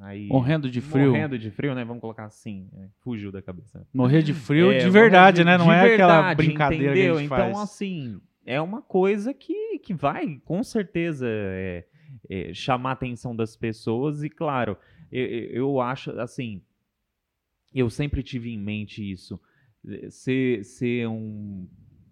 aí 0.00 0.26
Morrendo 0.28 0.70
de 0.70 0.80
frio. 0.80 1.08
morrendo 1.12 1.38
de 1.38 1.50
frio, 1.50 1.74
né? 1.74 1.84
Vamos 1.84 2.00
colocar 2.00 2.24
assim, 2.24 2.68
né? 2.72 2.88
fugiu 3.00 3.30
da 3.30 3.40
cabeça. 3.42 3.86
Morrer 3.92 4.22
de 4.22 4.32
frio 4.34 4.72
É, 4.72 4.78
de 4.78 4.90
verdade, 4.90 5.44
né? 5.44 5.56
Não 5.58 5.72
é 5.72 5.92
aquela 5.94 6.16
verdade, 6.16 6.36
brincadeira 6.36 6.84
entendeu? 6.92 7.14
que 7.14 7.18
a 7.18 7.22
gente 7.22 7.26
então, 7.32 7.54
faz. 7.54 7.58
assim, 7.58 8.20
é 8.46 8.60
uma 8.60 8.82
coisa 8.82 9.32
que, 9.34 9.78
que 9.78 9.94
vai, 9.94 10.40
com 10.44 10.62
certeza, 10.62 11.26
é, 11.28 11.84
é, 12.28 12.54
chamar 12.54 12.90
a 12.90 12.92
atenção 12.94 13.34
das 13.36 13.54
pessoas. 13.56 14.22
E, 14.22 14.28
claro, 14.30 14.76
eu, 15.12 15.26
eu 15.50 15.80
acho, 15.80 16.10
assim, 16.20 16.62
eu 17.74 17.88
sempre 17.90 18.22
tive 18.22 18.50
em 18.52 18.58
mente 18.58 19.08
isso. 19.08 19.40
eh, 19.86 20.08
Ser, 20.10 20.64
ser 20.64 21.06
um 21.08 21.68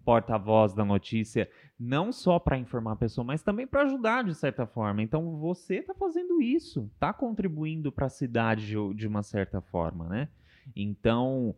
porta-voz 0.09 0.73
da 0.73 0.83
notícia, 0.83 1.47
não 1.79 2.11
só 2.11 2.39
para 2.39 2.57
informar 2.57 2.93
a 2.93 2.95
pessoa, 2.95 3.23
mas 3.23 3.43
também 3.43 3.67
para 3.67 3.83
ajudar 3.83 4.23
de 4.23 4.33
certa 4.33 4.65
forma. 4.65 5.03
Então 5.03 5.37
você 5.37 5.75
está 5.75 5.93
fazendo 5.93 6.41
isso, 6.41 6.89
está 6.95 7.13
contribuindo 7.13 7.91
para 7.91 8.07
a 8.07 8.09
cidade 8.09 8.73
de, 8.95 9.05
uma 9.07 9.21
certa 9.21 9.61
forma, 9.61 10.09
né? 10.09 10.27
Então 10.75 11.55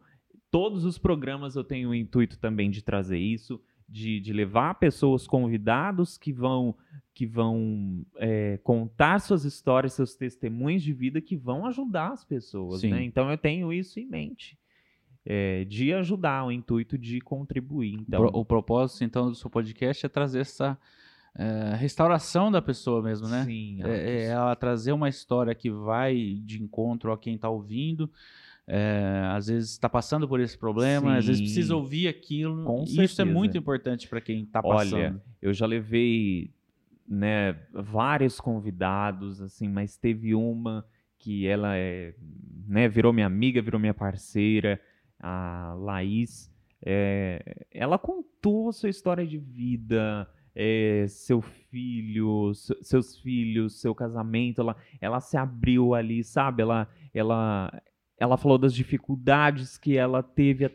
todos 0.51 0.83
os 0.83 0.97
programas 0.97 1.55
eu 1.55 1.63
tenho 1.63 1.91
o 1.91 1.95
intuito 1.95 2.37
também 2.37 2.69
de 2.69 2.83
trazer 2.83 3.19
isso, 3.19 3.57
de, 3.87 4.19
de 4.19 4.33
levar 4.33 4.73
pessoas 4.75 5.25
convidados 5.25 6.17
que 6.17 6.33
vão 6.33 6.75
que 7.13 7.25
vão 7.25 8.05
é, 8.17 8.57
contar 8.65 9.19
suas 9.19 9.45
histórias, 9.45 9.93
seus 9.93 10.13
testemunhos 10.13 10.83
de 10.83 10.91
vida 10.91 11.21
que 11.21 11.37
vão 11.37 11.65
ajudar 11.67 12.11
as 12.11 12.25
pessoas, 12.25 12.81
Sim. 12.81 12.89
né? 12.89 13.01
Então 13.01 13.31
eu 13.31 13.37
tenho 13.37 13.71
isso 13.71 13.97
em 13.97 14.05
mente. 14.05 14.59
É, 15.25 15.63
de 15.65 15.93
ajudar, 15.93 16.45
o 16.45 16.51
intuito 16.51 16.97
de 16.97 17.19
contribuir. 17.21 17.93
Então, 17.93 18.25
o 18.33 18.43
propósito, 18.45 19.03
então, 19.03 19.29
do 19.29 19.35
seu 19.35 19.49
podcast 19.49 20.05
é 20.05 20.09
trazer 20.09 20.39
essa 20.39 20.77
eh, 21.35 21.75
restauração 21.77 22.51
da 22.51 22.61
pessoa 22.61 23.01
mesmo, 23.01 23.27
né? 23.27 23.45
sim, 23.45 23.79
É, 23.83 23.89
é 23.89 24.23
ela 24.25 24.55
trazer 24.55 24.91
uma 24.91 25.07
história 25.07 25.53
que 25.55 25.69
vai 25.69 26.41
de 26.43 26.61
encontro 26.61 27.11
a 27.13 27.17
quem 27.17 27.35
está 27.35 27.49
ouvindo. 27.49 28.09
é, 28.67 29.23
às 29.35 29.47
vezes 29.47 29.71
está 29.71 29.89
passando 29.89 30.27
por 30.27 30.39
esse 30.39 30.57
problema, 30.57 31.17
às 31.17 31.25
vezes 31.25 31.39
Sim. 31.39 31.43
precisa 31.45 31.75
ouvir 31.75 32.07
aquilo. 32.07 32.63
Com 32.63 32.83
e 32.87 33.03
isso 33.03 33.21
é 33.21 33.25
muito 33.25 33.57
importante 33.57 34.07
para 34.07 34.21
quem 34.21 34.43
está 34.43 34.61
Olha, 34.63 34.77
passando. 34.77 35.21
eu 35.41 35.53
já 35.53 35.65
levei 35.65 36.51
né, 37.07 37.55
vários 37.73 38.39
convidados, 38.39 39.41
assim, 39.41 39.67
mas 39.67 39.97
teve 39.97 40.33
uma 40.33 40.85
que 41.17 41.45
ela 41.47 41.75
é, 41.75 42.13
né, 42.67 42.87
virou 42.87 43.11
minha 43.13 43.25
amiga, 43.27 43.61
virou 43.61 43.79
minha 43.79 43.93
parceira, 43.93 44.79
a 45.21 45.75
Laís. 45.77 46.51
É, 46.83 47.65
ela 47.71 47.97
contou 47.99 48.71
sua 48.73 48.89
história 48.89 49.25
de 49.25 49.37
vida, 49.37 50.27
é, 50.55 51.05
seu 51.07 51.41
filho, 51.41 52.53
se- 52.53 52.77
seus 52.81 53.17
filhos, 53.17 53.79
seu 53.79 53.93
casamento. 53.93 54.61
Ela, 54.61 54.75
ela 54.99 55.19
se 55.21 55.37
abriu 55.37 55.93
ali, 55.93 56.23
sabe? 56.23 56.63
Ela, 56.63 56.89
ela, 57.13 57.81
ela 58.17 58.37
falou 58.37 58.57
das 58.57 58.73
dificuldades 58.73 59.77
que 59.77 59.95
ela 59.95 60.23
teve 60.23 60.71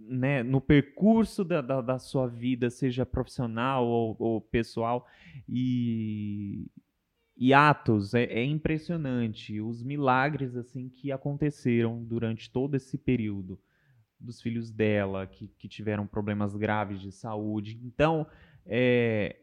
né, 0.00 0.42
no 0.42 0.60
percurso 0.60 1.44
da, 1.44 1.60
da, 1.60 1.80
da 1.80 1.98
sua 1.98 2.26
vida, 2.26 2.70
seja 2.70 3.04
profissional 3.04 3.86
ou, 3.86 4.16
ou 4.18 4.40
pessoal. 4.40 5.06
E, 5.48 6.66
e 7.36 7.52
Atos 7.52 8.14
é, 8.14 8.24
é 8.24 8.44
impressionante 8.44 9.60
os 9.60 9.82
milagres 9.82 10.56
assim 10.56 10.88
que 10.88 11.12
aconteceram 11.12 12.02
durante 12.02 12.50
todo 12.50 12.74
esse 12.74 12.96
período 12.96 13.58
dos 14.22 14.40
filhos 14.40 14.70
dela 14.70 15.26
que, 15.26 15.48
que 15.58 15.68
tiveram 15.68 16.06
problemas 16.06 16.56
graves 16.56 17.00
de 17.00 17.12
saúde. 17.12 17.80
Então, 17.84 18.26
é, 18.64 19.36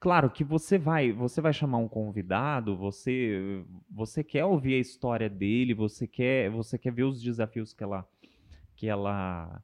claro 0.00 0.30
que 0.30 0.44
você 0.44 0.78
vai 0.78 1.12
você 1.12 1.40
vai 1.40 1.52
chamar 1.52 1.78
um 1.78 1.88
convidado, 1.88 2.76
você 2.76 3.64
você 3.90 4.22
quer 4.22 4.44
ouvir 4.44 4.74
a 4.74 4.78
história 4.78 5.28
dele, 5.28 5.74
você 5.74 6.06
quer 6.06 6.50
você 6.50 6.78
quer 6.78 6.92
ver 6.92 7.04
os 7.04 7.20
desafios 7.20 7.72
que 7.72 7.82
ela 7.82 8.08
que 8.74 8.88
ela 8.88 9.62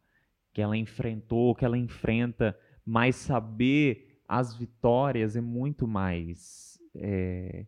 que 0.52 0.60
ela 0.60 0.76
enfrentou, 0.76 1.54
que 1.54 1.64
ela 1.64 1.78
enfrenta, 1.78 2.58
mas 2.84 3.16
saber 3.16 4.20
as 4.28 4.56
vitórias 4.56 5.36
é 5.36 5.40
muito 5.40 5.86
mais 5.86 6.78
é, 6.94 7.66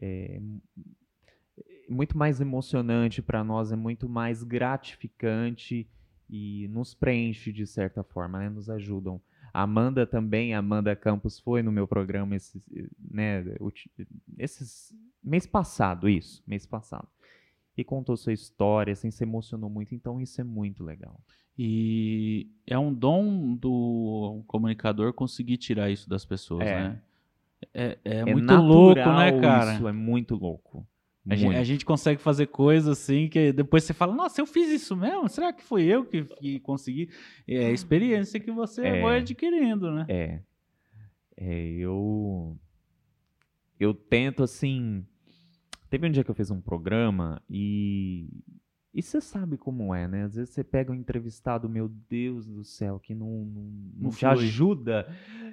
é, 0.00 0.40
muito 1.88 2.16
mais 2.16 2.40
emocionante 2.40 3.20
para 3.20 3.42
nós, 3.42 3.72
é 3.72 3.76
muito 3.76 4.08
mais 4.08 4.44
gratificante 4.44 5.88
e 6.30 6.68
nos 6.68 6.94
preenche 6.94 7.52
de 7.52 7.66
certa 7.66 8.02
forma, 8.04 8.38
né? 8.38 8.48
Nos 8.48 8.70
ajudam. 8.70 9.20
A 9.52 9.62
Amanda 9.62 10.06
também, 10.06 10.54
a 10.54 10.58
Amanda 10.60 10.94
Campos 10.94 11.40
foi 11.40 11.60
no 11.60 11.72
meu 11.72 11.88
programa 11.88 12.36
esses, 12.36 12.64
né, 13.10 13.44
esses 14.38 14.94
mês 15.22 15.44
passado, 15.44 16.08
isso, 16.08 16.40
mês 16.46 16.64
passado. 16.64 17.08
E 17.76 17.82
contou 17.82 18.16
sua 18.16 18.32
história, 18.32 18.92
assim, 18.92 19.10
se 19.10 19.24
emocionou 19.24 19.68
muito, 19.68 19.92
então 19.92 20.20
isso 20.20 20.40
é 20.40 20.44
muito 20.44 20.84
legal. 20.84 21.20
E 21.58 22.48
é 22.64 22.78
um 22.78 22.94
dom 22.94 23.54
do 23.56 24.42
comunicador 24.46 25.12
conseguir 25.12 25.56
tirar 25.56 25.90
isso 25.90 26.08
das 26.08 26.24
pessoas, 26.24 26.66
É. 26.66 26.74
né? 26.88 27.02
É, 27.74 27.98
é 28.04 28.18
É 28.20 28.32
muito 28.32 28.54
louco, 28.54 28.94
né, 29.00 29.40
cara? 29.40 29.74
Isso 29.74 29.88
é 29.88 29.92
muito 29.92 30.36
louco. 30.36 30.86
A 31.28 31.36
gente, 31.36 31.54
a 31.56 31.64
gente 31.64 31.84
consegue 31.84 32.20
fazer 32.20 32.46
coisas 32.46 32.98
assim 32.98 33.28
que 33.28 33.52
depois 33.52 33.84
você 33.84 33.92
fala, 33.92 34.14
nossa, 34.14 34.40
eu 34.40 34.46
fiz 34.46 34.68
isso 34.70 34.96
mesmo? 34.96 35.28
Será 35.28 35.52
que 35.52 35.62
foi 35.62 35.84
eu 35.84 36.04
que, 36.04 36.24
que 36.24 36.60
consegui? 36.60 37.10
É 37.46 37.66
a 37.66 37.70
experiência 37.70 38.40
que 38.40 38.50
você 38.50 38.86
É. 38.86 39.02
vai 39.02 39.18
adquirindo, 39.18 39.90
né? 39.92 40.06
É. 40.08 40.40
É, 41.36 41.66
eu. 41.72 42.56
Eu 43.78 43.94
tento, 43.94 44.42
assim. 44.42 45.04
Teve 45.88 46.06
um 46.06 46.10
dia 46.10 46.22
que 46.24 46.30
eu 46.30 46.34
fiz 46.34 46.50
um 46.50 46.60
programa 46.60 47.40
e. 47.48 48.28
E 48.92 49.00
você 49.02 49.20
sabe 49.20 49.56
como 49.56 49.94
é, 49.94 50.08
né? 50.08 50.24
Às 50.24 50.34
vezes 50.34 50.50
você 50.52 50.64
pega 50.64 50.90
um 50.90 50.94
entrevistado, 50.96 51.68
meu 51.68 51.88
Deus 52.08 52.44
do 52.44 52.64
céu, 52.64 52.98
que 52.98 53.14
não, 53.14 53.28
não, 53.28 53.62
não 53.62 53.92
Não 54.00 54.10
te 54.10 54.26
ajuda 54.26 55.06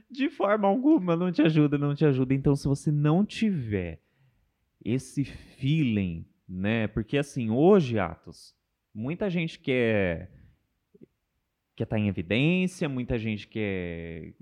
de 0.10 0.28
forma 0.28 0.68
alguma, 0.68 1.16
não 1.16 1.32
te 1.32 1.44
ajuda, 1.44 1.78
não 1.78 1.94
te 1.94 2.04
ajuda. 2.04 2.34
Então, 2.34 2.56
se 2.56 2.68
você 2.68 2.92
não 2.92 3.24
tiver 3.24 4.02
esse 4.88 5.26
feeling, 5.26 6.26
né? 6.48 6.88
Porque 6.88 7.18
assim, 7.18 7.50
hoje, 7.50 8.00
Atos, 8.00 8.56
muita 8.94 9.30
gente 9.30 9.60
quer 9.60 10.32
quer 11.76 11.84
estar 11.84 12.00
em 12.00 12.08
evidência, 12.08 12.90
muita 12.90 13.20
gente 13.20 13.48
quer 13.48 14.34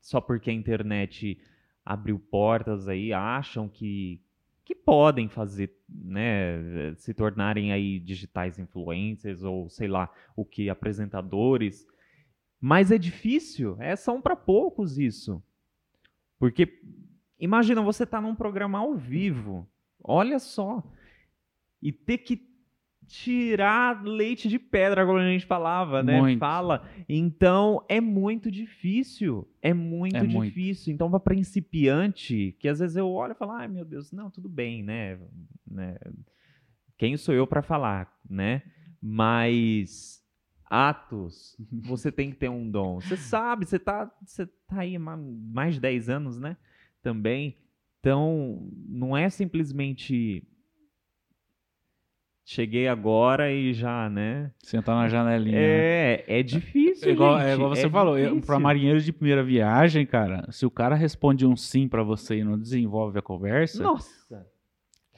só 0.00 0.20
porque 0.20 0.50
a 0.50 0.52
internet 0.52 1.40
abriu 1.84 2.18
portas 2.18 2.86
aí, 2.86 3.12
acham 3.12 3.68
que 3.68 4.20
que 4.64 4.74
podem 4.74 5.28
fazer, 5.28 5.76
né, 5.86 6.94
se 6.96 7.12
tornarem 7.12 7.70
aí 7.70 7.98
digitais 7.98 8.58
influencers 8.58 9.42
ou 9.42 9.68
sei 9.68 9.88
lá, 9.88 10.10
o 10.34 10.42
que 10.42 10.70
apresentadores. 10.70 11.86
Mas 12.58 12.90
é 12.90 12.96
difícil, 12.96 13.76
é 13.78 13.94
são 13.94 14.22
para 14.22 14.34
poucos 14.34 14.98
isso. 14.98 15.42
Porque 16.38 16.80
imagina 17.38 17.82
você 17.82 18.06
tá 18.06 18.22
num 18.22 18.34
programa 18.34 18.78
ao 18.78 18.94
vivo. 18.96 19.68
Olha 20.04 20.38
só. 20.38 20.82
E 21.82 21.90
ter 21.90 22.18
que 22.18 22.54
tirar 23.06 24.02
leite 24.04 24.48
de 24.48 24.58
pedra, 24.58 25.04
como 25.04 25.18
a 25.18 25.30
gente 25.30 25.46
falava, 25.46 26.02
né? 26.02 26.20
Muito. 26.20 26.38
Fala. 26.38 26.88
Então, 27.08 27.84
é 27.88 28.00
muito 28.00 28.50
difícil. 28.50 29.48
É 29.60 29.72
muito 29.74 30.16
É 30.16 30.22
muito. 30.22 30.48
difícil. 30.48 30.92
Então, 30.92 31.10
para 31.10 31.20
principiante, 31.20 32.56
que 32.58 32.68
às 32.68 32.78
vezes 32.78 32.96
eu 32.96 33.08
olho 33.08 33.32
e 33.32 33.36
falo, 33.36 33.52
ai 33.52 33.68
meu 33.68 33.84
Deus, 33.84 34.12
não, 34.12 34.30
tudo 34.30 34.48
bem, 34.48 34.82
né? 34.82 35.18
né? 35.66 35.96
Quem 36.96 37.16
sou 37.16 37.34
eu 37.34 37.46
para 37.46 37.62
falar, 37.62 38.12
né? 38.28 38.62
Mas 39.00 40.22
atos, 40.64 41.56
você 41.70 42.10
tem 42.10 42.30
que 42.30 42.36
ter 42.36 42.48
um 42.48 42.70
dom. 42.70 43.00
Você 43.00 43.16
sabe, 43.16 43.66
você 43.66 43.78
tá, 43.78 44.10
você 44.24 44.46
tá 44.46 44.80
aí 44.80 44.96
há 44.96 44.98
mais 44.98 45.74
de 45.74 45.80
10 45.80 46.08
anos, 46.08 46.38
né? 46.38 46.56
Também. 47.02 47.56
Então, 48.04 48.68
não 48.86 49.16
é 49.16 49.30
simplesmente 49.30 50.46
cheguei 52.44 52.86
agora 52.86 53.50
e 53.50 53.72
já, 53.72 54.10
né? 54.10 54.52
Sentar 54.62 54.94
na 54.94 55.08
janelinha. 55.08 55.56
É, 55.56 56.24
é 56.28 56.42
difícil, 56.42 57.08
É 57.08 57.12
igual, 57.12 57.38
gente. 57.38 57.48
é 57.48 57.54
igual 57.54 57.70
você 57.74 57.86
é 57.86 57.90
falou, 57.90 58.40
pra 58.42 58.60
marinheiro 58.60 59.00
de 59.00 59.10
primeira 59.10 59.42
viagem, 59.42 60.04
cara, 60.04 60.46
se 60.52 60.66
o 60.66 60.70
cara 60.70 60.94
responde 60.94 61.46
um 61.46 61.56
sim 61.56 61.88
pra 61.88 62.02
você 62.02 62.40
e 62.40 62.44
não 62.44 62.58
desenvolve 62.58 63.18
a 63.18 63.22
conversa, 63.22 63.82
Nossa! 63.82 64.46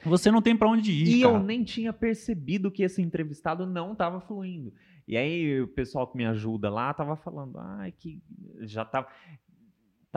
você 0.05 0.31
não 0.31 0.41
tem 0.41 0.55
pra 0.55 0.69
onde 0.69 0.89
ir, 0.93 1.17
E 1.17 1.21
cara. 1.23 1.33
eu 1.33 1.43
nem 1.43 1.65
tinha 1.65 1.91
percebido 1.91 2.71
que 2.71 2.83
esse 2.83 3.01
entrevistado 3.01 3.65
não 3.65 3.91
estava 3.91 4.21
fluindo. 4.21 4.71
E 5.05 5.17
aí 5.17 5.59
o 5.61 5.67
pessoal 5.67 6.07
que 6.07 6.15
me 6.15 6.25
ajuda 6.25 6.69
lá 6.69 6.93
tava 6.93 7.17
falando, 7.17 7.59
ai, 7.59 7.91
que 7.91 8.21
já 8.61 8.85
tava. 8.85 9.09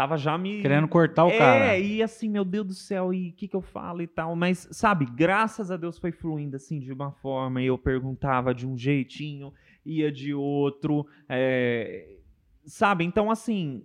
Tava 0.01 0.17
já 0.17 0.39
me. 0.39 0.63
Querendo 0.63 0.89
cortar 0.89 1.27
o 1.27 1.29
é, 1.29 1.37
cara. 1.37 1.79
e 1.79 2.03
assim, 2.03 2.31
meu 2.31 2.43
Deus 2.43 2.67
do 2.67 2.73
céu, 2.73 3.13
e 3.13 3.29
o 3.29 3.33
que, 3.35 3.47
que 3.47 3.55
eu 3.55 3.61
falo 3.61 4.01
e 4.01 4.07
tal. 4.07 4.35
Mas, 4.35 4.67
sabe, 4.73 5.05
graças 5.05 5.71
a 5.71 5.77
Deus 5.77 5.99
foi 5.99 6.11
fluindo 6.11 6.57
assim 6.57 6.81
de 6.81 6.91
uma 6.91 7.13
forma, 7.13 7.61
e 7.61 7.67
eu 7.67 7.77
perguntava 7.77 8.55
de 8.55 8.67
um 8.67 8.79
jeitinho, 8.79 9.53
ia 9.85 10.11
de 10.11 10.33
outro. 10.33 11.07
é, 11.29 12.17
sabe, 12.65 13.05
então 13.05 13.31
assim. 13.31 13.85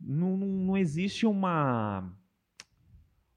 Não, 0.00 0.38
não, 0.38 0.48
não 0.48 0.76
existe 0.78 1.26
uma 1.26 2.10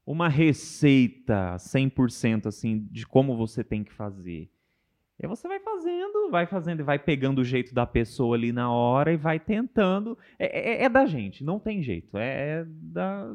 uma 0.06 0.30
receita 0.30 1.54
100% 1.56 2.46
assim 2.46 2.88
de 2.90 3.06
como 3.06 3.36
você 3.36 3.62
tem 3.62 3.84
que 3.84 3.92
fazer. 3.92 4.50
E 5.20 5.26
você 5.26 5.48
vai 5.48 5.58
fazendo, 5.58 6.30
vai 6.30 6.46
fazendo 6.46 6.80
e 6.80 6.82
vai 6.84 6.96
pegando 6.98 7.40
o 7.40 7.44
jeito 7.44 7.74
da 7.74 7.84
pessoa 7.84 8.36
ali 8.36 8.52
na 8.52 8.70
hora 8.70 9.12
e 9.12 9.16
vai 9.16 9.40
tentando. 9.40 10.16
É, 10.38 10.82
é, 10.82 10.84
é 10.84 10.88
da 10.88 11.06
gente, 11.06 11.42
não 11.42 11.58
tem 11.58 11.82
jeito. 11.82 12.16
É, 12.16 12.60
é 12.60 12.64
da, 12.68 13.34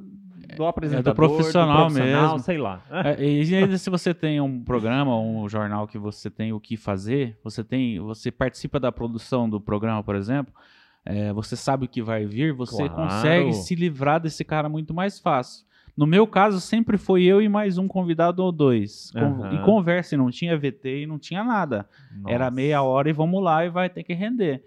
do 0.55 0.65
apresentador, 0.65 1.11
é 1.11 1.13
do 1.13 1.15
profissional, 1.15 1.87
do 1.89 1.93
profissional 1.93 2.21
mesmo. 2.29 2.39
sei 2.39 2.57
lá. 2.57 2.81
É, 2.89 3.21
e 3.21 3.53
ainda 3.55 3.77
se 3.77 3.89
você 3.89 4.13
tem 4.13 4.39
um 4.39 4.63
programa, 4.63 5.19
um 5.19 5.47
jornal 5.49 5.85
que 5.85 5.97
você 5.97 6.29
tem 6.29 6.53
o 6.53 6.59
que 6.59 6.77
fazer, 6.77 7.37
você 7.43 7.63
tem, 7.65 7.99
você 7.99 8.31
participa 8.31 8.79
da 8.79 8.91
produção 8.91 9.49
do 9.49 9.59
programa, 9.59 10.01
por 10.01 10.15
exemplo, 10.15 10.53
é, 11.05 11.33
você 11.33 11.57
sabe 11.57 11.83
o 11.83 11.89
que 11.89 12.01
vai 12.01 12.25
vir, 12.25 12.53
você 12.53 12.87
Claro. 12.87 12.95
consegue 12.95 13.53
se 13.53 13.75
livrar 13.75 14.21
desse 14.21 14.45
cara 14.45 14.69
muito 14.69 14.93
mais 14.93 15.19
fácil. 15.19 15.65
No 15.95 16.07
meu 16.07 16.25
caso, 16.25 16.59
sempre 16.59 16.97
foi 16.97 17.23
eu 17.23 17.41
e 17.41 17.47
mais 17.47 17.77
um 17.77 17.87
convidado 17.87 18.43
ou 18.43 18.51
dois. 18.51 19.11
Aham. 19.15 19.53
E 19.53 19.63
conversa, 19.63 20.15
e 20.15 20.17
não 20.17 20.31
tinha 20.31 20.57
VT 20.57 21.03
e 21.03 21.05
não 21.05 21.19
tinha 21.19 21.43
nada. 21.43 21.87
Era 22.27 22.45
Nossa. 22.45 22.55
meia 22.55 22.81
hora 22.81 23.09
e 23.09 23.13
vamos 23.13 23.43
lá 23.43 23.63
e 23.63 23.69
vai 23.69 23.89
ter 23.89 24.03
que 24.03 24.13
render. 24.13 24.63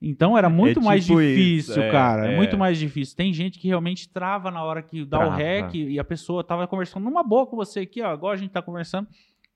Então 0.00 0.36
era 0.36 0.48
muito 0.48 0.80
mais 0.80 1.06
tipo 1.06 1.20
isso, 1.20 1.36
difícil, 1.36 1.82
é, 1.84 1.90
cara. 1.90 2.26
É. 2.26 2.34
é. 2.34 2.36
muito 2.36 2.58
mais 2.58 2.76
difícil. 2.76 3.16
Tem 3.16 3.32
gente 3.32 3.58
que 3.58 3.68
realmente 3.68 4.08
trava 4.08 4.50
na 4.50 4.62
hora 4.62 4.82
que 4.82 5.04
dá 5.04 5.18
o 5.18 5.20
Trava. 5.20 5.36
rec 5.36 5.74
e 5.74 5.98
a 5.98 6.04
pessoa 6.04 6.42
tava 6.42 6.66
conversando 6.66 7.04
numa 7.04 7.22
boa 7.22 7.46
com 7.46 7.56
você 7.56 7.80
aqui, 7.80 8.02
ó. 8.02 8.12
Igual 8.12 8.32
a 8.32 8.36
gente 8.36 8.50
tá 8.50 8.60
conversando. 8.60 9.06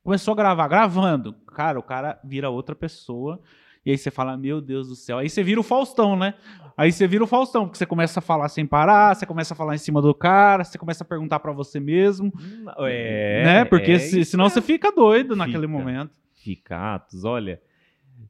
Começou 0.05 0.33
a 0.33 0.37
gravar, 0.37 0.69
gravando. 0.69 1.33
Cara, 1.53 1.81
o 1.81 1.83
cara 1.83 2.21
vira 2.25 2.49
outra 2.49 2.77
pessoa. 2.77 3.41
E 3.87 3.93
aí 3.93 3.97
você 3.97 4.11
fala, 4.11 4.37
meu 4.37 4.61
Deus 4.61 4.89
do 4.89 4.97
céu. 4.97 5.19
Aí 5.19 5.31
você 5.31 5.45
vira 5.45 5.61
o 5.61 5.63
Faustão, 5.63 6.17
né? 6.17 6.35
Aí 6.77 6.91
você 6.91 7.07
vira 7.07 7.23
o 7.23 7.27
Faustão, 7.27 7.67
porque 7.67 7.79
você 7.79 7.87
começa 7.87 8.19
a 8.19 8.23
falar 8.23 8.49
sem 8.49 8.67
parar, 8.67 9.15
você 9.15 9.25
começa 9.25 9.55
a 9.55 9.57
falar 9.57 9.77
em 9.77 9.79
cima 9.79 10.03
do 10.03 10.13
cara, 10.13 10.65
você 10.65 10.77
começa 10.77 11.05
a 11.05 11.07
perguntar 11.07 11.39
pra 11.39 11.53
você 11.53 11.79
mesmo. 11.79 12.33
É, 12.79 13.43
né? 13.45 13.65
Porque 13.65 13.93
é 13.93 13.99
se- 14.01 14.25
senão 14.25 14.51
você 14.51 14.61
fica 14.61 14.91
doido 14.91 15.37
naquele 15.37 15.69
Fica. 15.69 15.79
momento. 15.79 16.19
Ficatos, 16.35 17.25
olha. 17.25 17.63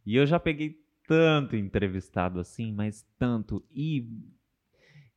E 0.04 0.14
eu 0.14 0.26
já 0.26 0.38
peguei 0.38 0.76
tanto 1.08 1.56
entrevistado 1.56 2.38
assim, 2.38 2.70
mas 2.70 3.06
tanto. 3.18 3.64
E, 3.74 4.06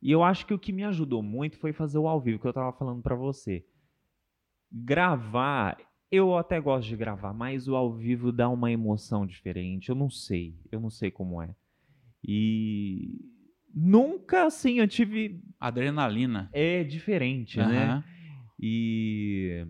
e 0.00 0.10
eu 0.10 0.22
acho 0.24 0.46
que 0.46 0.54
o 0.54 0.58
que 0.58 0.72
me 0.72 0.84
ajudou 0.84 1.22
muito 1.22 1.58
foi 1.58 1.72
fazer 1.74 1.98
o 1.98 2.08
ao 2.08 2.18
vivo, 2.18 2.38
que 2.38 2.46
eu 2.46 2.52
tava 2.52 2.72
falando 2.72 3.02
pra 3.02 3.14
você. 3.14 3.62
Gravar, 4.72 5.76
eu 6.10 6.36
até 6.36 6.60
gosto 6.60 6.88
de 6.88 6.96
gravar, 6.96 7.32
mas 7.32 7.68
o 7.68 7.74
ao 7.76 7.92
vivo 7.92 8.32
dá 8.32 8.48
uma 8.48 8.70
emoção 8.70 9.26
diferente. 9.26 9.88
Eu 9.88 9.94
não 9.94 10.10
sei, 10.10 10.54
eu 10.70 10.80
não 10.80 10.90
sei 10.90 11.10
como 11.10 11.40
é. 11.40 11.54
E 12.22 13.20
nunca 13.74 14.44
assim 14.44 14.78
eu 14.80 14.88
tive. 14.88 15.40
Adrenalina. 15.58 16.50
É 16.52 16.82
diferente, 16.84 17.58
né? 17.58 17.86
Aham. 17.86 18.04
E, 18.62 19.66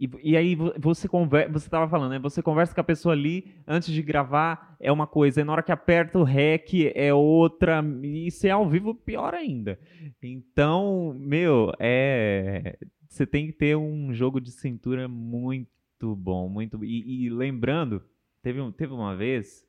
e, 0.00 0.08
e 0.22 0.36
aí 0.36 0.54
vo- 0.54 0.72
você 0.78 1.08
conversa, 1.08 1.52
você 1.52 1.68
tava 1.70 1.88
falando, 1.88 2.10
né? 2.12 2.18
Você 2.18 2.42
conversa 2.42 2.74
com 2.74 2.80
a 2.80 2.84
pessoa 2.84 3.14
ali 3.14 3.54
antes 3.66 3.92
de 3.92 4.02
gravar 4.02 4.76
é 4.80 4.90
uma 4.92 5.06
coisa, 5.06 5.40
e 5.40 5.44
na 5.44 5.52
hora 5.52 5.62
que 5.62 5.72
aperta 5.72 6.18
o 6.18 6.22
REC 6.24 6.92
é 6.94 7.12
outra, 7.12 7.82
e 8.02 8.30
se 8.30 8.46
é 8.48 8.50
ao 8.52 8.68
vivo, 8.68 8.94
pior 8.94 9.34
ainda. 9.34 9.78
Então, 10.22 11.14
meu, 11.18 11.72
é. 11.78 12.78
Você 13.16 13.26
tem 13.26 13.46
que 13.46 13.52
ter 13.54 13.74
um 13.74 14.12
jogo 14.12 14.38
de 14.38 14.50
cintura 14.50 15.08
muito 15.08 16.14
bom, 16.14 16.50
muito. 16.50 16.84
E, 16.84 17.24
e 17.24 17.30
lembrando, 17.30 18.04
teve, 18.42 18.60
um, 18.60 18.70
teve 18.70 18.92
uma 18.92 19.16
vez. 19.16 19.66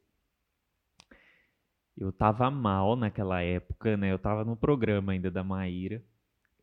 Eu 1.96 2.12
tava 2.12 2.52
mal 2.52 2.98
naquela 2.98 3.42
época, 3.42 3.96
né? 3.96 4.12
Eu 4.12 4.20
tava 4.20 4.44
no 4.44 4.58
programa 4.58 5.14
ainda 5.14 5.32
da 5.32 5.46
Maíra 5.46 6.04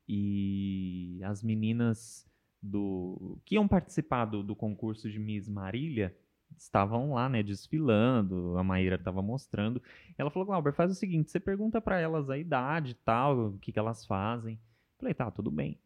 e 0.06 1.20
as 1.24 1.42
meninas 1.42 2.30
do 2.60 3.38
que 3.46 3.54
iam 3.54 3.66
participar 3.66 4.26
do, 4.26 4.42
do 4.42 4.54
concurso 4.54 5.10
de 5.10 5.18
Miss 5.18 5.48
Marília 5.48 6.14
estavam 6.54 7.14
lá, 7.14 7.30
né, 7.30 7.42
desfilando, 7.42 8.58
a 8.58 8.62
Maíra 8.62 8.96
estava 8.96 9.22
mostrando. 9.22 9.82
Ela 10.18 10.30
falou, 10.30 10.44
Glauber, 10.44 10.74
faz 10.74 10.90
o 10.90 10.94
seguinte, 10.94 11.30
você 11.30 11.40
pergunta 11.40 11.80
para 11.80 11.98
elas 11.98 12.28
a 12.28 12.36
idade 12.36 12.90
e 12.90 12.94
tal, 12.94 13.54
o 13.54 13.58
que, 13.58 13.72
que 13.72 13.78
elas 13.78 14.04
fazem. 14.04 14.60
Falei, 14.98 15.14
tá, 15.14 15.30
tudo 15.30 15.50
bem. 15.50 15.78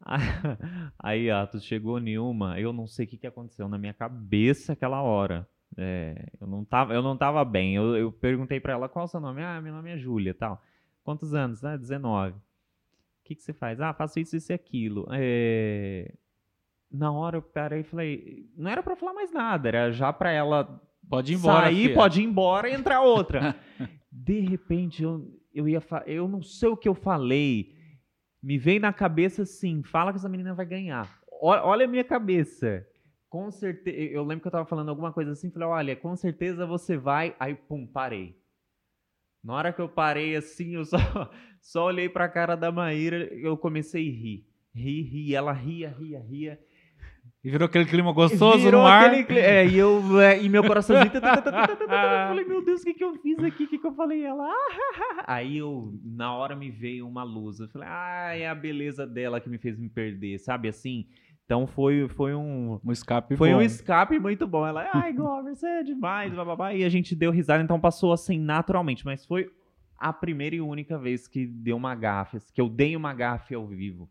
Aí, 0.98 1.30
Atos, 1.30 1.64
chegou 1.64 1.98
nenhuma, 1.98 2.58
eu 2.58 2.72
não 2.72 2.86
sei 2.86 3.04
o 3.04 3.08
que, 3.08 3.18
que 3.18 3.26
aconteceu 3.26 3.68
na 3.68 3.78
minha 3.78 3.94
cabeça 3.94 4.72
aquela 4.72 5.02
hora. 5.02 5.48
É, 5.76 6.26
eu, 6.40 6.46
não 6.46 6.64
tava, 6.64 6.94
eu 6.94 7.02
não 7.02 7.16
tava 7.16 7.44
bem. 7.44 7.74
Eu, 7.74 7.94
eu 7.96 8.12
perguntei 8.12 8.58
para 8.58 8.72
ela 8.72 8.88
qual 8.88 9.04
é 9.04 9.06
o 9.06 9.08
seu 9.10 9.20
nome. 9.20 9.42
Ah, 9.42 9.60
meu 9.60 9.72
nome 9.72 9.90
é 9.90 9.98
Júlia 9.98 10.34
tal. 10.34 10.62
Quantos 11.04 11.34
anos? 11.34 11.64
Ah, 11.64 11.76
19. 11.76 12.32
O 12.34 12.40
que, 13.24 13.34
que 13.34 13.42
você 13.42 13.52
faz? 13.52 13.80
Ah, 13.80 13.92
faço 13.92 14.18
isso, 14.18 14.36
isso 14.36 14.52
e 14.52 14.54
aquilo. 14.54 15.06
É, 15.12 16.14
Na 16.90 17.12
hora 17.12 17.36
eu 17.36 17.42
parei 17.42 17.80
e 17.80 17.84
falei. 17.84 18.50
Não 18.56 18.70
era 18.70 18.82
pra 18.82 18.96
falar 18.96 19.12
mais 19.12 19.32
nada, 19.32 19.68
era 19.68 19.92
já 19.92 20.12
pra 20.12 20.30
ela 20.30 20.80
Pode 21.08 21.32
ir 21.32 21.36
embora. 21.36 21.66
sair, 21.66 21.82
filha. 21.82 21.94
pode 21.94 22.20
ir 22.20 22.24
embora 22.24 22.68
e 22.68 22.74
entrar 22.74 23.00
outra. 23.02 23.54
De 24.10 24.40
repente, 24.40 25.02
eu, 25.02 25.30
eu 25.52 25.68
ia 25.68 25.82
Eu 26.06 26.26
não 26.26 26.42
sei 26.42 26.68
o 26.70 26.76
que 26.76 26.88
eu 26.88 26.94
falei. 26.94 27.74
Me 28.48 28.56
veio 28.56 28.80
na 28.80 28.94
cabeça 28.94 29.42
assim: 29.42 29.82
fala 29.82 30.10
que 30.10 30.16
essa 30.16 30.28
menina 30.28 30.54
vai 30.54 30.64
ganhar. 30.64 31.20
Olha 31.42 31.84
a 31.84 31.86
minha 31.86 32.02
cabeça. 32.02 32.82
Com 33.28 33.50
certeza. 33.50 33.98
Eu 33.98 34.24
lembro 34.24 34.40
que 34.40 34.48
eu 34.48 34.52
tava 34.52 34.64
falando 34.64 34.88
alguma 34.88 35.12
coisa 35.12 35.32
assim, 35.32 35.50
falei, 35.50 35.68
olha, 35.68 35.94
com 35.94 36.16
certeza 36.16 36.64
você 36.64 36.96
vai. 36.96 37.36
Aí, 37.38 37.54
pum, 37.54 37.86
parei. 37.86 38.40
Na 39.44 39.52
hora 39.52 39.70
que 39.70 39.82
eu 39.82 39.88
parei 39.90 40.34
assim, 40.34 40.76
eu 40.76 40.84
só, 40.88 40.96
só 41.60 41.84
olhei 41.84 42.08
pra 42.08 42.26
cara 42.26 42.56
da 42.56 42.72
Maíra 42.72 43.18
eu 43.34 43.54
comecei 43.54 44.08
a 44.08 44.12
rir. 44.12 44.46
Ri, 44.74 45.02
ri, 45.02 45.34
ela 45.34 45.52
ria, 45.52 45.90
ria, 45.90 46.18
ria. 46.18 46.58
E 47.44 47.50
virou 47.50 47.66
aquele 47.66 47.84
clima 47.84 48.12
gostoso 48.12 48.64
virou 48.64 48.82
no 48.82 48.86
ar. 48.86 49.14
Aquele, 49.14 49.38
é, 49.38 49.64
e, 49.64 49.78
eu, 49.78 50.20
é, 50.20 50.42
e 50.42 50.48
meu 50.48 50.64
coraçãozinho. 50.64 51.12
falei, 51.20 52.44
meu 52.44 52.64
Deus, 52.64 52.80
o 52.80 52.84
que, 52.84 52.94
que 52.94 53.04
eu 53.04 53.14
fiz 53.14 53.38
aqui? 53.38 53.64
O 53.64 53.68
que, 53.68 53.78
que 53.78 53.86
eu 53.86 53.94
falei? 53.94 54.24
Ela. 54.24 54.44
Ah, 54.44 55.34
Aí 55.34 55.58
eu, 55.58 55.92
na 56.04 56.34
hora 56.34 56.56
me 56.56 56.68
veio 56.68 57.06
uma 57.06 57.22
luz. 57.22 57.60
Eu 57.60 57.68
falei, 57.68 57.88
ah, 57.88 58.36
é 58.36 58.48
a 58.48 58.54
beleza 58.54 59.06
dela 59.06 59.40
que 59.40 59.48
me 59.48 59.56
fez 59.56 59.78
me 59.78 59.88
perder, 59.88 60.38
sabe 60.40 60.68
assim? 60.68 61.06
Então 61.44 61.66
foi, 61.66 62.08
foi 62.08 62.34
um. 62.34 62.78
Um 62.84 62.92
escape 62.92 63.36
Foi 63.36 63.50
bom. 63.50 63.56
um 63.56 63.62
escape 63.62 64.18
muito 64.18 64.46
bom. 64.46 64.66
Ela, 64.66 64.90
ai, 64.92 65.12
Glover, 65.12 65.54
você 65.54 65.66
é 65.66 65.82
demais, 65.82 66.32
blá, 66.32 66.44
blá, 66.44 66.56
blá. 66.56 66.74
E 66.74 66.84
a 66.84 66.88
gente 66.88 67.14
deu 67.14 67.30
risada, 67.30 67.62
então 67.62 67.80
passou 67.80 68.12
assim 68.12 68.38
naturalmente. 68.38 69.04
Mas 69.04 69.24
foi 69.24 69.48
a 69.96 70.12
primeira 70.12 70.56
e 70.56 70.60
única 70.60 70.98
vez 70.98 71.26
que 71.26 71.46
deu 71.46 71.76
uma 71.76 71.94
gafe, 71.94 72.38
que 72.52 72.60
eu 72.60 72.68
dei 72.68 72.96
uma 72.96 73.14
gafe 73.14 73.54
ao 73.54 73.66
vivo. 73.66 74.10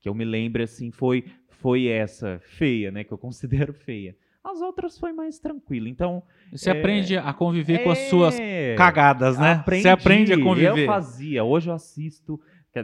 Que 0.00 0.08
eu 0.08 0.14
me 0.14 0.24
lembro, 0.24 0.62
assim, 0.62 0.90
foi 0.90 1.24
foi 1.62 1.86
essa, 1.86 2.38
feia, 2.58 2.90
né? 2.90 3.04
Que 3.04 3.12
eu 3.12 3.18
considero 3.18 3.72
feia. 3.86 4.14
As 4.44 4.60
outras 4.60 4.98
foi 4.98 5.12
mais 5.12 5.38
tranquilo. 5.38 5.86
Então. 5.86 6.22
Você 6.50 6.68
É, 6.68 6.72
aprende 6.78 7.16
a 7.16 7.32
conviver 7.32 7.84
com 7.84 7.90
as 7.90 7.98
suas 8.10 8.38
é, 8.38 8.74
cagadas, 8.76 9.38
né? 9.38 9.52
aprendi, 9.52 9.82
Você 9.82 9.88
aprende 9.88 10.32
a 10.32 10.42
conviver. 10.42 10.82
Eu 10.82 10.86
fazia, 10.86 11.44
hoje 11.44 11.70
eu 11.70 11.74
assisto. 11.74 12.38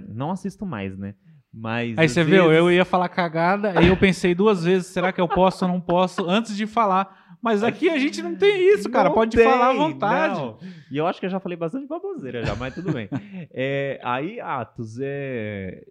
Não 0.08 0.30
assisto 0.30 0.64
mais, 0.64 0.96
né? 0.96 1.14
Mas. 1.52 1.98
Aí 1.98 2.08
você 2.08 2.22
viu, 2.22 2.44
vezes- 2.44 2.58
eu 2.58 2.70
ia 2.70 2.84
falar 2.84 3.08
cagada, 3.08 3.72
aí 3.78 3.88
eu 3.88 3.96
pensei 3.96 4.34
duas 4.34 4.64
vezes, 4.64 4.86
será 4.88 5.12
que 5.12 5.20
eu 5.20 5.26
posso 5.26 5.64
ou 5.64 5.70
não 5.72 5.80
posso, 5.80 6.28
antes 6.28 6.56
de 6.56 6.66
falar. 6.66 7.26
Mas 7.42 7.62
aqui 7.62 7.88
a 7.88 7.98
gente 7.98 8.20
não 8.22 8.34
tem 8.36 8.74
isso, 8.74 8.90
cara. 8.90 9.08
Não 9.08 9.14
Pode 9.14 9.36
tem, 9.36 9.44
falar 9.44 9.70
à 9.70 9.72
vontade. 9.72 10.34
não. 10.40 10.58
E 10.90 10.96
eu 10.96 11.06
acho 11.06 11.20
que 11.20 11.26
eu 11.26 11.30
já 11.30 11.38
falei 11.40 11.56
bastante 11.56 11.86
baboseira 11.86 12.44
já, 12.44 12.54
mas 12.56 12.74
tudo 12.74 12.92
bem. 12.92 13.08
É, 13.52 14.00
aí, 14.02 14.40
Atos, 14.40 14.98
é... 15.00 15.84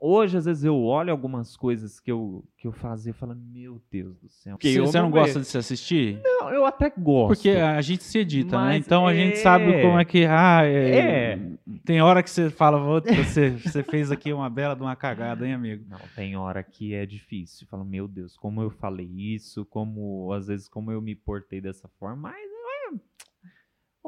hoje 0.00 0.36
às 0.36 0.44
vezes 0.44 0.64
eu 0.64 0.76
olho 0.80 1.10
algumas 1.10 1.56
coisas 1.56 1.98
que 2.00 2.10
eu, 2.10 2.44
que 2.56 2.66
eu 2.66 2.72
fazia 2.72 3.10
e 3.10 3.14
falo, 3.14 3.34
meu 3.34 3.80
Deus 3.90 4.16
do 4.20 4.28
céu. 4.28 4.56
Porque 4.56 4.72
Você, 4.72 4.78
eu 4.80 4.86
você 4.86 5.00
não 5.00 5.10
gosta 5.10 5.40
de 5.40 5.46
se 5.46 5.58
assistir? 5.58 6.20
Não, 6.22 6.50
eu 6.50 6.64
até 6.64 6.90
gosto. 6.90 7.28
Porque 7.28 7.50
a 7.50 7.80
gente 7.80 8.04
se 8.04 8.18
edita, 8.18 8.62
né? 8.64 8.76
Então 8.76 9.06
a 9.06 9.14
gente 9.14 9.34
é- 9.34 9.36
sabe 9.42 9.82
como 9.82 9.98
é 9.98 10.04
que. 10.04 10.24
Ah, 10.24 10.62
é, 10.64 10.98
É. 10.98 11.38
Tem 11.84 12.00
hora 12.00 12.22
que 12.22 12.30
você 12.30 12.48
fala, 12.50 12.78
"Puta, 12.82 13.12
você, 13.14 13.50
você 13.50 13.82
fez 13.82 14.10
aqui 14.10 14.32
uma 14.32 14.48
bela 14.48 14.74
de 14.74 14.82
uma 14.82 14.96
cagada, 14.96 15.46
hein, 15.46 15.52
amigo? 15.54 15.84
Não, 15.88 15.98
tem 16.16 16.36
hora 16.36 16.62
que 16.62 16.94
é 16.94 17.04
difícil. 17.04 17.66
Falo, 17.68 17.84
meu 17.84 18.08
Deus, 18.08 18.36
como 18.36 18.62
eu 18.62 18.70
falei 18.70 19.06
isso, 19.06 19.64
como 19.66 20.32
às 20.32 20.46
vezes 20.46 20.68
como 20.68 20.90
eu 20.90 21.00
me 21.02 21.14
portei 21.14 21.60
dessa 21.60 21.88
forma, 21.98 22.16
mas 22.16 22.36
é, 22.36 22.98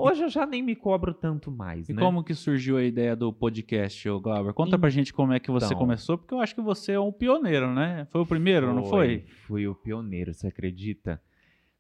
hoje 0.01 0.23
eu 0.23 0.29
já 0.29 0.47
nem 0.47 0.63
me 0.63 0.75
cobro 0.75 1.13
tanto 1.15 1.51
mais, 1.51 1.89
E 1.89 1.93
né? 1.93 2.01
como 2.03 2.23
que 2.25 2.35
surgiu 2.35 2.77
a 2.77 2.83
ideia 2.83 3.15
do 3.17 3.33
podcast, 3.33 4.09
ô 4.09 4.21
Glauber? 4.21 4.53
Conta 4.55 4.79
pra 4.79 4.89
gente 4.91 5.13
como 5.13 5.33
é 5.33 5.41
que 5.41 5.51
você 5.51 5.67
Então. 5.67 5.79
começou, 5.79 6.17
porque 6.19 6.35
eu 6.35 6.41
acho 6.41 6.55
que 6.55 6.61
você 6.61 6.93
é 6.93 7.01
um 7.01 7.13
pioneiro, 7.13 7.73
né? 7.75 8.07
Foi 8.11 8.21
o 8.21 8.27
primeiro, 8.27 8.75
não 8.75 8.85
foi? 8.85 9.25
Fui 9.47 9.67
o 9.67 9.75
pioneiro, 9.75 10.33
você 10.35 10.47
acredita? 10.49 11.21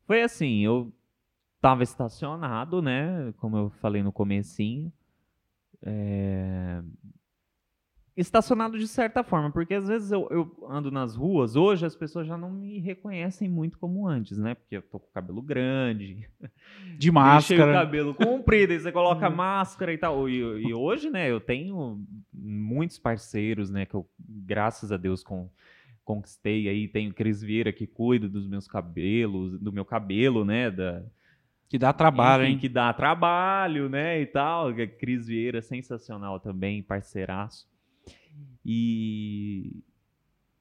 Foi 0.06 0.22
assim, 0.22 0.64
eu 0.64 0.92
tava 1.60 1.82
estacionado, 1.82 2.80
né? 2.82 3.32
Como 3.38 3.56
eu 3.56 3.70
falei 3.70 4.02
no 4.02 4.12
comecinho. 4.12 4.92
É, 5.82 6.82
estacionado 8.20 8.78
de 8.78 8.86
certa 8.86 9.22
forma, 9.22 9.50
porque 9.50 9.74
às 9.74 9.88
vezes 9.88 10.12
eu, 10.12 10.28
eu 10.30 10.66
ando 10.68 10.90
nas 10.90 11.16
ruas, 11.16 11.56
hoje 11.56 11.86
as 11.86 11.96
pessoas 11.96 12.26
já 12.26 12.36
não 12.36 12.50
me 12.50 12.78
reconhecem 12.78 13.48
muito 13.48 13.78
como 13.78 14.06
antes, 14.06 14.38
né? 14.38 14.54
Porque 14.54 14.76
eu 14.76 14.82
tô 14.82 15.00
com 15.00 15.08
o 15.08 15.12
cabelo 15.12 15.40
grande, 15.42 16.28
De 16.98 17.10
deixei 17.10 17.10
o 17.10 17.12
máscara. 17.12 17.72
cabelo 17.72 18.14
comprido, 18.14 18.72
aí 18.72 18.78
você 18.80 18.92
coloca 18.92 19.28
máscara 19.30 19.92
e 19.92 19.98
tal. 19.98 20.28
E, 20.28 20.38
e 20.68 20.74
hoje, 20.74 21.10
né, 21.10 21.30
eu 21.30 21.40
tenho 21.40 22.04
muitos 22.32 22.98
parceiros, 22.98 23.70
né, 23.70 23.86
que 23.86 23.94
eu, 23.94 24.08
graças 24.18 24.92
a 24.92 24.96
Deus, 24.96 25.22
com, 25.22 25.48
conquistei 26.04 26.68
aí. 26.68 26.88
Tenho 26.88 27.14
Cris 27.14 27.40
Vieira 27.42 27.72
que 27.72 27.86
cuida 27.86 28.28
dos 28.28 28.46
meus 28.46 28.66
cabelos, 28.68 29.58
do 29.58 29.72
meu 29.72 29.84
cabelo, 29.84 30.44
né, 30.44 30.70
da, 30.70 31.02
Que 31.68 31.78
dá 31.78 31.92
trabalho, 31.92 32.42
enfim, 32.44 32.52
hein? 32.52 32.58
que 32.58 32.68
dá 32.68 32.92
trabalho, 32.92 33.88
né, 33.88 34.20
e 34.20 34.26
tal. 34.26 34.68
Cris 34.98 35.26
Vieira, 35.26 35.62
sensacional 35.62 36.38
também, 36.38 36.82
parceiraço. 36.82 37.70
E 38.64 39.82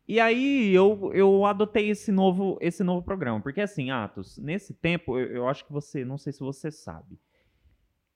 e 0.08 0.20
aí 0.20 0.74
eu, 0.74 1.12
eu 1.14 1.46
adotei 1.46 1.90
esse 1.92 2.12
novo 2.12 2.58
esse 2.60 2.84
novo 2.84 3.04
programa, 3.04 3.40
porque 3.40 3.62
assim, 3.62 3.92
Atos, 3.92 4.40
nesse 4.40 4.74
tempo, 4.74 5.20
eu, 5.20 5.28
eu 5.28 5.48
acho 5.48 5.64
que 5.66 5.72
você, 5.72 6.04
não 6.04 6.18
sei 6.18 6.34
se 6.34 6.40
você 6.40 6.72
sabe. 6.72 7.20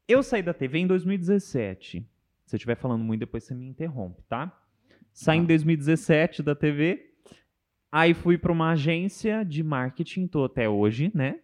Eu 0.07 0.23
saí 0.23 0.41
da 0.41 0.53
TV 0.53 0.79
em 0.79 0.87
2017. 0.87 2.05
Se 2.45 2.55
eu 2.55 2.57
estiver 2.57 2.75
falando 2.75 3.03
muito, 3.03 3.19
depois 3.19 3.43
você 3.43 3.53
me 3.53 3.67
interrompe, 3.67 4.23
tá? 4.23 4.59
Saí 5.11 5.37
em 5.37 5.41
Tá. 5.41 5.47
2017 5.49 6.41
da 6.41 6.55
TV. 6.55 7.11
Aí 7.91 8.15
fui 8.15 8.39
para 8.39 8.51
uma 8.51 8.71
agência 8.71 9.43
de 9.45 9.61
marketing, 9.61 10.25
tô 10.25 10.45
até 10.45 10.67
hoje, 10.67 11.11
né? 11.13 11.39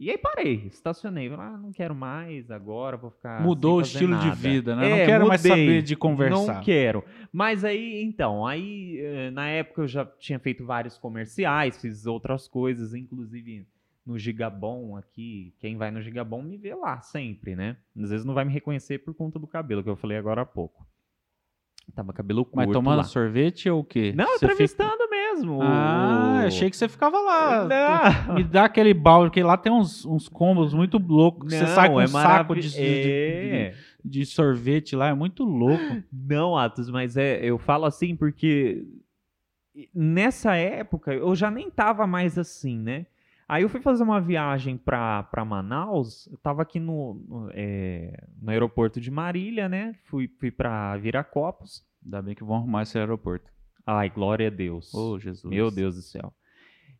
E 0.00 0.10
aí 0.10 0.16
parei, 0.16 0.66
estacionei. 0.66 1.28
Falei, 1.28 1.44
Ah, 1.44 1.58
não 1.58 1.72
quero 1.72 1.94
mais 1.94 2.50
agora, 2.50 2.96
vou 2.96 3.10
ficar. 3.10 3.42
Mudou 3.42 3.76
o 3.76 3.80
estilo 3.82 4.16
de 4.18 4.24
nada. 4.28 4.34
vida, 4.34 4.74
né? 4.74 4.86
É, 4.86 4.98
não 5.00 5.06
quero 5.06 5.28
mais 5.28 5.42
mudei. 5.42 5.66
saber 5.66 5.82
de 5.82 5.94
conversar. 5.94 6.54
Não 6.54 6.62
quero. 6.62 7.04
Mas 7.30 7.64
aí, 7.66 8.02
então, 8.02 8.46
aí 8.46 8.98
eh, 8.98 9.30
na 9.30 9.46
época 9.48 9.82
eu 9.82 9.86
já 9.86 10.06
tinha 10.18 10.38
feito 10.38 10.64
vários 10.64 10.96
comerciais, 10.96 11.78
fiz 11.78 12.06
outras 12.06 12.48
coisas, 12.48 12.94
inclusive 12.94 13.66
no 14.06 14.18
Gigabom 14.18 14.96
aqui. 14.96 15.54
Quem 15.58 15.76
vai 15.76 15.90
no 15.90 16.00
Gigabom 16.00 16.40
me 16.42 16.56
vê 16.56 16.74
lá 16.74 17.02
sempre, 17.02 17.54
né? 17.54 17.76
Às 17.94 18.08
vezes 18.08 18.24
não 18.24 18.32
vai 18.32 18.46
me 18.46 18.52
reconhecer 18.54 19.00
por 19.00 19.12
conta 19.12 19.38
do 19.38 19.46
cabelo, 19.46 19.82
que 19.84 19.90
eu 19.90 19.96
falei 19.96 20.16
agora 20.16 20.40
há 20.40 20.46
pouco. 20.46 20.86
Tava 21.94 22.12
cabelo 22.14 22.44
curto 22.44 22.56
Mas 22.56 22.70
tomando 22.72 22.98
lá. 22.98 23.04
sorvete 23.04 23.68
ou 23.68 23.80
o 23.80 23.84
quê? 23.84 24.12
Não, 24.16 24.38
Você 24.38 24.44
entrevistando 24.46 25.08
mesmo. 25.10 25.19
Fica- 25.36 25.62
Ah, 25.64 26.42
achei 26.46 26.70
que 26.70 26.76
você 26.76 26.88
ficava 26.88 27.18
lá. 27.20 27.66
Não. 28.26 28.34
Me 28.34 28.44
dá 28.44 28.64
aquele 28.64 28.92
balde, 28.94 29.28
porque 29.30 29.42
lá 29.42 29.56
tem 29.56 29.72
uns, 29.72 30.04
uns 30.04 30.28
combos 30.28 30.72
muito 30.74 30.98
loucos. 30.98 31.52
Você 31.52 31.66
sai 31.66 31.88
com 31.88 32.00
é 32.00 32.04
um 32.04 32.08
saco 32.08 32.54
de, 32.56 32.78
É. 32.78 33.70
de- 33.70 33.90
de 34.20 34.24
sorvete 34.26 34.96
lá, 34.96 35.08
é 35.08 35.14
muito 35.14 35.44
louco. 35.44 36.02
Não, 36.12 36.56
Atos, 36.56 36.88
mas 36.90 37.16
é, 37.16 37.38
eu 37.44 37.58
falo 37.58 37.84
assim 37.84 38.16
porque 38.16 38.84
nessa 39.94 40.54
época 40.56 41.12
eu 41.14 41.34
já 41.34 41.50
nem 41.50 41.70
tava 41.70 42.06
mais 42.06 42.38
assim, 42.38 42.78
né? 42.78 43.06
Aí 43.48 43.62
eu 43.64 43.68
fui 43.68 43.80
fazer 43.80 44.04
uma 44.04 44.20
viagem 44.20 44.76
pra, 44.76 45.24
pra 45.24 45.44
Manaus, 45.44 46.28
eu 46.30 46.38
tava 46.38 46.62
aqui 46.62 46.78
no, 46.78 47.14
no, 47.28 47.50
é, 47.52 48.16
no 48.40 48.50
aeroporto 48.50 49.00
de 49.00 49.10
Marília, 49.10 49.68
né? 49.68 49.94
Fui, 50.04 50.28
fui 50.38 50.52
pra 50.52 50.96
Viracopos. 50.98 51.84
Ainda 52.04 52.22
bem 52.22 52.34
que 52.34 52.44
vão 52.44 52.56
arrumar 52.56 52.82
esse 52.82 52.96
aeroporto. 52.96 53.50
Ai, 53.86 54.10
glória 54.10 54.48
a 54.48 54.50
Deus. 54.50 54.92
Ô, 54.94 55.18
Jesus. 55.18 55.44
Meu 55.44 55.70
Deus 55.70 55.96
do 55.96 56.02
céu. 56.02 56.32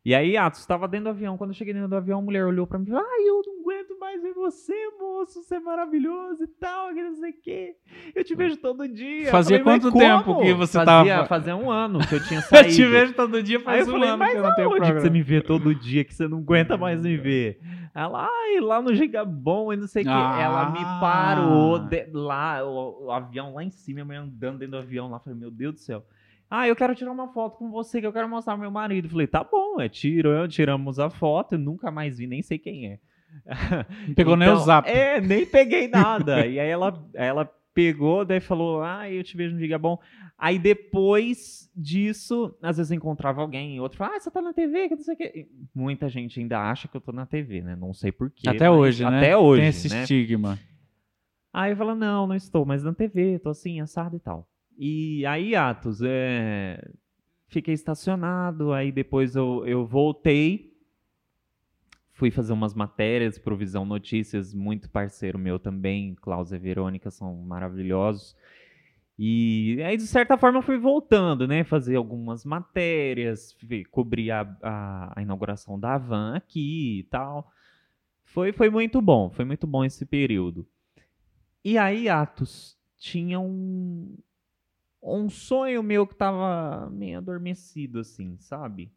E 0.03 0.15
aí, 0.15 0.35
Atos, 0.35 0.61
estava 0.61 0.87
dentro 0.87 1.05
do 1.05 1.09
avião. 1.11 1.37
Quando 1.37 1.51
eu 1.51 1.53
cheguei 1.55 1.75
dentro 1.75 1.87
do 1.89 1.95
avião, 1.95 2.17
a 2.19 2.21
mulher 2.23 2.43
olhou 2.43 2.65
pra 2.65 2.79
mim 2.79 2.85
e 2.85 2.89
falou: 2.89 3.05
Ai, 3.07 3.21
eu 3.29 3.41
não 3.45 3.61
aguento 3.61 3.99
mais 3.99 4.19
ver 4.19 4.33
você, 4.33 4.73
moço. 4.99 5.43
Você 5.43 5.55
é 5.55 5.59
maravilhoso 5.59 6.43
e 6.43 6.47
tal, 6.47 6.91
que 6.91 7.03
não 7.03 7.13
sei 7.13 7.29
o 7.29 7.39
quê. 7.39 7.75
Eu 8.15 8.23
te 8.23 8.33
vejo 8.33 8.57
todo 8.57 8.87
dia. 8.87 9.25
Eu 9.27 9.31
Fazia 9.31 9.59
falei, 9.59 9.73
"Mas 9.73 9.83
quanto 9.83 9.93
como?" 9.93 10.03
tempo 10.03 10.41
que 10.41 10.53
você 10.55 10.83
fazia, 10.83 11.13
tava- 11.17 11.27
Fazia 11.27 11.55
um 11.55 11.69
ano 11.69 11.99
que 11.99 12.15
eu 12.15 12.23
tinha 12.23 12.39
Eu 12.41 12.43
saído. 12.43 12.73
te 12.73 12.83
vejo 12.83 13.13
todo 13.13 13.43
dia 13.43 13.59
Aí 13.59 13.63
faz 13.63 13.87
eu 13.87 13.93
um 13.93 13.97
falei, 13.97 14.09
ano 14.09 14.17
mas 14.17 14.31
que 14.31 14.37
eu 14.37 14.43
não 14.43 14.55
tenho 14.55 14.67
aonde 14.69 14.79
que 14.79 14.85
programa. 14.87 15.01
você 15.05 15.09
me 15.11 15.21
vê 15.21 15.41
todo 15.41 15.75
dia 15.75 16.03
que 16.03 16.15
você 16.15 16.27
não 16.27 16.39
aguenta 16.39 16.75
mais 16.77 16.99
me 17.03 17.15
ver? 17.15 17.59
Ela, 17.93 18.27
ai, 18.27 18.59
lá 18.59 18.81
no 18.81 18.95
Gigabom 18.95 19.71
e 19.71 19.77
não 19.77 19.85
sei 19.85 20.01
o 20.01 20.05
quê. 20.05 20.11
Ah. 20.11 20.41
Ela 20.41 20.69
me 20.71 20.79
parou 20.99 21.77
de- 21.77 22.07
lá, 22.11 22.63
o, 22.65 23.05
o 23.05 23.11
avião 23.11 23.53
lá 23.53 23.63
em 23.63 23.69
cima, 23.69 24.03
mãe 24.03 24.17
andando 24.17 24.57
dentro 24.57 24.71
do 24.71 24.77
avião 24.81 25.11
lá. 25.11 25.19
Falei, 25.19 25.37
meu 25.37 25.51
Deus 25.51 25.75
do 25.75 25.79
céu. 25.79 26.03
Ah, 26.53 26.67
eu 26.67 26.75
quero 26.75 26.93
tirar 26.93 27.13
uma 27.13 27.29
foto 27.29 27.57
com 27.57 27.71
você, 27.71 28.01
que 28.01 28.05
eu 28.05 28.11
quero 28.11 28.27
mostrar 28.27 28.55
pro 28.55 28.61
meu 28.61 28.71
marido. 28.71 29.07
Falei, 29.07 29.25
tá 29.25 29.41
bom, 29.41 29.79
é 29.79 29.87
tiro, 29.87 30.45
tiramos 30.49 30.99
a 30.99 31.09
foto, 31.09 31.53
eu 31.55 31.59
nunca 31.59 31.89
mais 31.89 32.17
vi, 32.17 32.27
nem 32.27 32.41
sei 32.41 32.59
quem 32.59 32.87
é. 32.87 32.99
Pegou 34.13 34.35
nem 34.35 34.49
o 34.49 34.51
Então, 34.51 34.65
zap. 34.65 34.89
É, 34.89 35.21
nem 35.21 35.45
peguei 35.45 35.87
nada. 35.87 36.43
e 36.45 36.59
aí 36.59 36.67
ela, 36.67 37.09
ela 37.13 37.45
pegou, 37.73 38.25
daí 38.25 38.41
falou, 38.41 38.83
ah, 38.83 39.09
eu 39.09 39.23
te 39.23 39.37
vejo 39.37 39.53
no 39.53 39.61
Gigabom. 39.61 39.97
Aí 40.37 40.59
depois 40.59 41.71
disso, 41.73 42.53
às 42.61 42.75
vezes 42.75 42.91
eu 42.91 42.97
encontrava 42.97 43.39
alguém, 43.39 43.79
outro 43.79 43.97
falava, 43.97 44.17
ah, 44.17 44.19
você 44.19 44.29
tá 44.29 44.41
na 44.41 44.51
TV, 44.51 44.89
que 44.89 44.95
não 44.95 45.03
sei 45.03 45.13
o 45.13 45.17
quê. 45.17 45.47
Muita 45.73 46.09
gente 46.09 46.37
ainda 46.37 46.59
acha 46.59 46.89
que 46.89 46.97
eu 46.97 47.01
tô 47.01 47.13
na 47.13 47.25
TV, 47.25 47.61
né? 47.61 47.77
Não 47.77 47.93
sei 47.93 48.11
porquê. 48.11 48.49
Até 48.49 48.69
mas 48.69 48.77
hoje, 48.77 49.05
né? 49.05 49.17
Até 49.19 49.37
hoje, 49.37 49.61
Tem 49.61 49.69
esse 49.69 49.89
né? 49.89 50.01
estigma. 50.01 50.59
Aí 51.53 51.71
eu 51.71 51.77
falo, 51.77 51.95
não, 51.95 52.27
não 52.27 52.35
estou 52.35 52.65
mais 52.65 52.83
na 52.83 52.93
TV, 52.93 53.39
tô 53.39 53.51
assim, 53.51 53.79
assado 53.79 54.17
e 54.17 54.19
tal. 54.19 54.50
E 54.83 55.23
aí, 55.27 55.55
Atos, 55.55 56.01
é... 56.01 56.91
fiquei 57.47 57.71
estacionado, 57.71 58.73
aí 58.73 58.91
depois 58.91 59.35
eu, 59.35 59.63
eu 59.63 59.85
voltei, 59.85 60.75
fui 62.13 62.31
fazer 62.31 62.51
umas 62.51 62.73
matérias, 62.73 63.37
Provisão 63.37 63.85
Notícias, 63.85 64.55
muito 64.55 64.89
parceiro 64.89 65.37
meu 65.37 65.59
também, 65.59 66.15
Klaus 66.15 66.51
e 66.51 66.57
Verônica 66.57 67.11
são 67.11 67.35
maravilhosos. 67.43 68.35
E 69.19 69.79
aí, 69.83 69.97
de 69.97 70.07
certa 70.07 70.35
forma, 70.35 70.57
eu 70.57 70.63
fui 70.63 70.79
voltando, 70.79 71.47
né? 71.47 71.63
Fazer 71.63 71.95
algumas 71.95 72.43
matérias, 72.43 73.55
cobrir 73.91 74.31
a, 74.31 74.41
a, 74.63 75.19
a 75.19 75.21
inauguração 75.21 75.79
da 75.79 75.95
van 75.99 76.33
aqui 76.33 77.01
e 77.01 77.03
tal. 77.03 77.51
Foi, 78.23 78.51
foi 78.51 78.71
muito 78.71 78.99
bom, 78.99 79.29
foi 79.29 79.45
muito 79.45 79.67
bom 79.67 79.85
esse 79.85 80.07
período. 80.07 80.65
E 81.63 81.77
aí, 81.77 82.09
Atos, 82.09 82.75
tinha 82.97 83.39
um, 83.39 84.17
um 85.03 85.29
sonho 85.29 85.81
meu 85.81 86.05
que 86.05 86.15
tava 86.15 86.89
meio 86.89 87.17
adormecido, 87.17 87.99
assim, 87.99 88.37
sabe? 88.39 88.91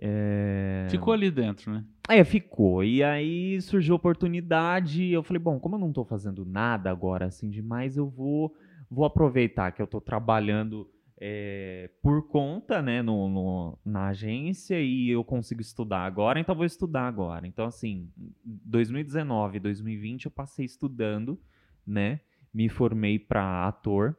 É... 0.00 0.86
Ficou 0.90 1.12
ali 1.12 1.30
dentro, 1.30 1.72
né? 1.72 1.84
É, 2.08 2.24
ficou. 2.24 2.82
E 2.84 3.02
aí 3.02 3.60
surgiu 3.60 3.94
a 3.94 3.96
oportunidade. 3.96 5.10
Eu 5.10 5.22
falei, 5.22 5.42
bom, 5.42 5.58
como 5.58 5.74
eu 5.74 5.80
não 5.80 5.92
tô 5.92 6.04
fazendo 6.04 6.44
nada 6.44 6.90
agora 6.90 7.26
assim 7.26 7.50
demais, 7.50 7.96
eu 7.96 8.08
vou, 8.08 8.54
vou 8.90 9.04
aproveitar 9.04 9.72
que 9.72 9.82
eu 9.82 9.86
tô 9.86 10.00
trabalhando 10.00 10.88
é, 11.20 11.90
por 12.00 12.28
conta, 12.28 12.80
né, 12.80 13.02
no, 13.02 13.28
no- 13.28 13.78
na 13.84 14.06
agência 14.08 14.80
e 14.80 15.10
eu 15.10 15.24
consigo 15.24 15.60
estudar 15.60 16.04
agora, 16.04 16.38
então 16.38 16.52
eu 16.52 16.58
vou 16.58 16.64
estudar 16.64 17.08
agora. 17.08 17.44
Então, 17.44 17.66
assim, 17.66 18.08
2019, 18.44 19.58
2020 19.58 20.26
eu 20.26 20.30
passei 20.30 20.64
estudando, 20.64 21.36
né? 21.84 22.20
Me 22.54 22.68
formei 22.68 23.18
para 23.18 23.66
ator 23.66 24.16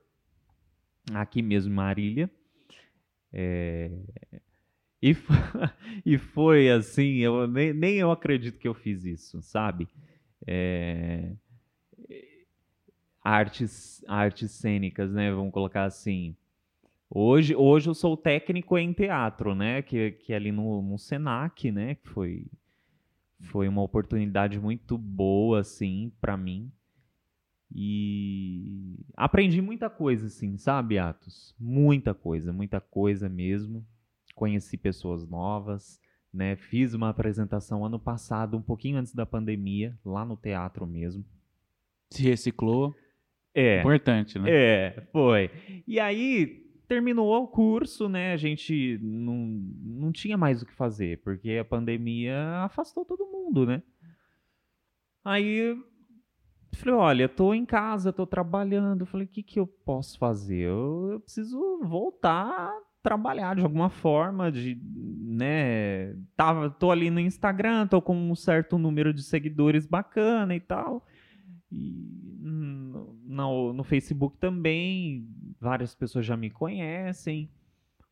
aqui 1.14 1.42
mesmo 1.42 1.72
em 1.72 1.76
Marília. 1.76 2.30
É, 3.32 3.90
e, 5.02 5.14
fo- 5.14 5.34
e 6.06 6.18
foi 6.18 6.70
assim, 6.70 7.18
eu, 7.18 7.48
nem, 7.48 7.74
nem 7.74 7.96
eu 7.96 8.12
acredito 8.12 8.60
que 8.60 8.68
eu 8.68 8.74
fiz 8.74 9.04
isso, 9.06 9.42
sabe? 9.42 9.88
É, 10.48 11.34
artes, 13.24 14.04
artes 14.08 14.52
cênicas, 14.52 15.12
né? 15.12 15.32
Vamos 15.32 15.52
colocar 15.54 15.86
assim. 15.86 16.36
Hoje, 17.10 17.56
hoje 17.56 17.90
eu 17.90 17.96
sou 17.96 18.18
técnico 18.18 18.78
em 18.78 18.94
teatro, 18.94 19.56
né? 19.56 19.82
Que, 19.84 20.12
que 20.14 20.34
é 20.34 20.38
ali 20.38 20.52
no, 20.52 20.82
no 20.82 20.98
Senac, 20.98 21.72
né? 21.72 21.96
Que 21.96 22.10
foi, 22.10 22.48
foi 23.42 23.68
uma 23.68 23.82
oportunidade 23.82 24.60
muito 24.60 24.98
boa, 24.98 25.62
assim, 25.62 26.12
para 26.22 26.38
mim. 26.38 26.72
E 27.72 28.98
aprendi 29.16 29.62
muita 29.62 29.90
coisa, 29.90 30.28
assim, 30.28 30.58
sabe, 30.58 30.98
Atos? 30.98 31.56
Muita 31.60 32.14
coisa, 32.14 32.52
muita 32.52 32.82
coisa 32.82 33.30
mesmo. 33.30 33.86
Conheci 34.34 34.78
pessoas 34.78 35.28
novas, 35.28 36.00
né? 36.34 36.56
Fiz 36.56 36.94
uma 36.94 37.10
apresentação 37.10 37.86
ano 37.86 38.00
passado, 38.00 38.58
um 38.58 38.62
pouquinho 38.62 38.98
antes 38.98 39.14
da 39.14 39.26
pandemia, 39.26 39.98
lá 40.04 40.26
no 40.26 40.36
teatro 40.36 40.88
mesmo. 40.88 41.24
Se 42.10 42.24
reciclou. 42.24 42.96
É, 43.54 43.80
Importante, 43.80 44.40
né? 44.40 44.50
é, 44.50 45.08
foi. 45.12 45.52
E 45.88 46.00
aí 46.00 46.66
terminou 46.88 47.44
o 47.44 47.48
curso, 47.48 48.10
né? 48.10 48.34
A 48.34 48.38
gente 48.38 48.98
não, 49.02 49.36
não 49.84 50.12
tinha 50.12 50.38
mais 50.38 50.62
o 50.62 50.66
que 50.66 50.74
fazer, 50.74 51.22
porque 51.22 51.52
a 51.52 51.66
pandemia 51.66 52.64
afastou 52.64 53.06
todo 53.06 53.28
mundo, 53.28 53.66
né? 53.66 53.84
Aí 55.24 55.78
falei, 56.78 56.94
olha, 56.94 57.30
tô 57.30 57.54
em 57.54 57.66
casa, 57.66 58.14
tô 58.14 58.26
trabalhando. 58.26 59.06
Falei, 59.06 59.26
o 59.26 59.30
que 59.30 59.44
que 59.44 59.60
eu 59.60 59.68
posso 59.68 60.18
fazer? 60.18 60.68
Eu, 60.68 61.10
eu 61.12 61.20
preciso 61.20 61.80
voltar 61.84 62.48
a 62.48 62.82
trabalhar 63.02 63.56
de 63.56 63.64
alguma 63.64 63.90
forma, 63.90 64.52
de, 64.52 64.80
né? 64.84 66.16
Tava, 66.36 66.70
tô 66.70 66.92
ali 66.92 67.10
no 67.10 67.20
Instagram, 67.20 67.88
tô 67.88 68.02
com 68.02 68.16
um 68.16 68.36
certo 68.36 68.78
número 68.78 69.14
de 69.14 69.24
seguidores 69.24 69.86
bacana 69.86 70.56
e 70.56 70.60
tal. 70.60 71.06
E 71.72 72.20
no, 72.42 73.74
no 73.74 73.84
Facebook 73.84 74.38
também 74.38 75.28
várias 75.60 75.94
pessoas 75.94 76.26
já 76.26 76.36
me 76.36 76.50
conhecem. 76.50 77.50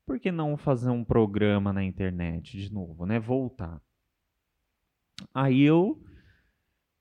Por 0.06 0.20
que 0.20 0.32
não 0.32 0.56
fazer 0.56 0.90
um 0.90 1.04
programa 1.04 1.74
na 1.74 1.84
internet 1.84 2.58
de 2.58 2.72
novo, 2.72 3.06
né? 3.06 3.20
Voltar. 3.20 3.82
Aí 5.34 5.64
eu 5.64 6.02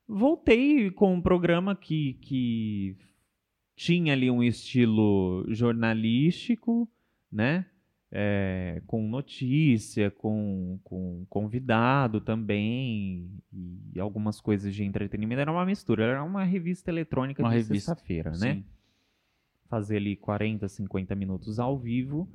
voltei 0.08 0.90
com 0.90 1.14
um 1.14 1.20
programa 1.20 1.74
que, 1.74 2.14
que 2.14 2.96
tinha 3.74 4.12
ali 4.12 4.30
um 4.30 4.42
estilo 4.42 5.44
jornalístico, 5.48 6.88
né? 7.30 7.66
É, 8.10 8.80
com 8.86 9.06
notícia, 9.06 10.10
com, 10.10 10.78
com 10.84 11.26
convidado 11.28 12.20
também, 12.20 13.28
e 13.92 14.00
algumas 14.00 14.40
coisas 14.40 14.74
de 14.74 14.84
entretenimento. 14.84 15.40
Era 15.40 15.52
uma 15.52 15.66
mistura, 15.66 16.04
era 16.04 16.24
uma 16.24 16.44
revista 16.44 16.90
eletrônica 16.90 17.42
Uma 17.42 17.50
de 17.50 17.64
sexta-feira, 17.64 18.30
né? 18.30 18.62
Fazer 19.68 19.96
ali 19.96 20.16
40, 20.16 20.68
50 20.68 21.14
minutos 21.16 21.58
ao 21.58 21.76
vivo. 21.76 22.30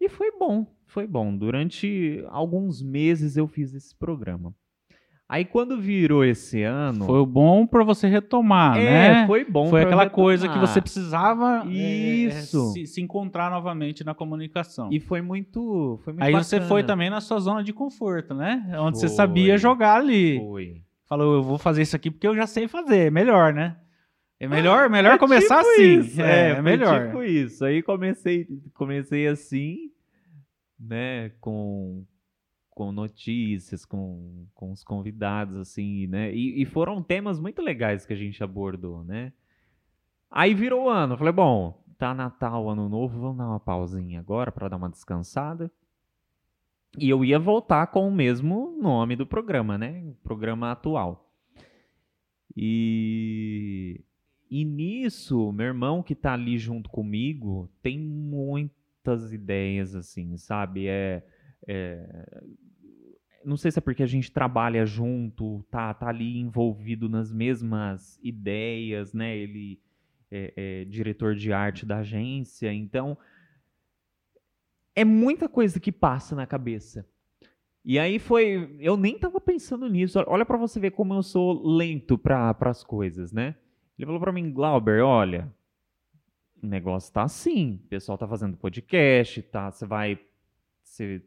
E 0.00 0.08
foi 0.08 0.32
bom, 0.36 0.66
foi 0.86 1.06
bom. 1.06 1.36
Durante 1.36 2.24
alguns 2.28 2.82
meses 2.82 3.36
eu 3.36 3.46
fiz 3.46 3.74
esse 3.74 3.94
programa. 3.94 4.54
Aí 5.28 5.44
quando 5.44 5.78
virou 5.78 6.24
esse 6.24 6.62
ano. 6.62 7.04
Foi 7.04 7.26
bom 7.26 7.66
pra 7.66 7.84
você 7.84 8.08
retomar, 8.08 8.78
é, 8.78 8.82
né? 9.20 9.26
foi 9.26 9.44
bom. 9.44 9.68
Foi 9.68 9.82
aquela 9.82 10.08
coisa 10.08 10.46
que 10.48 10.54
retomar. 10.54 10.72
você 10.72 10.80
precisava 10.80 11.64
é, 11.66 11.70
Isso. 11.70 12.72
se, 12.72 12.86
se 12.86 13.02
encontrar 13.02 13.50
novamente 13.50 14.02
na 14.02 14.14
comunicação. 14.14 14.88
E 14.90 14.98
foi 14.98 15.20
muito. 15.20 16.00
Foi 16.02 16.14
muito 16.14 16.24
Aí 16.24 16.32
você 16.32 16.56
bacana. 16.56 16.68
foi 16.68 16.82
também 16.82 17.10
na 17.10 17.20
sua 17.20 17.38
zona 17.40 17.62
de 17.62 17.74
conforto, 17.74 18.32
né? 18.32 18.70
Onde 18.78 18.98
você 18.98 19.06
Foi. 19.06 19.16
sabia 19.16 19.58
jogar 19.58 19.96
ali. 19.96 20.38
Foi. 20.38 20.82
Falou, 21.06 21.34
eu 21.34 21.42
vou 21.42 21.58
fazer 21.58 21.82
isso 21.82 21.94
aqui 21.94 22.10
porque 22.10 22.26
eu 22.26 22.34
já 22.34 22.46
sei 22.46 22.66
fazer. 22.66 23.08
É 23.08 23.10
melhor, 23.10 23.52
né? 23.52 23.76
É 24.40 24.48
melhor, 24.48 24.88
melhor 24.88 25.14
É 25.14 25.18
começar 25.18 25.58
tipo 25.58 25.70
assim. 25.72 25.98
isso, 25.98 26.22
é, 26.22 26.50
é 26.50 26.62
melhor. 26.62 27.06
Tipo 27.06 27.22
isso. 27.22 27.64
Aí 27.64 27.82
comecei, 27.82 28.46
comecei 28.72 29.26
assim, 29.26 29.90
né, 30.78 31.32
com, 31.40 32.04
com 32.78 32.92
notícias, 32.92 33.84
com, 33.84 34.46
com 34.54 34.70
os 34.70 34.84
convidados, 34.84 35.56
assim, 35.56 36.06
né? 36.06 36.32
E, 36.32 36.62
e 36.62 36.64
foram 36.64 37.02
temas 37.02 37.40
muito 37.40 37.60
legais 37.60 38.06
que 38.06 38.12
a 38.12 38.16
gente 38.16 38.40
abordou, 38.44 39.02
né? 39.02 39.32
Aí 40.30 40.54
virou 40.54 40.84
o 40.84 40.88
ano. 40.88 41.18
Falei, 41.18 41.32
bom, 41.32 41.82
tá 41.98 42.14
Natal, 42.14 42.70
Ano 42.70 42.88
Novo, 42.88 43.18
vamos 43.20 43.38
dar 43.38 43.48
uma 43.48 43.58
pausinha 43.58 44.20
agora 44.20 44.52
para 44.52 44.68
dar 44.68 44.76
uma 44.76 44.88
descansada. 44.88 45.68
E 46.96 47.10
eu 47.10 47.24
ia 47.24 47.36
voltar 47.36 47.88
com 47.88 48.06
o 48.06 48.14
mesmo 48.14 48.78
nome 48.80 49.16
do 49.16 49.26
programa, 49.26 49.76
né? 49.76 50.00
O 50.06 50.14
programa 50.22 50.70
atual. 50.70 51.28
E, 52.54 54.04
e 54.48 54.64
nisso, 54.64 55.50
meu 55.50 55.66
irmão 55.66 56.00
que 56.00 56.14
tá 56.14 56.34
ali 56.34 56.56
junto 56.58 56.88
comigo 56.88 57.68
tem 57.82 57.98
muitas 57.98 59.32
ideias, 59.32 59.96
assim, 59.96 60.36
sabe? 60.36 60.86
É, 60.86 61.24
é- 61.66 62.42
não 63.44 63.56
sei 63.56 63.70
se 63.70 63.78
é 63.78 63.82
porque 63.82 64.02
a 64.02 64.06
gente 64.06 64.30
trabalha 64.30 64.84
junto, 64.84 65.64
tá, 65.70 65.92
tá 65.94 66.08
ali 66.08 66.38
envolvido 66.38 67.08
nas 67.08 67.32
mesmas 67.32 68.18
ideias, 68.22 69.12
né? 69.12 69.36
Ele 69.36 69.80
é, 70.30 70.52
é 70.56 70.84
diretor 70.84 71.34
de 71.34 71.52
arte 71.52 71.86
da 71.86 71.98
agência, 71.98 72.72
então 72.72 73.16
é 74.94 75.04
muita 75.04 75.48
coisa 75.48 75.78
que 75.78 75.92
passa 75.92 76.34
na 76.34 76.46
cabeça. 76.46 77.06
E 77.84 77.98
aí 77.98 78.18
foi, 78.18 78.76
eu 78.80 78.96
nem 78.96 79.18
tava 79.18 79.40
pensando 79.40 79.88
nisso. 79.88 80.22
Olha 80.26 80.44
pra 80.44 80.58
você 80.58 80.78
ver 80.78 80.90
como 80.90 81.14
eu 81.14 81.22
sou 81.22 81.66
lento 81.76 82.18
para 82.18 82.54
as 82.60 82.84
coisas, 82.84 83.32
né? 83.32 83.54
Ele 83.96 84.06
falou 84.06 84.20
pra 84.20 84.32
mim, 84.32 84.52
Glauber, 84.52 85.02
olha, 85.02 85.52
o 86.62 86.66
negócio 86.66 87.12
tá 87.12 87.22
assim, 87.22 87.80
o 87.84 87.88
pessoal 87.88 88.18
tá 88.18 88.28
fazendo 88.28 88.56
podcast, 88.56 89.42
tá? 89.42 89.70
Você 89.70 89.86
vai 89.86 90.18
você 90.82 91.22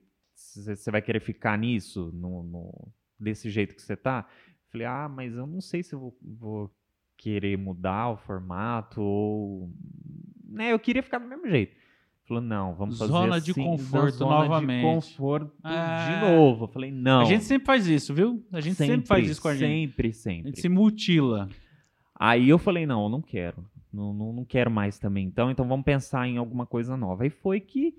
você 0.56 0.92
vai 0.92 1.02
querer 1.02 1.20
ficar 1.20 1.58
nisso, 1.58 2.12
no, 2.14 2.44
no- 2.44 2.88
desse 3.20 3.50
jeito 3.50 3.76
que 3.76 3.82
você 3.82 3.96
tá? 3.96 4.28
Falei, 4.72 4.88
ah, 4.88 5.10
mas 5.10 5.34
eu 5.36 5.46
não 5.46 5.62
sei 5.62 5.84
se 5.84 5.94
eu 5.94 6.00
vou, 6.00 6.18
vou 6.22 6.72
querer 7.18 7.58
mudar 7.58 8.10
o 8.10 8.18
formato 8.18 9.02
ou 9.02 9.70
né? 10.50 10.72
Eu 10.74 10.80
queria 10.80 11.04
ficar 11.04 11.20
do 11.20 11.28
mesmo 11.28 11.48
jeito. 11.48 11.76
Falou, 12.28 12.42
não, 12.44 12.74
vamos 12.76 12.98
fazer 12.98 13.12
Zona 13.12 13.42
de 13.42 13.52
assim, 13.52 13.64
conforto 13.64 14.12
zona 14.18 14.32
novamente. 14.36 14.86
De 14.86 14.94
conforto 14.96 15.52
de 15.64 16.22
novo. 16.36 16.64
Eu 16.66 16.68
falei, 16.70 16.92
não. 16.92 17.22
A 17.22 17.26
gente 17.26 17.44
sempre 17.44 17.66
faz 17.66 17.88
isso, 17.88 18.14
viu? 18.14 18.46
A 18.52 18.62
gente 18.62 18.76
sempre, 18.76 19.06
faz 19.08 19.30
isso 19.30 19.42
com 19.42 19.48
a 19.50 19.56
gente. 19.56 19.90
Sempre, 19.90 20.10
A 20.10 20.14
sempre. 20.14 20.50
gente 20.50 20.62
se 20.62 20.70
mutila. 20.70 21.50
Aí 22.16 22.48
eu 22.50 22.58
falei, 22.58 22.86
não, 22.86 23.04
eu 23.04 23.10
não 23.10 23.22
quero. 23.22 23.66
Não, 23.92 24.14
não, 24.14 24.32
não 24.34 24.46
quero 24.46 24.72
mais 24.72 24.98
também. 24.98 25.26
Então, 25.26 25.52
então 25.52 25.68
vamos 25.68 25.84
pensar 25.84 26.26
em 26.28 26.38
alguma 26.38 26.66
coisa 26.66 26.96
nova. 26.96 27.24
Aí 27.24 27.30
foi 27.30 27.60
que, 27.60 27.94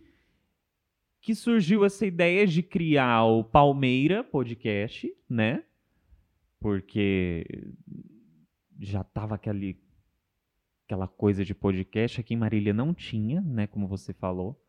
que 1.23 1.37
surgiu 1.37 1.85
essa 1.85 2.05
ideia 2.05 2.45
de 2.47 2.65
criar 2.65 3.25
o 3.25 3.45
Palmeira 3.45 4.25
Podcast, 4.25 5.09
né? 5.31 5.63
Porque 6.59 7.47
já 8.81 9.05
tava 9.05 9.37
aquele, 9.37 9.81
aquela 10.85 11.07
coisa 11.07 11.45
de 11.45 11.55
podcast. 11.55 12.21
Aqui 12.21 12.35
em 12.35 12.37
Marília 12.37 12.75
não 12.75 12.93
tinha, 12.93 13.41
né? 13.41 13.69
Como 13.69 13.87
você 13.87 14.13
falou. 14.13 14.61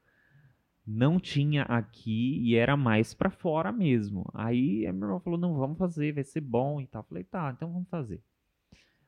Não 0.86 1.20
tinha 1.20 1.64
aqui 1.64 2.39
e 2.43 2.56
era 2.56 2.78
mais 2.78 3.16
pra 3.16 3.32
fora 3.32 3.72
mesmo. 3.72 4.30
Aí 4.32 4.86
a 4.86 4.93
meu 4.93 5.08
irmão 5.08 5.20
falou, 5.20 5.39
não, 5.39 5.56
vamos 5.56 5.80
fazer, 5.80 6.14
vai 6.14 6.24
ser 6.24 6.41
bom 6.41 6.80
e 6.80 6.86
tal. 6.86 7.01
Eu 7.01 7.08
falei, 7.08 7.24
tá, 7.24 7.51
então 7.51 7.74
vamos 7.74 7.89
fazer 7.89 8.22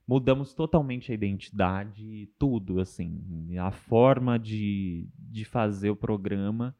mudamos 0.08 0.54
totalmente 0.54 1.12
a 1.12 1.16
identidade, 1.16 2.30
tudo, 2.38 2.80
assim, 2.80 3.58
a 3.58 3.72
forma 3.72 4.38
de, 4.38 5.10
de 5.18 5.44
fazer 5.46 5.90
o 5.90 5.96
programa. 5.96 6.76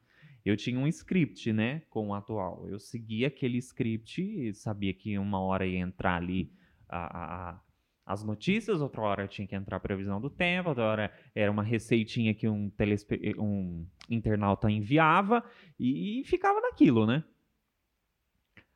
Eu 0.46 0.56
tinha 0.56 0.78
um 0.78 0.86
script, 0.86 1.52
né, 1.52 1.82
com 1.90 2.08
o 2.08 2.14
atual. 2.14 2.68
Eu 2.68 2.78
seguia 2.78 3.26
aquele 3.28 3.58
script, 3.58 4.22
e 4.22 4.54
sabia 4.54 4.94
que 4.94 5.18
uma 5.18 5.40
hora 5.40 5.66
ia 5.66 5.78
entrar 5.80 6.16
ali 6.16 6.52
a, 6.88 7.50
a- 7.52 7.60
as 8.06 8.22
notícias, 8.22 8.80
outra 8.80 9.00
hora 9.02 9.26
tinha 9.28 9.48
que 9.48 9.56
entrar 9.56 9.78
a 9.78 9.80
previsão 9.80 10.20
do 10.20 10.30
tempo, 10.30 10.68
outra 10.68 10.84
hora 10.84 11.12
era 11.34 11.50
uma 11.50 11.64
receitinha 11.64 12.32
que 12.32 12.48
um, 12.48 12.70
telespe- 12.70 13.34
um 13.38 13.84
internauta 14.08 14.70
enviava 14.70 15.42
e, 15.78 16.20
e 16.20 16.24
ficava 16.24 16.60
naquilo, 16.60 17.04
né? 17.06 17.24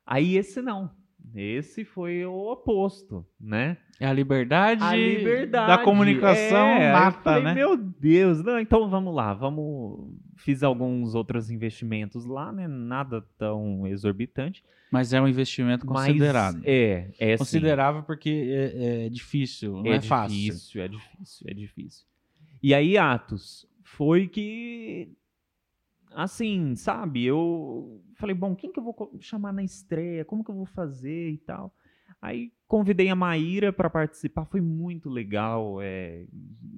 Aí 0.05 0.35
esse 0.37 0.61
não. 0.61 0.91
Esse 1.33 1.85
foi 1.85 2.25
o 2.25 2.51
oposto, 2.51 3.25
né? 3.39 3.77
É 3.99 4.05
a 4.05 4.13
liberdade, 4.13 4.83
A 4.83 4.95
liberdade 4.95 5.67
da 5.67 5.77
comunicação 5.83 6.67
é, 6.67 6.91
nata, 6.91 7.21
falei, 7.21 7.43
né? 7.43 7.53
Meu 7.53 7.77
Deus, 7.77 8.43
não, 8.43 8.59
então 8.59 8.89
vamos 8.89 9.13
lá, 9.13 9.33
vamos. 9.33 10.13
Fiz 10.37 10.63
alguns 10.63 11.15
outros 11.15 11.49
investimentos 11.49 12.25
lá, 12.25 12.51
né? 12.51 12.67
Nada 12.67 13.23
tão 13.37 13.85
exorbitante. 13.87 14.63
Mas 14.91 15.13
é 15.13 15.21
um 15.21 15.27
investimento 15.27 15.85
considerado. 15.85 16.61
é, 16.65 17.11
é 17.17 17.31
sim. 17.31 17.37
Considerável 17.37 18.03
porque 18.03 18.49
é, 18.49 19.05
é 19.05 19.09
difícil, 19.09 19.81
não 19.81 19.93
é, 19.93 20.01
fácil. 20.01 20.37
difícil, 20.37 20.81
é 20.81 20.87
difícil, 20.87 21.47
é 21.47 21.53
difícil. 21.53 22.05
E 22.61 22.73
aí, 22.73 22.97
Atos, 22.97 23.65
foi 23.83 24.27
que. 24.27 25.13
Assim, 26.13 26.75
sabe? 26.75 27.23
Eu 27.25 28.01
falei, 28.15 28.35
bom, 28.35 28.55
quem 28.55 28.71
que 28.71 28.79
eu 28.79 28.83
vou 28.83 29.17
chamar 29.19 29.53
na 29.53 29.63
estreia? 29.63 30.25
Como 30.25 30.43
que 30.43 30.51
eu 30.51 30.55
vou 30.55 30.65
fazer 30.65 31.29
e 31.31 31.37
tal? 31.37 31.73
Aí 32.21 32.51
convidei 32.67 33.09
a 33.09 33.15
Maíra 33.15 33.73
para 33.73 33.89
participar, 33.89 34.45
foi 34.45 34.61
muito 34.61 35.09
legal. 35.09 35.79
é, 35.81 36.25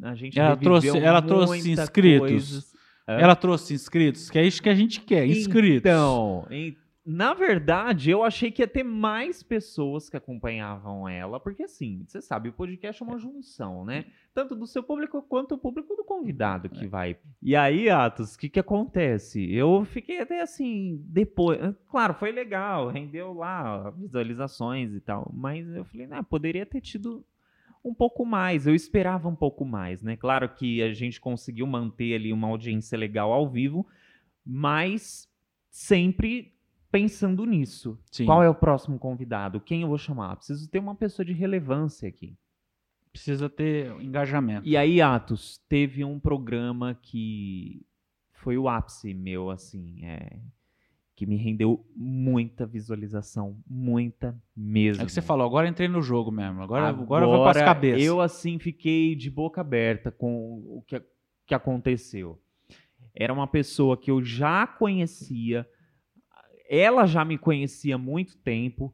a 0.02 0.16
gente 0.16 0.40
Ela 0.40 0.56
trouxe- 0.56 0.98
ela 0.98 1.22
trouxe 1.22 1.72
inscritos. 1.72 2.20
coisas. 2.30 2.74
Ela 3.06 3.36
trouxe 3.36 3.74
inscritos, 3.74 4.30
que 4.30 4.40
é 4.40 4.46
isso 4.46 4.62
que 4.64 4.70
a 4.70 4.76
gente 4.76 5.02
quer, 5.02 5.28
inscritos. 5.28 5.80
Então, 5.80 6.48
em- 6.50 6.78
na 7.06 7.34
verdade, 7.34 8.10
eu 8.12 8.24
achei 8.24 8.50
que 8.50 8.62
ia 8.62 8.68
ter 8.68 8.84
mais 8.84 9.44
pessoas 9.44 10.10
que 10.10 10.16
acompanhavam 10.16 11.08
ela, 11.08 11.38
porque 11.40 11.64
assim, 11.64 12.04
você 12.08 12.22
sabe, 12.22 12.48
o 12.48 12.54
podcast 12.54 13.04
é 13.04 13.06
uma 13.06 13.18
junção, 13.20 13.84
né? 13.84 14.06
Tanto 14.34 14.56
do 14.56 14.66
seu 14.66 14.82
público 14.82 15.22
quanto 15.22 15.56
o 15.56 15.58
público 15.58 15.96
do 15.98 16.04
convidado 16.06 16.68
É. 16.68 16.70
que 16.70 16.88
vai. 16.88 17.18
E 17.42 17.56
aí, 17.58 17.90
Atos, 17.90 18.36
o 18.36 18.40
que 18.40 18.48
que 18.48 18.60
acontece? 18.60 19.54
Eu 19.54 19.84
fiquei 19.84 20.20
até 20.20 20.42
assim, 20.42 21.04
depois, 21.10 21.60
claro, 21.90 22.14
foi 22.14 22.32
legal, 22.32 22.88
rendeu 22.88 23.34
lá 23.34 23.90
visualizações 23.92 24.94
e 24.94 25.02
tal, 25.02 25.30
mas 25.36 25.68
eu 25.76 25.84
falei, 25.84 26.08
né, 26.08 26.22
poderia 26.30 26.66
ter 26.66 26.80
tido 26.80 27.26
um 27.84 27.94
pouco 27.94 28.26
mais, 28.26 28.66
eu 28.66 28.74
esperava 28.74 29.28
um 29.28 29.36
pouco 29.36 29.66
mais, 29.66 30.02
né? 30.02 30.16
Claro 30.16 30.48
que 30.48 30.82
a 30.82 30.94
gente 30.94 31.20
conseguiu 31.20 31.68
manter 31.68 32.16
ali 32.16 32.32
uma 32.32 32.48
audiência 32.48 32.98
legal 32.98 33.34
ao 33.34 33.50
vivo, 33.50 33.86
mas 34.46 35.30
sempre 35.70 36.53
pensando 36.94 37.44
nisso. 37.44 38.00
Sim. 38.12 38.26
Qual 38.26 38.44
é 38.44 38.48
o 38.48 38.54
próximo 38.54 39.00
convidado? 39.00 39.60
Quem 39.60 39.82
eu 39.82 39.88
vou 39.88 39.98
chamar? 39.98 40.36
Preciso 40.36 40.70
ter 40.70 40.78
uma 40.78 40.94
pessoa 40.94 41.26
de 41.26 41.34
relevância 41.34 42.08
aqui. 42.08 42.38
Precisa 43.12 43.50
ter 43.50 43.90
engajamento. 44.00 44.68
E 44.68 44.78
aí, 44.78 45.02
Atos, 45.02 45.60
teve 45.68 46.06
um 46.06 46.20
programa 46.20 46.94
que 47.02 47.84
foi 48.34 48.60
o 48.60 48.70
ápice 48.70 49.12
meu, 49.12 49.50
assim, 49.50 50.06
é, 50.06 50.38
que 51.16 51.26
me 51.26 51.36
rendeu 51.36 51.84
muita 51.96 52.64
visualização, 52.68 53.58
muita 53.68 54.40
mesmo. 54.56 55.02
É 55.02 55.06
que 55.06 55.12
você 55.12 55.22
falou, 55.22 55.48
agora 55.48 55.68
entrei 55.68 55.88
no 55.88 56.02
jogo 56.02 56.32
mesmo. 56.32 56.62
Agora, 56.62 56.90
agora, 56.90 57.26
eu 57.26 57.30
vou 57.30 57.42
para 57.42 57.52
as 57.52 57.58
Agora, 57.58 57.74
cabeças. 57.74 58.04
Eu, 58.04 58.22
assim, 58.22 58.60
fiquei 58.60 59.16
de 59.16 59.32
boca 59.32 59.62
aberta 59.62 60.12
com 60.12 60.62
o 60.68 60.84
que, 60.86 61.02
que 61.48 61.56
aconteceu? 61.56 62.40
Era 63.16 63.34
uma 63.34 63.48
pessoa 63.48 63.98
que 63.98 64.12
eu 64.12 64.24
já 64.24 64.68
conhecia, 64.68 65.68
ela 66.70 67.06
já 67.06 67.24
me 67.26 67.38
conhecia 67.38 67.96
há 67.96 67.98
muito 67.98 68.38
tempo 68.38 68.94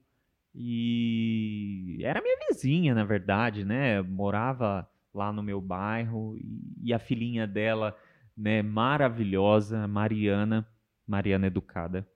e 0.53 1.99
era 2.03 2.21
minha 2.21 2.37
vizinha, 2.49 2.93
na 2.95 3.03
verdade, 3.05 3.63
né? 3.63 4.01
Morava 4.01 4.87
lá 5.13 5.31
no 5.31 5.41
meu 5.43 5.61
bairro 5.61 6.37
e 6.81 6.93
a 6.93 6.99
filhinha 6.99 7.47
dela, 7.47 7.95
né, 8.37 8.61
maravilhosa, 8.61 9.87
Mariana, 9.87 10.67
Mariana 11.07 11.47
educada. 11.47 12.07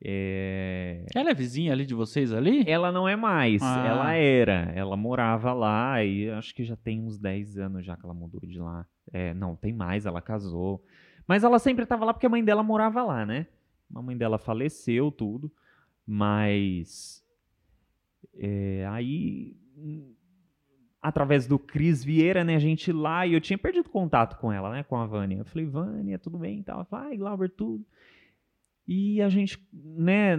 É... 0.00 1.04
Ela 1.14 1.30
é 1.30 1.34
vizinha 1.34 1.72
ali 1.72 1.84
de 1.84 1.94
vocês 1.94 2.32
ali? 2.32 2.62
Ela 2.68 2.92
não 2.92 3.08
é 3.08 3.16
mais, 3.16 3.60
Ah. 3.62 3.84
ela 3.86 4.12
era. 4.14 4.70
Ela 4.74 4.96
morava 4.96 5.52
lá 5.52 6.04
e 6.04 6.30
acho 6.30 6.54
que 6.54 6.62
já 6.64 6.76
tem 6.76 7.02
uns 7.02 7.18
10 7.18 7.58
anos 7.58 7.84
já 7.84 7.96
que 7.96 8.04
ela 8.04 8.14
mudou 8.14 8.40
de 8.42 8.58
lá. 8.60 8.86
É, 9.12 9.34
não, 9.34 9.56
tem 9.56 9.72
mais, 9.72 10.06
ela 10.06 10.20
casou. 10.22 10.84
Mas 11.26 11.42
ela 11.42 11.58
sempre 11.58 11.82
estava 11.82 12.04
lá 12.04 12.14
porque 12.14 12.26
a 12.26 12.30
mãe 12.30 12.44
dela 12.44 12.62
morava 12.62 13.02
lá, 13.02 13.26
né? 13.26 13.46
A 13.94 14.02
mãe 14.02 14.16
dela 14.16 14.38
faleceu, 14.38 15.10
tudo. 15.10 15.50
Mas. 16.06 17.24
é, 18.34 18.86
aí. 18.90 19.56
Através 21.00 21.46
do 21.46 21.58
Cris 21.60 22.02
Vieira, 22.02 22.42
né, 22.42 22.56
a 22.56 22.58
gente 22.58 22.90
lá, 22.92 23.24
e 23.24 23.32
eu 23.32 23.40
tinha 23.40 23.56
perdido 23.56 23.88
contato 23.88 24.36
com 24.38 24.52
ela, 24.52 24.70
né, 24.70 24.82
com 24.82 24.96
a 24.96 25.06
Vânia. 25.06 25.38
Eu 25.38 25.44
falei, 25.44 25.64
Vânia, 25.64 26.18
tudo 26.18 26.36
bem 26.36 26.58
e 26.58 26.62
tal? 26.64 26.76
Ela 26.76 26.84
falou, 26.84 27.06
ai, 27.06 27.16
Glauber, 27.16 27.48
tudo. 27.50 27.86
E 28.86 29.22
a 29.22 29.28
gente, 29.28 29.64
né, 29.72 30.36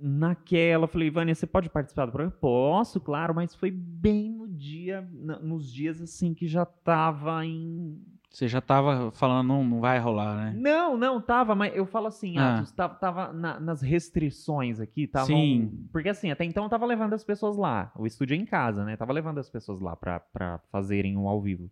naquela, 0.00 0.84
eu 0.84 0.88
falei, 0.88 1.10
Vânia, 1.10 1.34
você 1.34 1.46
pode 1.46 1.70
participar 1.70 2.06
do 2.06 2.12
programa? 2.12 2.36
Posso, 2.40 3.00
claro, 3.00 3.34
mas 3.34 3.54
foi 3.54 3.70
bem 3.70 4.30
no 4.32 4.48
dia, 4.48 5.02
nos 5.42 5.72
dias 5.72 6.00
assim 6.00 6.34
que 6.34 6.46
já 6.46 6.64
tava 6.64 7.44
em. 7.44 8.02
Você 8.34 8.48
já 8.48 8.60
tava 8.60 9.12
falando, 9.12 9.46
não, 9.46 9.62
não 9.62 9.80
vai 9.80 9.96
rolar, 10.00 10.34
né? 10.36 10.54
Não, 10.56 10.98
não, 10.98 11.20
tava, 11.20 11.54
mas 11.54 11.72
eu 11.76 11.86
falo 11.86 12.08
assim, 12.08 12.36
Ah. 12.36 12.56
Atos, 12.58 12.72
tava, 12.72 12.94
tava 12.96 13.32
na- 13.32 13.60
nas 13.60 13.80
restrições 13.80 14.80
aqui, 14.80 15.06
tava. 15.06 15.26
Sim. 15.26 15.86
Porque 15.92 16.08
assim, 16.08 16.32
até 16.32 16.44
então 16.44 16.64
eu 16.64 16.68
tava 16.68 16.84
levando 16.84 17.12
as 17.12 17.22
pessoas 17.22 17.56
lá. 17.56 17.92
O 17.94 18.08
estúdio 18.08 18.34
é 18.34 18.36
em 18.36 18.44
casa, 18.44 18.84
né? 18.84 18.96
Tava 18.96 19.12
levando 19.12 19.38
as 19.38 19.48
pessoas 19.48 19.80
lá 19.80 19.94
pra, 19.94 20.18
pra 20.18 20.58
fazerem 20.72 21.16
um 21.16 21.28
ao 21.28 21.40
vivo. 21.40 21.70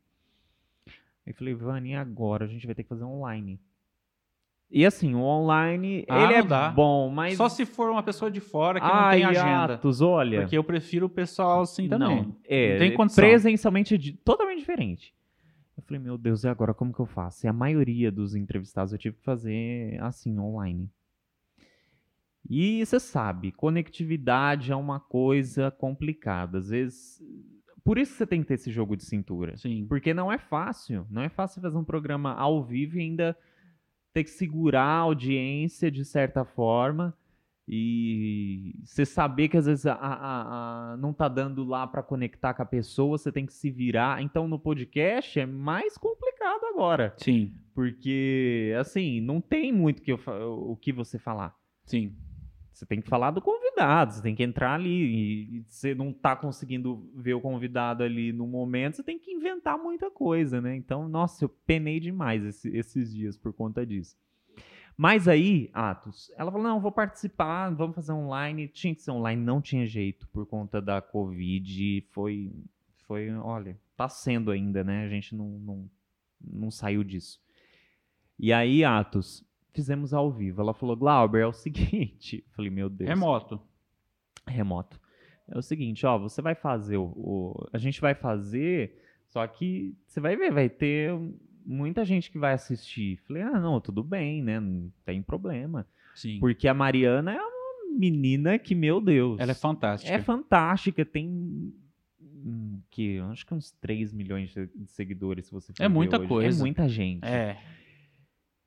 Eu 1.26 1.34
falei, 1.34 1.52
Vânia, 1.52 1.94
e 1.94 1.96
agora? 1.96 2.44
A 2.44 2.48
gente 2.48 2.64
vai 2.64 2.76
ter 2.76 2.84
que 2.84 2.88
fazer 2.88 3.02
online. 3.04 3.58
E 4.70 4.86
assim, 4.86 5.14
o 5.16 5.20
online, 5.20 6.06
Ah, 6.08 6.22
ele 6.24 6.34
é 6.34 6.40
não 6.42 6.46
dá. 6.46 6.70
bom, 6.70 7.10
mas. 7.10 7.36
Só 7.36 7.48
se 7.48 7.66
for 7.66 7.90
uma 7.90 8.04
pessoa 8.04 8.30
de 8.30 8.38
fora 8.40 8.80
que 8.80 8.86
não 8.86 8.94
Ai, 8.94 9.16
tem 9.16 9.24
agenda. 9.24 9.74
Atos, 9.74 10.00
olha. 10.00 10.42
Porque 10.42 10.56
eu 10.56 10.62
prefiro 10.64 11.06
o 11.06 11.10
pessoal 11.10 11.62
assim 11.62 11.88
também. 11.88 12.08
Não, 12.24 12.36
é, 12.44 12.72
Não 12.74 12.78
tem 12.78 12.94
condição. 12.94 13.22
presencialmente 13.24 13.94
é 13.96 13.98
totalmente 14.24 14.60
diferente. 14.60 15.12
Eu 15.82 15.86
falei, 15.86 16.00
meu 16.00 16.16
Deus, 16.16 16.44
e 16.44 16.48
agora 16.48 16.72
como 16.72 16.92
que 16.92 17.00
eu 17.00 17.06
faço? 17.06 17.44
E 17.44 17.48
a 17.48 17.52
maioria 17.52 18.10
dos 18.10 18.36
entrevistados 18.36 18.92
eu 18.92 18.98
tive 18.98 19.16
que 19.16 19.24
fazer 19.24 20.00
assim, 20.00 20.38
online. 20.38 20.88
E 22.48 22.84
você 22.84 23.00
sabe, 23.00 23.50
conectividade 23.52 24.70
é 24.70 24.76
uma 24.76 25.00
coisa 25.00 25.70
complicada. 25.70 26.58
Às 26.58 26.68
vezes. 26.68 27.22
Por 27.84 27.98
isso 27.98 28.12
que 28.12 28.18
você 28.18 28.26
tem 28.26 28.42
que 28.42 28.46
ter 28.46 28.54
esse 28.54 28.70
jogo 28.70 28.96
de 28.96 29.04
cintura. 29.04 29.56
Sim. 29.56 29.86
Porque 29.88 30.14
não 30.14 30.30
é 30.30 30.38
fácil. 30.38 31.04
Não 31.10 31.22
é 31.22 31.28
fácil 31.28 31.60
fazer 31.60 31.76
um 31.76 31.84
programa 31.84 32.32
ao 32.32 32.62
vivo 32.64 32.96
e 32.96 33.00
ainda 33.00 33.36
ter 34.12 34.22
que 34.22 34.30
segurar 34.30 34.84
a 34.84 34.98
audiência 34.98 35.90
de 35.90 36.04
certa 36.04 36.44
forma. 36.44 37.16
E 37.68 38.74
você 38.84 39.04
saber 39.06 39.48
que 39.48 39.56
às 39.56 39.66
vezes 39.66 39.86
a- 39.86 39.94
a- 39.94 40.92
a- 40.92 40.96
não 40.96 41.12
tá 41.12 41.28
dando 41.28 41.64
lá 41.64 41.86
para 41.86 42.02
conectar 42.02 42.52
com 42.54 42.62
a 42.62 42.66
pessoa, 42.66 43.16
você 43.16 43.30
tem 43.30 43.46
que 43.46 43.52
se 43.54 43.70
virar. 43.70 44.22
Então 44.22 44.48
no 44.48 44.58
podcast 44.58 45.38
é 45.38 45.46
mais 45.46 45.96
complicado 45.96 46.64
agora. 46.66 47.14
Sim. 47.18 47.52
Porque, 47.74 48.74
assim, 48.78 49.20
não 49.20 49.40
tem 49.40 49.72
muito 49.72 50.02
que 50.02 50.12
eu 50.12 50.18
o 50.26 50.76
que 50.76 50.92
você 50.92 51.18
falar. 51.18 51.54
Sim. 51.84 52.14
Você 52.72 52.86
tem 52.86 53.00
que 53.00 53.08
falar 53.08 53.30
do 53.30 53.40
convidado, 53.40 54.12
você 54.14 54.22
tem 54.22 54.34
que 54.34 54.42
entrar 54.42 54.74
ali. 54.74 54.90
E 54.90 55.56
e 55.58 55.64
você 55.68 55.94
não 55.94 56.12
tá 56.12 56.34
conseguindo 56.34 57.08
ver 57.14 57.34
o 57.34 57.40
convidado 57.40 58.02
ali 58.02 58.32
no 58.32 58.46
momento, 58.46 58.96
você 58.96 59.02
tem 59.02 59.18
que 59.18 59.30
inventar 59.30 59.78
muita 59.78 60.10
coisa, 60.10 60.60
né? 60.60 60.74
Então, 60.74 61.08
nossa, 61.08 61.44
eu 61.44 61.48
penei 61.66 62.00
demais 62.00 62.44
esse- 62.44 62.74
esses 62.76 63.12
dias 63.14 63.36
por 63.36 63.52
conta 63.52 63.86
disso. 63.86 64.16
Mas 64.96 65.26
aí, 65.26 65.70
Atos, 65.72 66.30
ela 66.36 66.50
falou: 66.50 66.66
não, 66.66 66.80
vou 66.80 66.92
participar, 66.92 67.70
vamos 67.70 67.94
fazer 67.96 68.12
online. 68.12 68.68
Tinha 68.68 68.94
que 68.94 69.00
ser 69.02 69.10
online, 69.10 69.42
não 69.42 69.60
tinha 69.60 69.86
jeito 69.86 70.28
por 70.28 70.46
conta 70.46 70.80
da 70.80 71.00
Covid. 71.00 72.02
Foi, 72.10 72.52
foi 73.06 73.30
olha, 73.34 73.76
tá 73.96 74.08
sendo 74.08 74.50
ainda, 74.50 74.84
né? 74.84 75.04
A 75.04 75.08
gente 75.08 75.34
não, 75.34 75.48
não, 75.58 75.90
não 76.40 76.70
saiu 76.70 77.02
disso. 77.02 77.40
E 78.38 78.52
aí, 78.52 78.84
Atos, 78.84 79.44
fizemos 79.72 80.12
ao 80.12 80.30
vivo. 80.30 80.60
Ela 80.60 80.74
falou: 80.74 80.96
Glauber, 80.96 81.40
é 81.40 81.46
o 81.46 81.52
seguinte. 81.52 82.44
Eu 82.46 82.52
falei: 82.54 82.70
meu 82.70 82.88
Deus 82.90 83.08
Remoto. 83.08 83.60
remoto. 84.46 85.00
É 85.48 85.58
o 85.58 85.62
seguinte, 85.62 86.06
ó, 86.06 86.16
você 86.18 86.40
vai 86.40 86.54
fazer 86.54 86.96
o, 86.96 87.04
o- 87.16 87.68
a 87.72 87.78
gente 87.78 88.00
vai 88.00 88.14
fazer, 88.14 88.96
só 89.28 89.44
que 89.46 89.94
você 90.06 90.20
vai 90.20 90.36
ver, 90.36 90.52
vai 90.52 90.68
ter 90.68 91.12
muita 91.66 92.04
gente 92.04 92.30
que 92.30 92.38
vai 92.38 92.52
assistir. 92.52 93.18
Falei, 93.26 93.42
ah, 93.42 93.60
não, 93.60 93.80
tudo 93.80 94.02
bem, 94.02 94.42
né? 94.42 94.58
Não 94.60 94.90
tem 95.04 95.22
problema. 95.22 95.86
Sim. 96.14 96.38
Porque 96.40 96.68
a 96.68 96.74
Mariana 96.74 97.32
é 97.32 97.40
uma 97.40 97.98
menina 97.98 98.58
que, 98.58 98.74
meu 98.74 99.00
Deus, 99.00 99.38
Ela 99.40 99.52
é 99.52 99.54
fantástica. 99.54 100.12
é 100.14 100.18
fantástica, 100.20 101.04
tem 101.04 101.28
hum, 102.20 102.80
que 102.90 103.18
acho 103.30 103.46
que 103.46 103.54
uns 103.54 103.70
3 103.72 104.12
milhões 104.12 104.50
de 104.50 104.68
seguidores, 104.86 105.46
se 105.46 105.52
você 105.52 105.72
for 105.72 105.82
É 105.82 105.88
muita 105.88 106.18
hoje. 106.18 106.28
coisa. 106.28 106.58
É 106.58 106.60
muita 106.60 106.88
gente. 106.88 107.24
É. 107.24 107.56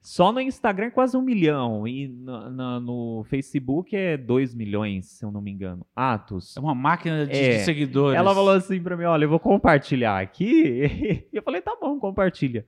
Só 0.02 0.32
no 0.32 0.40
Instagram 0.40 0.86
é 0.86 0.92
quase 0.92 1.18
um 1.18 1.22
milhão. 1.22 1.88
E 1.88 2.08
na- 2.08 2.50
na- 2.52 2.80
no 2.80 3.24
Facebook 3.28 3.96
é 3.96 4.16
2 4.16 4.54
milhões, 4.54 5.08
se 5.08 5.26
eu 5.26 5.32
não 5.32 5.42
me 5.42 5.50
engano. 5.52 5.84
Atos. 5.96 6.56
É 6.56 6.60
uma 6.60 6.76
máquina 6.76 7.26
de, 7.26 7.34
É. 7.36 7.58
de 7.58 7.64
seguidores. 7.66 8.16
Ela 8.16 8.32
falou 8.34 8.52
assim 8.54 8.80
pra 8.82 8.96
mim: 8.96 9.06
olha, 9.06 9.26
eu 9.26 9.30
vou 9.30 9.40
compartilhar 9.40 10.20
aqui. 10.22 10.84
E 11.34 11.36
eu 11.38 11.42
falei: 11.42 11.60
tá 11.60 11.76
bom, 11.82 12.00
compartilha. 12.00 12.66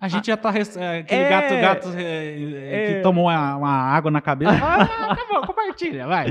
A 0.00 0.08
gente 0.08 0.28
já 0.28 0.36
tá. 0.36 0.50
é, 0.56 0.98
Aquele 1.00 1.20
É. 1.22 1.28
gato, 1.28 1.60
gato 1.60 1.88
é, 1.98 2.02
é, 2.02 2.84
É. 2.90 2.94
que 2.96 3.02
tomou 3.02 3.24
uma, 3.26 3.56
uma 3.56 3.70
água 3.70 4.10
na 4.10 4.20
cabeça. 4.20 4.52
Ah, 4.52 4.86
tá 5.14 5.26
bom, 5.28 5.46
compartilha, 5.46 6.06
vai. 6.06 6.28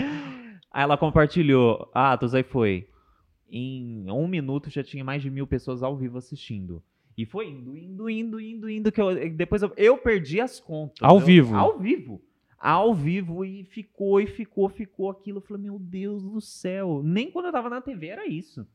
Aí 0.71 0.83
ela 0.83 0.97
compartilhou. 0.97 1.89
Atos, 1.93 2.33
aí 2.33 2.43
foi. 2.43 2.87
Em 3.51 4.09
um 4.09 4.27
minuto 4.27 4.69
já 4.69 4.83
tinha 4.83 5.03
mais 5.03 5.21
de 5.21 5.29
mil 5.29 5.45
pessoas 5.47 5.81
ao 5.83 5.95
vivo 5.95 6.17
assistindo. 6.17 6.81
E 7.17 7.25
foi 7.25 7.47
indo, 7.49 7.75
indo, 7.77 8.09
indo, 8.09 8.39
indo, 8.39 8.69
indo. 8.69 8.91
Que 8.91 9.01
eu, 9.01 9.29
depois 9.31 9.61
eu, 9.61 9.71
eu 9.75 9.97
perdi 9.97 10.39
as 10.39 10.59
contas. 10.59 10.97
Ao 11.01 11.17
Eu- 11.17 11.19
vivo? 11.21 11.55
Ao 11.55 11.77
vivo. 11.77 12.21
Ao 12.57 12.93
vivo. 12.93 13.43
E 13.45 13.63
ficou, 13.65 14.19
e 14.21 14.27
ficou, 14.27 14.67
ficou 14.69 15.09
aquilo. 15.11 15.37
Eu 15.37 15.41
falei, 15.41 15.63
meu 15.63 15.77
Deus 15.79 16.23
do 16.23 16.39
céu. 16.41 17.01
Nem 17.03 17.29
quando 17.31 17.45
eu 17.47 17.51
tava 17.51 17.69
na 17.69 17.81
TV 17.81 18.07
era 18.07 18.27
isso. 18.27 18.65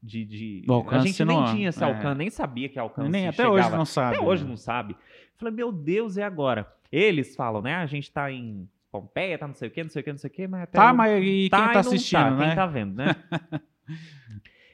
De, 0.00 0.24
de... 0.24 0.64
A 0.90 0.98
gente 1.00 1.24
nem 1.24 1.36
não- 1.36 1.46
tinha 1.46 1.68
esse 1.70 1.82
é. 1.82 1.86
alcance, 1.86 2.18
nem 2.18 2.30
sabia 2.30 2.68
que 2.68 2.78
alcance 2.78 3.08
Nem 3.10 3.26
até 3.28 3.42
chegava. 3.42 3.54
hoje 3.58 3.70
não 3.76 3.84
sabe. 3.84 4.16
Até 4.16 4.24
hoje 4.24 4.44
né? 4.44 4.50
não 4.50 4.56
sabe. 4.56 4.96
Falei, 5.36 5.54
meu 5.54 5.72
Deus, 5.72 6.16
e 6.16 6.22
agora? 6.22 6.72
Eles 6.90 7.34
falam, 7.34 7.60
né? 7.60 7.74
A 7.74 7.86
gente 7.86 8.10
tá 8.10 8.30
em 8.30 8.68
Pompeia, 8.90 9.36
tá 9.38 9.46
não 9.46 9.54
sei 9.54 9.68
o 9.68 9.70
quê, 9.70 9.82
não 9.82 9.90
sei 9.90 10.00
o 10.00 10.04
quê, 10.04 10.10
não 10.12 10.18
sei 10.18 10.30
o 10.30 10.32
quê, 10.32 10.46
mas 10.46 10.62
até 10.62 10.78
Tá, 10.78 10.92
mas 10.94 11.22
e 11.22 11.24
quem 11.24 11.48
tá 11.50 11.68
tá 11.72 11.80
assistindo, 11.80 12.20
tá, 12.20 12.30
né? 12.30 12.46
Quem 12.46 12.54
tá 12.54 12.66
vendo, 12.66 12.94
né? 12.94 13.16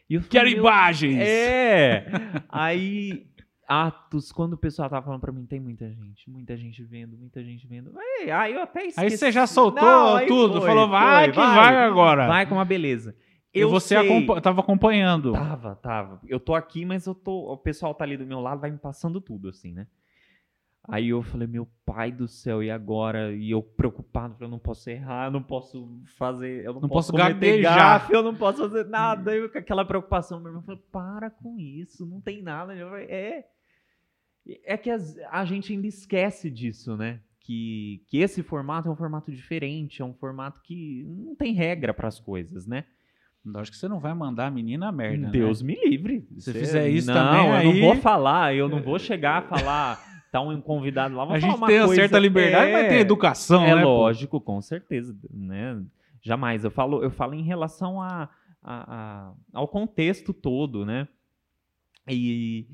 E 0.08 0.16
falei, 0.18 0.28
Quero 0.28 0.50
meu- 0.50 0.58
imagens! 0.58 1.16
É! 1.18 2.06
Aí, 2.48 3.26
Atos, 3.66 4.30
quando 4.30 4.52
o 4.52 4.58
pessoal 4.58 4.90
tava 4.90 5.04
falando 5.04 5.20
pra 5.20 5.32
mim, 5.32 5.46
tem 5.46 5.58
muita 5.58 5.88
gente, 5.90 6.28
muita 6.28 6.56
gente 6.56 6.82
vendo, 6.84 7.16
muita 7.16 7.42
gente 7.42 7.66
vendo. 7.66 7.90
Aí, 7.98 8.30
aí 8.30 8.52
eu 8.54 8.62
até 8.62 8.80
esqueci. 8.86 9.00
Aí 9.00 9.10
você 9.10 9.32
já 9.32 9.46
soltou 9.46 9.82
Não, 9.82 10.26
tudo, 10.26 10.58
foi, 10.60 10.68
falou, 10.68 10.88
vai 10.88 11.24
foi, 11.24 11.32
que 11.32 11.38
vai, 11.38 11.76
agora. 11.84 12.26
Vai 12.28 12.46
com 12.46 12.54
uma 12.54 12.64
beleza. 12.66 13.16
E 13.54 13.60
Eu 13.60 13.70
você 13.70 13.96
sei. 13.96 13.98
acompa- 13.98 14.40
tava 14.40 14.60
acompanhando. 14.60 15.32
Tava, 15.32 15.74
tava. 15.76 16.20
Eu 16.26 16.40
tô 16.40 16.54
aqui, 16.54 16.84
mas 16.84 17.06
eu 17.06 17.14
tô. 17.14 17.52
O 17.52 17.56
pessoal 17.56 17.94
tá 17.94 18.04
ali 18.04 18.16
do 18.16 18.26
meu 18.26 18.40
lado, 18.40 18.60
vai 18.60 18.70
me 18.70 18.78
passando 18.78 19.20
tudo, 19.20 19.48
assim, 19.48 19.72
né? 19.72 19.86
Aí 20.86 21.08
eu 21.08 21.22
falei, 21.22 21.48
meu 21.48 21.66
pai 21.86 22.12
do 22.12 22.28
céu, 22.28 22.62
e 22.62 22.70
agora? 22.70 23.32
E 23.32 23.50
eu 23.50 23.62
preocupado, 23.62 24.34
falei, 24.34 24.46
eu 24.48 24.50
não 24.50 24.58
posso 24.58 24.90
errar, 24.90 25.28
eu 25.28 25.30
não 25.30 25.42
posso 25.42 25.88
fazer, 26.18 26.62
eu 26.62 26.74
não, 26.74 26.82
Não 26.82 26.88
posso, 26.90 27.10
posso 27.10 27.16
gaguejar. 27.24 28.10
eu 28.12 28.22
não 28.22 28.34
posso 28.34 28.58
fazer 28.58 28.84
nada. 28.86 29.34
Eu 29.34 29.48
com 29.50 29.56
aquela 29.56 29.82
preocupação, 29.86 30.38
meu 30.40 30.48
irmão 30.50 30.62
falou, 30.62 30.82
para 30.92 31.30
com 31.30 31.58
isso, 31.58 32.04
não 32.04 32.20
tem 32.20 32.42
nada. 32.42 32.74
Eu 32.74 32.90
falei, 32.90 33.06
é. 33.06 33.46
É 34.62 34.76
que 34.76 34.90
as- 34.90 35.16
a 35.30 35.42
gente 35.46 35.72
ainda 35.72 35.86
esquece 35.86 36.50
disso, 36.50 36.96
né? 36.98 37.18
Que, 37.40 38.02
que 38.06 38.18
esse 38.18 38.42
formato 38.42 38.86
é 38.88 38.90
um 38.90 38.96
formato 38.96 39.32
diferente, 39.32 40.02
é 40.02 40.04
um 40.04 40.12
formato 40.12 40.60
que 40.60 41.02
não 41.06 41.34
tem 41.34 41.54
regra 41.54 41.94
para 41.94 42.08
as 42.08 42.20
coisas, 42.20 42.66
né? 42.66 42.84
Acho 43.56 43.70
que 43.70 43.76
você 43.76 43.88
não 43.88 44.00
vai 44.00 44.14
mandar 44.14 44.46
a 44.46 44.50
menina 44.50 44.88
a 44.88 44.92
merda, 44.92 45.28
Deus 45.28 45.60
né? 45.60 45.74
me 45.74 45.88
livre. 45.90 46.26
Se 46.38 46.52
Cê- 46.52 46.58
fizer 46.58 46.88
isso 46.88 47.08
não, 47.08 47.14
também, 47.14 47.46
eu 47.46 47.52
aí- 47.52 47.64
não 47.80 47.88
vou 47.88 47.96
falar, 47.96 48.54
eu 48.54 48.68
não 48.68 48.80
vou 48.82 48.98
chegar 48.98 49.38
a 49.38 49.42
falar, 49.42 50.00
tá 50.32 50.40
um 50.40 50.60
convidado 50.60 51.14
lá, 51.14 51.24
vou 51.24 51.34
A 51.36 51.40
falar 51.40 51.52
gente 51.52 51.66
tem 51.66 51.80
uma 51.80 51.94
certa 51.94 52.18
liberdade, 52.18 52.70
é, 52.70 52.72
mas 52.72 52.88
tem 52.88 52.98
educação, 53.00 53.64
É 53.64 53.74
né? 53.74 53.82
pô? 53.82 53.88
lógico, 53.88 54.40
com 54.40 54.60
certeza, 54.62 55.14
né? 55.30 55.82
Jamais. 56.22 56.64
Eu 56.64 56.70
falo, 56.70 57.02
eu 57.02 57.10
falo 57.10 57.34
em 57.34 57.42
relação 57.42 58.00
a, 58.00 58.30
a- 58.62 58.94
a- 58.94 59.32
ao 59.52 59.68
contexto 59.68 60.32
todo, 60.32 60.86
né? 60.86 61.06
E, 62.08 62.66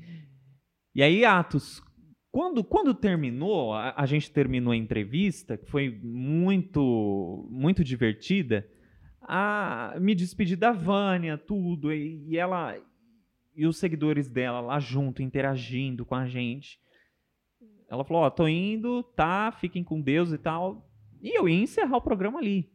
e 0.95 1.03
aí, 1.03 1.25
Atos, 1.25 1.81
quando, 2.31 2.63
quando 2.63 2.93
terminou, 2.93 3.73
a, 3.73 3.93
a 3.97 4.05
gente 4.05 4.31
terminou 4.31 4.71
a 4.71 4.77
entrevista, 4.77 5.57
que 5.57 5.65
foi 5.69 5.99
muito, 6.01 7.45
muito 7.51 7.83
divertida, 7.83 8.65
a, 9.33 9.95
me 9.97 10.13
despedi 10.13 10.57
da 10.57 10.73
Vânia, 10.73 11.37
tudo, 11.37 11.93
e, 11.93 12.21
e 12.27 12.37
ela 12.37 12.77
e 13.55 13.65
os 13.65 13.77
seguidores 13.77 14.27
dela 14.27 14.59
lá 14.59 14.77
junto, 14.77 15.21
interagindo 15.21 16.05
com 16.05 16.15
a 16.15 16.27
gente. 16.27 16.81
Ela 17.87 18.03
falou: 18.03 18.23
Ó, 18.23 18.29
tô 18.29 18.45
indo, 18.45 19.01
tá, 19.15 19.49
fiquem 19.53 19.85
com 19.85 20.01
Deus 20.01 20.33
e 20.33 20.37
tal. 20.37 20.85
E 21.21 21.37
eu 21.37 21.47
ia 21.47 21.61
encerrar 21.61 21.95
o 21.95 22.01
programa 22.01 22.39
ali. 22.39 22.69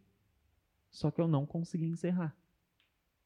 Só 0.91 1.11
que 1.11 1.21
eu 1.21 1.29
não 1.29 1.45
consegui 1.45 1.85
encerrar. 1.85 2.35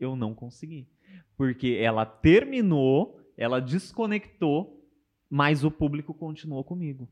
Eu 0.00 0.16
não 0.16 0.34
consegui. 0.34 0.88
Porque 1.36 1.78
ela 1.80 2.04
terminou, 2.04 3.20
ela 3.36 3.60
desconectou, 3.60 4.84
mas 5.28 5.62
o 5.62 5.70
público 5.70 6.12
continuou 6.12 6.64
comigo. 6.64 7.08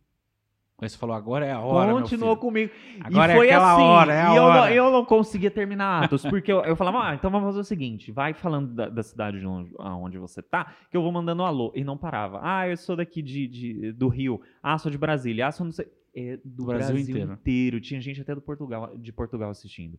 Aí 0.81 0.89
você 0.89 0.97
falou, 0.97 1.17
agora 1.17 1.45
é 1.45 1.51
a 1.51 1.61
hora. 1.61 1.93
Continuou 1.93 2.37
comigo. 2.37 2.71
Agora 3.01 3.33
e 3.33 3.37
foi 3.37 3.49
é 3.49 3.51
aquela 3.51 3.73
assim. 3.73 3.83
hora, 3.83 4.13
é 4.13 4.23
a 4.23 4.33
e 4.33 4.37
eu, 4.37 4.43
hora. 4.45 4.61
Não, 4.61 4.69
eu 4.69 4.91
não 4.93 5.05
conseguia 5.05 5.51
terminar 5.51 6.05
Atos, 6.05 6.23
porque 6.23 6.53
eu, 6.53 6.61
eu 6.65 6.77
falava, 6.77 7.09
ah, 7.09 7.15
então 7.17 7.31
vamos 7.33 7.47
fazer 7.49 7.59
o 7.61 7.65
seguinte: 7.65 8.13
vai 8.13 8.33
falando 8.33 8.73
da, 8.73 8.89
da 8.89 9.03
cidade 9.03 9.41
de 9.41 9.47
onde, 9.47 9.73
aonde 9.79 10.19
você 10.19 10.41
tá, 10.41 10.73
que 10.89 10.97
eu 10.97 11.03
vou 11.03 11.11
mandando 11.11 11.43
um 11.43 11.47
alô. 11.47 11.73
E 11.75 11.83
não 11.83 11.99
parava. 11.99 12.39
Ah, 12.45 12.69
eu 12.69 12.77
sou 12.77 12.95
daqui 12.95 13.21
de, 13.21 13.49
de- 13.49 13.93
do 13.93 14.07
Rio. 14.07 14.41
Ah, 14.63 14.79
sou 14.79 14.89
de 14.91 14.97
Brasília. 14.97 15.49
Ah, 15.49 15.53
sou 15.53 15.65
não 15.67 15.73
sei. 15.73 15.87
É 16.15 16.39
do 16.45 16.65
Brasil 16.65 16.95
Brasil, 16.95 17.11
inteiro. 17.11 17.33
inteiro. 17.33 17.81
Tinha 17.81 18.01
gente 18.01 18.21
até 18.21 18.33
do 18.35 18.41
Portugal, 18.41 18.97
de 18.97 19.13
Portugal 19.13 19.51
assistindo. 19.51 19.99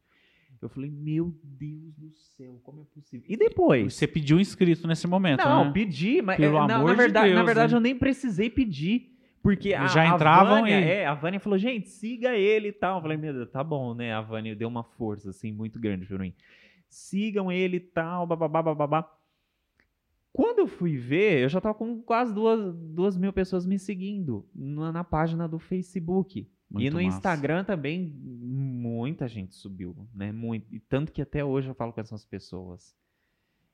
Eu 0.61 0.67
falei, 0.67 0.89
meu 0.89 1.33
Deus 1.43 1.93
do 1.97 2.09
céu, 2.11 2.59
como 2.63 2.81
é 2.81 2.83
possível? 2.93 3.25
E 3.29 3.37
depois? 3.37 3.93
Você 3.93 4.05
pediu 4.07 4.39
inscrito 4.39 4.87
nesse 4.87 5.07
momento, 5.07 5.43
Não, 5.45 5.65
né? 5.65 5.71
pedi, 5.71 6.21
mas 6.21 6.35
Pelo 6.37 6.57
é, 6.57 6.67
na, 6.67 6.75
amor 6.75 6.87
na 6.87 6.91
de 6.93 6.97
verdade, 6.97 7.29
na 7.29 7.35
Deus, 7.35 7.45
verdade 7.45 7.73
né? 7.73 7.77
eu 7.77 7.81
nem 7.81 7.95
precisei 7.97 8.49
pedir. 8.49 9.18
Porque 9.41 9.73
a, 9.73 9.87
Já 9.87 10.01
a 10.03 10.15
entravam 10.15 10.61
Vânia, 10.61 10.79
e- 10.79 10.83
é, 10.83 11.05
a 11.05 11.13
Vânia 11.13 11.39
falou, 11.39 11.57
gente, 11.57 11.87
siga 11.87 12.35
ele 12.35 12.69
e 12.69 12.73
tal. 12.73 12.97
Eu 12.97 13.01
falei, 13.01 13.17
meu 13.17 13.33
Deus, 13.33 13.49
tá 13.49 13.63
bom, 13.63 13.93
né? 13.93 14.13
A 14.13 14.21
Vânia 14.21 14.55
deu 14.55 14.67
uma 14.67 14.83
força, 14.83 15.29
assim, 15.29 15.51
muito 15.51 15.79
grande 15.79 16.05
pra 16.05 16.17
mim. 16.19 16.33
Sigam 16.89 17.51
ele 17.51 17.77
e 17.77 17.79
tal, 17.79 18.27
bababá, 18.27 18.61
bababá. 18.61 19.15
Quando 20.33 20.59
eu 20.59 20.67
fui 20.67 20.95
ver, 20.97 21.43
eu 21.43 21.49
já 21.49 21.59
tava 21.59 21.73
com 21.75 22.01
quase 22.01 22.33
duas, 22.33 22.73
duas 22.75 23.17
mil 23.17 23.33
pessoas 23.33 23.65
me 23.65 23.79
seguindo 23.79 24.47
na, 24.53 24.91
na 24.91 25.03
página 25.03 25.47
do 25.47 25.57
Facebook. 25.57 26.39
e 26.41 26.47
Muito 26.73 26.93
no 26.93 27.01
massa. 27.03 27.17
Instagram 27.17 27.63
também, 27.63 28.13
muita 28.15 29.27
gente 29.27 29.55
subiu, 29.55 29.95
né? 30.13 30.31
Muito. 30.31 30.67
E 30.73 30.79
tanto 30.79 31.11
que 31.11 31.21
até 31.21 31.43
hoje 31.43 31.67
eu 31.69 31.73
falo 31.75 31.91
com 31.93 32.01
essas 32.01 32.25
pessoas. 32.25 32.95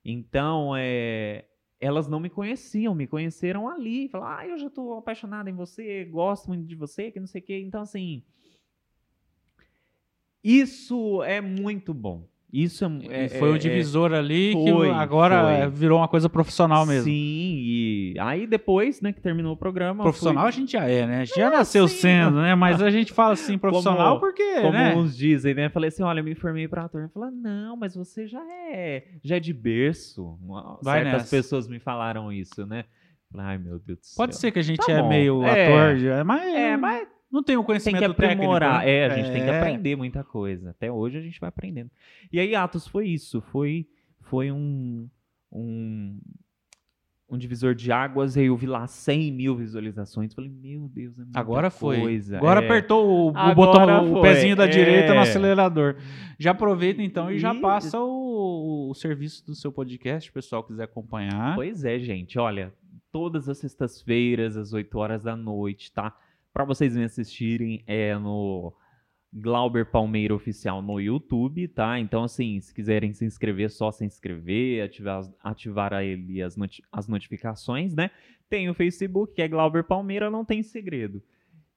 Então, 0.03 0.73
é, 0.77 1.45
elas 1.85 2.07
não 2.07 2.19
me 2.19 2.29
conheciam, 2.29 2.95
me 2.95 3.07
conheceram 3.07 3.67
ali. 3.69 4.09
Falaram, 4.09 4.37
ah, 4.37 4.47
eu 4.47 4.57
já 4.57 4.69
tô 4.69 4.93
apaixonada 4.93 5.49
em 5.49 5.53
você, 5.53 6.05
gosto 6.05 6.47
muito 6.47 6.65
de 6.65 6.75
você, 6.75 7.11
que 7.11 7.19
não 7.19 7.27
sei 7.27 7.41
o 7.41 7.43
quê. 7.43 7.59
Então, 7.59 7.81
assim, 7.81 8.23
isso 10.43 11.23
é 11.23 11.41
muito 11.41 11.93
bom. 11.93 12.27
Isso 12.63 12.85
é, 13.09 13.25
E 13.25 13.29
foi 13.29 13.49
é- 13.49 13.51
o 13.51 13.55
é- 13.55 13.59
divisor 13.59 14.13
ali 14.13 14.53
foi, 14.53 14.87
que 14.87 14.93
agora 14.93 15.59
foi. 15.63 15.69
virou 15.71 15.99
uma 15.99 16.07
coisa 16.07 16.29
profissional 16.29 16.85
mesmo. 16.85 17.03
Sim, 17.03 17.11
e 17.57 18.13
aí 18.17 18.47
depois, 18.47 19.01
né, 19.01 19.11
que 19.11 19.19
terminou 19.19 19.53
o 19.53 19.57
programa. 19.57 20.03
Profissional 20.03 20.43
fui- 20.43 20.47
a 20.49 20.51
gente 20.51 20.71
já 20.71 20.85
é, 20.87 21.05
né? 21.05 21.21
A 21.21 21.25
gente 21.25 21.35
já 21.35 21.49
nasceu 21.49 21.85
sim. 21.87 21.97
sendo, 21.97 22.37
né? 22.41 22.55
Mas 22.55 22.81
a 22.81 22.89
gente 22.89 23.11
fala 23.11 23.33
assim, 23.33 23.57
profissional 23.57 24.19
Como- 24.19 24.19
porque, 24.21 24.61
como 24.61 24.71
né? 24.71 24.95
uns 24.95 25.17
dizem, 25.17 25.53
né? 25.53 25.67
Falei 25.69 25.89
assim, 25.89 26.03
olha, 26.03 26.21
eu 26.21 26.23
me 26.23 26.33
formei 26.35 26.67
para 26.67 26.85
ator. 26.85 27.01
Ele 27.01 27.09
falou, 27.09 27.29
não, 27.31 27.75
mas 27.75 27.93
você 27.95 28.25
já 28.25 28.41
é, 28.71 29.03
já 29.21 29.35
é 29.35 29.39
de 29.39 29.53
berço. 29.53 30.37
Vai 30.81 31.01
Certas 31.03 31.21
nessa. 31.23 31.35
pessoas 31.35 31.67
me 31.67 31.79
falaram 31.79 32.31
isso, 32.31 32.65
né? 32.65 32.85
Ai, 33.37 33.57
meu 33.57 33.79
Deus 33.79 33.99
do 33.99 34.05
céu. 34.05 34.15
Pode 34.15 34.37
ser 34.37 34.49
que 34.51 34.59
a 34.59 34.63
gente 34.63 34.77
Tá 34.85 34.93
é 34.93 35.01
bom. 35.01 35.09
meio 35.09 35.43
É. 35.43 35.67
ator, 35.67 36.23
mas, 36.25 36.53
É, 36.55 36.77
mas 36.77 37.05
não 37.35 37.43
tem 37.43 37.55
o 37.55 37.59
tem 37.59 37.65
conhecimento 37.65 37.99
que 37.99 38.05
aprimorar. 38.05 38.81
técnico. 38.81 38.85
né? 38.85 38.91
É, 38.91 39.05
a 39.05 39.15
gente 39.15 39.31
tem 39.31 39.43
que 39.43 39.49
É. 39.49 39.57
aprender 39.59 39.95
muita 39.95 40.23
coisa. 40.23 40.69
Até 40.71 40.91
hoje 40.91 41.17
a 41.17 41.21
gente 41.21 41.39
vai 41.39 41.49
aprendendo. 41.49 41.91
E 42.31 42.39
aí, 42.39 42.55
Atos, 42.55 42.87
foi 42.87 43.07
isso. 43.07 43.41
Foi, 43.41 43.87
foi 44.21 44.51
um, 44.51 45.07
um, 45.51 46.19
um 47.29 47.37
divisor 47.37 47.73
de 47.75 47.91
águas. 47.91 48.37
Aí 48.37 48.45
eu 48.45 48.55
vi 48.55 48.65
lá 48.67 48.87
100 48.87 49.31
mil 49.31 49.55
visualizações. 49.55 50.33
Falei, 50.33 50.49
meu 50.49 50.87
Deus, 50.87 51.17
é 51.19 51.23
muita 51.23 51.39
Agora 51.39 51.69
foi. 51.69 51.99
coisa. 51.99 52.37
Agora 52.37 52.61
É. 52.61 52.65
apertou 52.65 53.05
o, 53.07 53.29
o 53.29 53.55
botão, 53.55 54.11
o 54.11 54.13
foi. 54.13 54.21
pezinho 54.21 54.55
da 54.55 54.67
direita 54.67 55.09
no 55.13 55.19
É. 55.19 55.23
acelerador. 55.23 55.95
Já 56.39 56.51
aproveita 56.51 57.01
então 57.01 57.31
e 57.31 57.37
já 57.39 57.53
E- 57.53 57.59
passa 57.61 57.99
o, 57.99 58.89
o 58.89 58.93
serviço 58.93 59.45
do 59.45 59.55
seu 59.55 59.71
podcast, 59.71 60.25
se 60.25 60.29
o 60.31 60.33
pessoal 60.33 60.63
quiser 60.63 60.83
acompanhar. 60.83 61.55
Pois 61.55 61.83
é, 61.83 61.97
gente. 61.99 62.37
Olha, 62.39 62.73
todas 63.11 63.47
as 63.49 63.57
sextas-feiras, 63.59 64.57
às 64.57 64.73
8 64.73 64.97
horas 64.97 65.23
da 65.23 65.35
noite, 65.35 65.91
tá? 65.91 66.13
Pra 66.55 66.63
vocês 66.63 66.95
me 66.95 67.03
assistirem, 67.03 67.83
é 67.85 68.17
no 68.17 68.71
Glauber 69.33 69.91
Palmeira 69.91 70.33
Oficial 70.33 70.81
no 70.81 71.01
YouTube, 71.01 71.67
tá? 71.67 71.99
Então, 71.99 72.23
assim, 72.23 72.61
se 72.61 72.73
quiserem 72.73 73.11
se 73.11 73.25
inscrever, 73.25 73.69
só 73.69 73.91
se 73.91 74.05
inscrever, 74.05 74.81
ativar, 74.81 75.29
ativar 75.43 75.93
ali 75.93 76.41
as, 76.41 76.55
noti- 76.55 76.81
as 76.89 77.09
notificações, 77.09 77.93
né? 77.93 78.09
Tem 78.49 78.69
o 78.69 78.73
Facebook, 78.73 79.33
que 79.33 79.41
é 79.41 79.49
Glauber 79.49 79.83
Palmeira, 79.83 80.31
não 80.31 80.45
tem 80.45 80.63
segredo. 80.63 81.21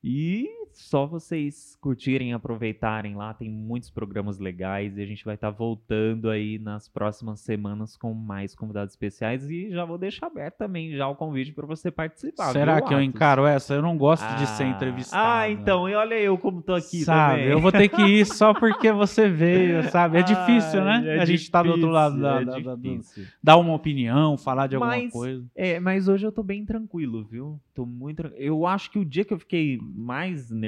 E 0.00 0.48
só 0.80 1.06
vocês 1.06 1.76
curtirem, 1.80 2.32
aproveitarem 2.32 3.16
lá, 3.16 3.34
tem 3.34 3.50
muitos 3.50 3.90
programas 3.90 4.38
legais 4.38 4.96
e 4.96 5.02
a 5.02 5.06
gente 5.06 5.24
vai 5.24 5.34
estar 5.34 5.50
voltando 5.50 6.30
aí 6.30 6.56
nas 6.58 6.88
próximas 6.88 7.40
semanas 7.40 7.96
com 7.96 8.14
mais 8.14 8.54
convidados 8.54 8.92
especiais 8.94 9.50
e 9.50 9.70
já 9.70 9.84
vou 9.84 9.98
deixar 9.98 10.26
aberto 10.28 10.56
também 10.56 10.92
já 10.96 11.08
o 11.08 11.16
convite 11.16 11.52
para 11.52 11.66
você 11.66 11.90
participar. 11.90 12.52
Será 12.52 12.76
viu, 12.76 12.84
que 12.86 12.94
eu 12.94 12.98
Atos? 12.98 13.08
encaro 13.08 13.44
essa? 13.44 13.74
Eu 13.74 13.82
não 13.82 13.98
gosto 13.98 14.24
de 14.36 14.46
ser 14.46 14.62
Ah, 14.64 14.68
entrevistado. 14.68 15.26
Ah, 15.26 15.50
então, 15.50 15.88
e 15.88 15.94
olha 15.94 16.14
eu 16.14 16.38
como 16.38 16.62
tô 16.62 16.74
aqui 16.74 16.98
sabe, 17.02 17.38
também. 17.40 17.52
eu 17.52 17.60
vou 17.60 17.72
ter 17.72 17.88
que 17.88 18.02
ir 18.02 18.24
só 18.24 18.54
porque 18.54 18.92
você 18.92 19.28
veio, 19.28 19.82
sabe? 19.90 20.18
É 20.18 20.22
difícil, 20.22 20.84
né? 20.84 21.16
É 21.16 21.20
a 21.20 21.24
gente 21.24 21.50
tá 21.50 21.60
do 21.62 21.70
outro 21.70 21.88
lado 21.88 22.20
da, 22.20 22.38
difícil, 22.38 22.52
da- 22.52 22.58
é 22.60 22.62
da- 22.62 22.74
do- 22.76 22.80
difícil. 22.82 23.24
dar 23.42 23.56
uma 23.56 23.74
opinião, 23.74 24.38
falar 24.38 24.68
de 24.68 24.76
alguma 24.76 24.92
Mas- 24.92 25.12
coisa. 25.12 25.44
É, 25.56 25.80
mas 25.80 26.06
hoje 26.06 26.24
eu 26.24 26.30
tô 26.30 26.42
bem 26.44 26.64
tranquilo, 26.64 27.24
viu? 27.24 27.60
Tô 27.74 27.84
muito 27.84 28.22
Eu 28.36 28.66
acho 28.66 28.90
que 28.90 28.98
o 28.98 29.04
dia 29.04 29.24
que 29.24 29.32
eu 29.32 29.38
fiquei 29.38 29.78
mais 29.82 30.50
nervoso 30.50 30.67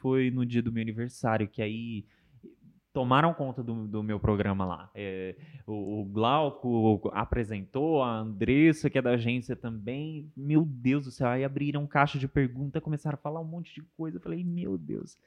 foi 0.00 0.30
no 0.30 0.44
dia 0.44 0.62
do 0.62 0.72
meu 0.72 0.82
aniversário, 0.82 1.48
que 1.48 1.60
aí 1.60 2.04
tomaram 2.96 3.34
conta 3.34 3.62
do, 3.62 3.86
do 3.86 4.02
meu 4.02 4.18
programa 4.18 4.64
lá. 4.64 4.90
É, 4.94 5.36
o, 5.66 6.00
o 6.00 6.04
Glauco 6.06 7.10
apresentou, 7.12 8.02
a 8.02 8.20
Andressa, 8.20 8.88
que 8.88 8.96
é 8.96 9.02
da 9.02 9.10
agência 9.10 9.54
também. 9.54 10.32
Meu 10.34 10.64
Deus 10.64 11.04
do 11.04 11.10
céu, 11.10 11.28
aí 11.28 11.44
abriram 11.44 11.86
caixa 11.86 12.18
de 12.18 12.26
pergunta, 12.26 12.80
começaram 12.80 13.16
a 13.16 13.20
falar 13.20 13.40
um 13.40 13.44
monte 13.44 13.74
de 13.74 13.82
coisa. 13.98 14.16
Eu 14.16 14.22
falei, 14.22 14.42
meu 14.42 14.78
Deus. 14.78 15.18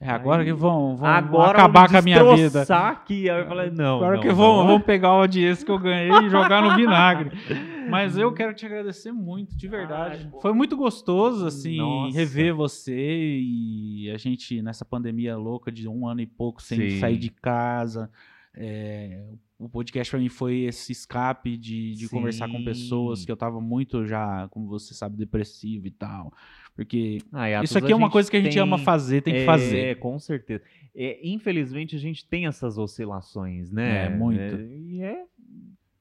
É 0.00 0.10
agora 0.10 0.42
Aí- 0.42 0.46
que 0.46 0.52
vão, 0.52 0.96
vão 0.96 1.08
Agora 1.08 1.50
acabar 1.58 1.88
com 1.88 1.96
a 1.96 2.02
minha 2.02 2.34
vida. 2.34 2.62
Aqui. 2.62 3.30
Aí 3.30 3.40
eu 3.40 3.46
falei, 3.46 3.70
não. 3.70 3.96
Agora 3.96 4.16
não, 4.16 4.22
que 4.22 4.32
vão, 4.32 4.56
não. 4.58 4.66
vão 4.66 4.80
pegar 4.80 5.08
a 5.08 5.12
audiência 5.12 5.64
que 5.64 5.70
eu 5.70 5.78
ganhei 5.78 6.10
e 6.10 6.30
jogar 6.30 6.62
no 6.62 6.74
vinagre. 6.76 7.30
Mas 7.90 8.16
eu 8.16 8.32
quero 8.32 8.54
te 8.54 8.64
agradecer 8.64 9.12
muito, 9.12 9.56
de 9.56 9.68
verdade. 9.68 10.28
Ai. 10.32 10.40
Foi 10.40 10.52
muito 10.52 10.76
gostoso, 10.76 11.46
assim, 11.46 11.76
Nossa. 11.78 12.16
rever 12.16 12.54
você 12.54 13.38
e 13.40 14.10
a 14.14 14.16
gente 14.18 14.62
nessa 14.62 14.84
pandemia 14.84 15.36
louca 15.36 15.70
de 15.70 15.88
um 15.88 16.06
ano 16.06 16.20
e 16.20 16.26
pouco 16.26 16.62
sem 16.62 16.90
Sim. 16.90 17.00
sair 17.00 17.18
de 17.18 17.30
casa. 17.30 18.10
É, 18.54 19.24
o 19.58 19.68
podcast 19.68 20.10
pra 20.10 20.20
mim 20.20 20.28
foi 20.28 20.60
esse 20.64 20.92
escape 20.92 21.56
de, 21.56 21.92
de 21.94 22.08
conversar 22.08 22.48
com 22.48 22.62
pessoas 22.64 23.24
que 23.24 23.32
eu 23.32 23.36
tava 23.36 23.60
muito 23.60 24.04
já, 24.06 24.46
como 24.50 24.66
você 24.68 24.92
sabe, 24.94 25.16
depressivo 25.16 25.86
e 25.86 25.90
tal. 25.90 26.32
Porque 26.74 27.18
Ah, 27.32 27.62
isso 27.62 27.76
aqui 27.76 27.92
é 27.92 27.96
uma 27.96 28.10
coisa 28.10 28.30
que 28.30 28.36
a 28.36 28.40
gente 28.40 28.54
tem- 28.54 28.62
ama 28.62 28.78
fazer, 28.78 29.20
tem 29.22 29.34
que 29.34 29.40
é, 29.40 29.46
fazer. 29.46 29.98
com 29.98 30.18
certeza. 30.18 30.62
É, 30.94 31.20
infelizmente, 31.22 31.94
a 31.96 31.98
gente 31.98 32.24
tem 32.26 32.46
essas 32.46 32.78
oscilações, 32.78 33.70
né? 33.70 34.06
É, 34.06 34.08
muito. 34.08 34.40
É, 34.40 34.66
e 34.66 35.02
é- 35.02 35.24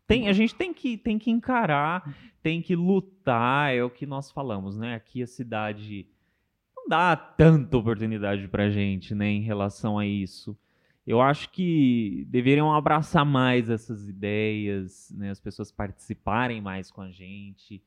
tem, 0.08 0.28
a 0.30 0.34
gente 0.34 0.56
tem 0.56 0.74
que, 0.74 0.98
tem 0.98 1.18
que 1.20 1.30
encarar, 1.32 2.18
tem 2.42 2.62
que 2.62 2.76
lutar, 2.76 3.74
é 3.76 3.84
o 3.84 3.90
que 3.90 4.06
nós 4.06 4.32
falamos, 4.32 4.78
né? 4.78 4.96
Aqui 4.96 5.22
a 5.22 5.28
cidade 5.28 6.08
não 6.76 6.88
dá 6.88 7.16
tanta 7.16 7.78
oportunidade 7.78 8.48
pra 8.48 8.70
gente, 8.70 9.14
né, 9.14 9.28
em 9.30 9.42
relação 9.42 10.00
a 10.00 10.06
isso. 10.06 10.58
Eu 11.06 11.20
acho 11.22 11.50
que 11.52 12.26
deveriam 12.30 12.74
abraçar 12.74 13.26
mais 13.26 13.70
essas 13.70 14.08
ideias, 14.08 15.12
né? 15.18 15.32
As 15.32 15.40
pessoas 15.40 15.72
participarem 15.72 16.62
mais 16.62 16.92
com 16.92 17.02
a 17.02 17.10
gente, 17.12 17.82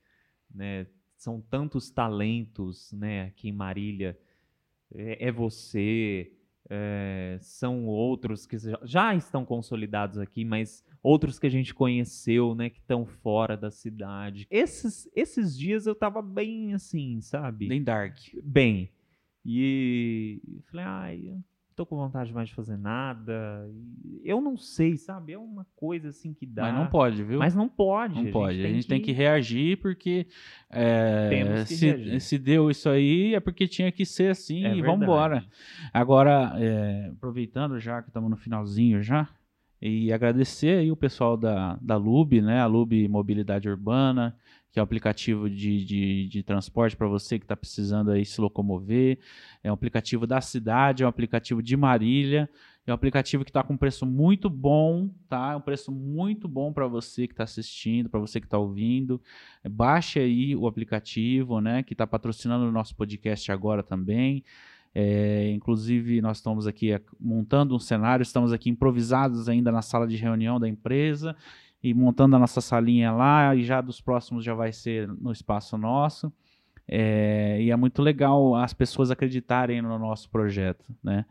né? 0.54 0.86
São 1.24 1.40
tantos 1.40 1.90
talentos, 1.90 2.92
né? 2.92 3.22
Aqui 3.22 3.48
em 3.48 3.52
Marília, 3.52 4.14
é, 4.94 5.28
é 5.28 5.32
você, 5.32 6.30
é, 6.68 7.38
são 7.40 7.86
outros 7.86 8.44
que 8.44 8.58
já, 8.82 9.14
estão 9.14 9.42
consolidados 9.42 10.18
aqui, 10.18 10.44
mas 10.44 10.84
outros 11.02 11.38
que 11.38 11.46
a 11.46 11.50
gente 11.50 11.72
conheceu, 11.72 12.54
né? 12.54 12.68
Que 12.68 12.78
estão 12.78 13.06
fora 13.06 13.56
da 13.56 13.70
cidade. 13.70 14.46
Esses, 14.50 15.10
esses 15.16 15.56
dias 15.56 15.86
eu 15.86 15.94
tava 15.94 16.20
bem 16.20 16.74
assim, 16.74 17.22
sabe? 17.22 17.68
Bem 17.68 17.82
dark. 17.82 18.18
bem. 18.42 18.92
E 19.46 20.42
falei, 20.66 20.84
ai, 20.84 21.38
tô 21.74 21.84
com 21.84 21.96
vontade 21.96 22.32
mais 22.32 22.48
de 22.48 22.54
fazer 22.54 22.76
nada. 22.76 23.68
Eu 24.22 24.40
não 24.40 24.56
sei, 24.56 24.96
sabe? 24.96 25.32
É 25.32 25.38
uma 25.38 25.66
coisa 25.76 26.08
assim 26.08 26.32
que 26.32 26.46
dá. 26.46 26.62
Mas 26.62 26.74
não 26.74 26.86
pode, 26.86 27.22
viu? 27.22 27.38
Mas 27.38 27.54
não 27.54 27.68
pode. 27.68 28.22
Não 28.22 28.30
pode. 28.30 28.64
A 28.64 28.68
gente 28.68 28.86
tem 28.86 29.00
que 29.00 29.12
reagir 29.12 29.78
porque 29.78 30.26
é, 30.70 31.64
que 31.66 31.74
se, 31.74 31.86
reagir. 31.86 32.20
se 32.20 32.38
deu 32.38 32.70
isso 32.70 32.88
aí 32.88 33.34
é 33.34 33.40
porque 33.40 33.66
tinha 33.66 33.90
que 33.90 34.06
ser 34.06 34.30
assim 34.30 34.64
é 34.64 34.76
e 34.76 34.82
vamos 34.82 35.02
embora. 35.02 35.44
Agora, 35.92 36.54
é, 36.56 37.10
aproveitando 37.12 37.78
já 37.78 38.02
que 38.02 38.08
estamos 38.08 38.30
no 38.30 38.36
finalzinho 38.36 39.02
já, 39.02 39.28
e 39.80 40.12
agradecer 40.12 40.78
aí 40.78 40.90
o 40.90 40.96
pessoal 40.96 41.36
da, 41.36 41.78
da 41.80 41.96
Lube, 41.96 42.40
né? 42.40 42.60
A 42.60 42.66
Lube 42.66 43.06
Mobilidade 43.06 43.68
Urbana, 43.68 44.34
que 44.74 44.80
é 44.80 44.82
um 44.82 44.84
aplicativo 44.84 45.48
de, 45.48 45.84
de, 45.84 46.26
de 46.26 46.42
transporte 46.42 46.96
para 46.96 47.06
você 47.06 47.38
que 47.38 47.44
está 47.44 47.54
precisando 47.54 48.10
aí 48.10 48.26
se 48.26 48.40
locomover. 48.40 49.20
É 49.62 49.70
um 49.70 49.74
aplicativo 49.74 50.26
da 50.26 50.40
cidade, 50.40 51.04
é 51.04 51.06
um 51.06 51.08
aplicativo 51.08 51.62
de 51.62 51.76
Marília. 51.76 52.50
É 52.84 52.90
um 52.90 52.94
aplicativo 52.94 53.44
que 53.44 53.50
está 53.50 53.62
com 53.62 53.74
um 53.74 53.76
preço 53.76 54.04
muito 54.04 54.50
bom, 54.50 55.08
tá? 55.28 55.52
É 55.52 55.56
um 55.56 55.60
preço 55.60 55.92
muito 55.92 56.48
bom 56.48 56.72
para 56.72 56.88
você 56.88 57.28
que 57.28 57.32
está 57.34 57.44
assistindo, 57.44 58.10
para 58.10 58.18
você 58.18 58.40
que 58.40 58.48
está 58.48 58.58
ouvindo. 58.58 59.22
Baixe 59.64 60.18
aí 60.18 60.56
o 60.56 60.66
aplicativo, 60.66 61.60
né? 61.60 61.84
Que 61.84 61.94
está 61.94 62.04
patrocinando 62.04 62.64
o 62.64 62.72
nosso 62.72 62.96
podcast 62.96 63.52
agora 63.52 63.80
também. 63.80 64.42
É, 64.92 65.52
inclusive, 65.52 66.20
nós 66.20 66.38
estamos 66.38 66.66
aqui 66.66 67.00
montando 67.20 67.76
um 67.76 67.80
cenário, 67.80 68.24
estamos 68.24 68.52
aqui 68.52 68.70
improvisados 68.70 69.48
ainda 69.48 69.70
na 69.70 69.82
sala 69.82 70.08
de 70.08 70.16
reunião 70.16 70.58
da 70.58 70.68
empresa 70.68 71.36
e 71.84 71.92
montando 71.92 72.34
a 72.34 72.38
nossa 72.38 72.62
salinha 72.62 73.12
lá, 73.12 73.54
e 73.54 73.62
já 73.62 73.82
dos 73.82 74.00
próximos 74.00 74.42
já 74.42 74.54
vai 74.54 74.72
ser 74.72 75.06
no 75.06 75.30
espaço 75.30 75.76
nosso. 75.76 76.32
É, 76.88 77.60
e 77.60 77.70
é 77.70 77.76
muito 77.76 78.00
legal 78.00 78.56
as 78.56 78.72
pessoas 78.72 79.10
acreditarem 79.10 79.82
no 79.82 79.98
nosso 79.98 80.30
projeto, 80.30 80.82
né? 81.02 81.26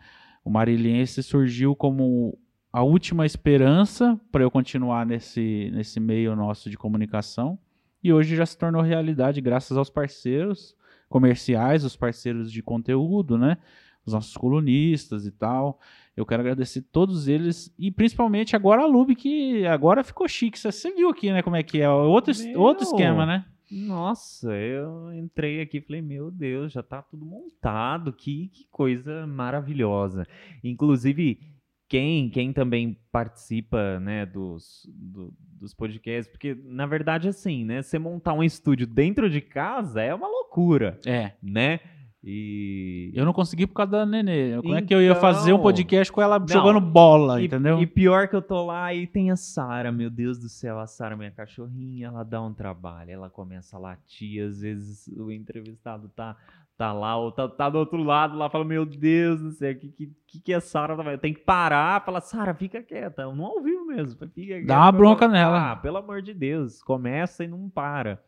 O 0.46 0.52
Mariliense 0.52 1.24
surgiu 1.24 1.76
como 1.76 2.38
a 2.72 2.84
última 2.84 3.26
esperança 3.26 4.20
para 4.32 4.44
eu 4.44 4.52
continuar 4.52 5.08
nesse, 5.08 5.72
nesse 5.74 6.00
meio 6.00 6.36
nosso 6.36 6.70
de 6.70 6.78
comunicação 6.78 7.58
e 8.04 8.14
hoje 8.14 8.36
já 8.36 8.46
se 8.46 8.56
tornou 8.56 8.84
realidade 8.84 9.42
graças 9.42 9.76
aos 9.76 9.90
parceiros 9.90 10.76
comerciais, 11.10 11.84
os 11.84 11.96
parceiros 11.96 12.52
de 12.52 12.62
conteúdo, 12.62 13.40
né? 13.40 13.58
Os 14.06 14.14
nossos 14.14 14.36
colunistas 14.36 15.26
e 15.26 15.32
tal. 15.32 15.80
Eu 16.16 16.26
quero 16.26 16.42
agradecer 16.42 16.82
todos 16.92 17.28
eles 17.28 17.74
e 17.78 17.92
principalmente 17.92 18.56
agora 18.56 18.84
a 18.84 18.86
Lube, 18.86 19.16
que 19.16 19.66
agora 19.66 20.04
ficou 20.04 20.28
chique. 20.28 20.60
Você 20.60 20.92
viu 20.94 21.10
aqui, 21.10 21.32
né, 21.32 21.42
como 21.42 21.56
é 21.56 21.64
que 21.64 21.82
é? 21.82 21.90
Outro, 21.90 22.34
outro 22.56 22.84
esquema, 22.84 23.26
né? 23.26 23.46
Nossa, 23.72 24.54
eu 24.54 25.12
entrei 25.14 25.60
aqui 25.60 25.78
e 25.78 25.82
falei, 25.82 26.02
meu 26.02 26.30
Deus, 26.30 26.72
já 26.72 26.84
tá 26.84 27.02
tudo 27.02 27.26
montado, 27.26 28.14
que, 28.14 28.50
que 28.50 28.68
coisa 28.70 29.26
maravilhosa. 29.26 30.28
Inclusive, 30.64 31.40
quem, 31.88 32.30
quem 32.30 32.54
também 32.54 32.98
participa, 33.12 34.00
né, 34.00 34.28
dos, 34.28 34.88
do, 34.94 35.34
dos 35.60 35.74
podcasts, 35.74 36.32
porque, 36.32 36.56
na 36.64 36.86
verdade, 36.86 37.28
assim, 37.28 37.66
né, 37.66 37.82
você 37.82 37.98
montar 37.98 38.34
um 38.34 38.44
estúdio 38.44 38.86
dentro 38.86 39.28
de 39.28 39.42
casa 39.42 40.02
é 40.02 40.14
uma 40.14 40.28
loucura. 40.28 41.00
É. 41.04 41.32
Né? 41.42 41.80
E. 42.24 43.12
Eu 43.14 43.26
não 43.26 43.34
consegui 43.34 43.68
por 43.68 43.74
causa 43.74 43.92
da 43.92 44.06
Nenê. 44.06 44.56
Como 44.56 44.70
então... 44.70 44.78
é 44.78 44.82
que 44.82 44.96
eu 44.96 45.02
ia 45.02 45.14
fazer 45.14 45.52
um 45.52 45.56
então, 45.56 45.64
podcast 45.64 46.12
com 46.12 46.22
ela 46.22 46.40
não, 46.40 46.48
jogando 46.48 46.80
bola, 46.80 47.42
e, 47.42 47.46
entendeu? 47.46 47.82
E 47.82 47.86
pior 47.86 48.30
que 48.30 48.36
eu 48.36 48.42
tô 48.42 48.66
lá 48.66 48.94
e 48.94 49.06
tem 49.06 49.30
a 49.30 49.36
Sara, 49.36 49.92
meu 49.92 50.10
Deus 50.10 50.40
do 50.40 50.48
céu, 50.48 50.80
a 50.80 50.88
Sara, 50.88 51.18
minha 51.18 51.32
cachorrinha, 51.32 52.08
ela 52.08 52.24
dá 52.24 52.42
um 52.42 52.54
trabalho. 52.54 53.12
Ela 53.12 53.30
começa 53.30 53.76
a 53.76 53.80
latir, 53.80 54.42
às 54.42 54.62
vezes 54.62 55.10
o 55.18 55.30
entrevistado 55.34 56.10
tá, 56.16 56.38
tá 56.78 56.94
lá, 56.94 57.18
ou 57.18 57.30
tá, 57.30 57.50
tá 57.50 57.70
do 57.70 57.78
outro 57.78 58.02
lado 58.02 58.38
lá, 58.38 58.50
fala, 58.50 58.64
meu 58.64 58.86
Deus 58.86 59.42
do 59.42 59.52
céu, 59.52 59.74
o 59.74 59.76
que, 59.76 59.90
que, 60.26 60.40
que 60.40 60.54
a 60.54 60.62
Sara 60.62 60.96
tá 60.96 61.18
Tem 61.18 61.34
que 61.34 61.42
parar, 61.42 62.06
fala, 62.06 62.22
Sara, 62.22 62.54
fica 62.54 62.82
quieta. 62.82 63.26
Não 63.26 63.44
ouviu 63.44 63.86
mesmo. 63.86 64.18
Fica 64.34 64.66
dá 64.66 64.78
uma 64.78 64.92
bronca 64.94 65.28
nela. 65.28 65.72
Ah, 65.72 65.76
pelo 65.76 65.98
amor 65.98 66.22
de 66.22 66.34
Deus, 66.34 66.82
começa 66.82 67.44
e 67.44 67.48
não 67.48 67.70
para. 67.70 68.24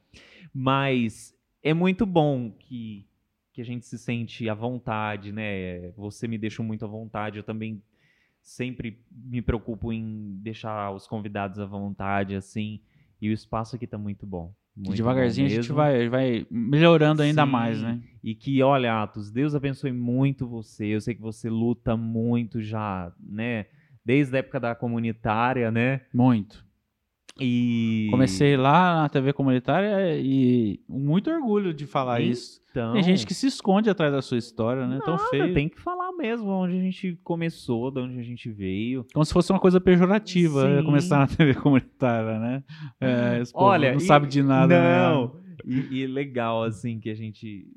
Mas 0.53 1.33
é 1.63 1.73
muito 1.73 2.05
bom 2.05 2.51
que 2.51 3.07
que 3.56 3.62
a 3.62 3.66
gente 3.66 3.86
se 3.86 3.97
sente 3.97 4.49
à 4.49 4.53
vontade, 4.53 5.32
né? 5.32 5.89
Você 5.91 6.28
me 6.28 6.38
deixa 6.38 6.62
muito 6.62 6.84
à 6.84 6.88
vontade, 6.89 7.38
eu 7.38 7.43
também 7.43 7.82
sempre 8.41 8.99
me 9.10 9.41
preocupo 9.41 9.93
em 9.93 10.38
deixar 10.41 10.91
os 10.91 11.08
convidados 11.08 11.58
à 11.58 11.66
vontade, 11.66 12.36
assim, 12.36 12.82
e 13.22 13.30
o 13.30 13.32
espaço 13.32 13.78
aqui 13.78 13.88
tá 13.88 13.97
muito 13.97 14.28
bom. 14.28 14.53
Muito 14.76 14.97
Devagarzinho 14.97 15.47
bom 15.47 15.53
a 15.53 15.56
gente 15.56 15.72
vai, 15.72 16.10
vai 16.10 16.45
melhorando 16.51 17.22
ainda 17.22 17.45
Sim, 17.45 17.49
mais, 17.49 17.82
né? 17.82 18.03
E 18.22 18.36
que, 18.36 18.62
olha, 18.62 19.01
Atos, 19.01 19.32
Deus 19.32 19.56
abençoe 19.56 19.93
muito 19.93 20.45
você. 20.45 20.88
Eu 20.88 20.99
sei 20.99 21.16
que 21.16 21.22
você 21.22 21.49
luta 21.49 21.95
muito 21.95 22.62
já, 22.62 23.10
né? 23.26 23.68
Desde 24.03 24.36
a 24.36 24.39
época 24.39 24.60
da 24.60 24.76
comunitária, 24.76 25.72
né? 25.72 26.01
Muito. 26.14 26.66
E 27.39 28.07
comecei 28.11 28.55
lá 28.55 29.01
na 29.01 29.09
TV 29.09 29.33
comunitária 29.33 30.17
e 30.17 30.79
muito 30.88 31.29
orgulho 31.29 31.73
de 31.73 31.86
falar 31.86 32.21
então, 32.21 32.31
isso. 32.31 32.61
Tem 32.73 33.03
gente 33.03 33.27
que 33.27 33.33
se 33.33 33.47
esconde 33.47 33.89
atrás 33.89 34.13
da 34.13 34.21
sua 34.21 34.38
história, 34.38 34.88
né? 34.88 34.99
Nada, 34.99 35.05
Tão 35.05 35.17
feio. 35.29 35.53
Tem 35.53 35.67
que 35.67 35.79
falar 35.79 36.13
mesmo 36.13 36.47
onde 36.49 36.77
a 36.77 36.79
gente 36.79 37.19
começou, 37.23 37.91
de 37.91 37.99
onde 37.99 38.19
a 38.19 38.23
gente 38.23 38.49
veio. 38.49 39.05
Como 39.13 39.25
se 39.25 39.33
fosse 39.33 39.51
uma 39.51 39.59
coisa 39.59 39.81
pejorativa 39.81 40.75
né? 40.75 40.83
começar 40.83 41.19
na 41.19 41.27
TV 41.27 41.53
comunitária, 41.55 42.39
né? 42.39 42.63
É, 43.01 43.43
Olha, 43.53 43.91
não 43.91 43.97
e, 43.97 44.01
sabe 44.01 44.27
de 44.27 44.41
nada. 44.41 44.81
Né? 44.81 44.97
Não. 44.97 45.36
E, 45.65 46.03
e 46.03 46.07
legal 46.07 46.63
assim 46.63 46.99
que 46.99 47.09
a 47.09 47.15
gente 47.15 47.67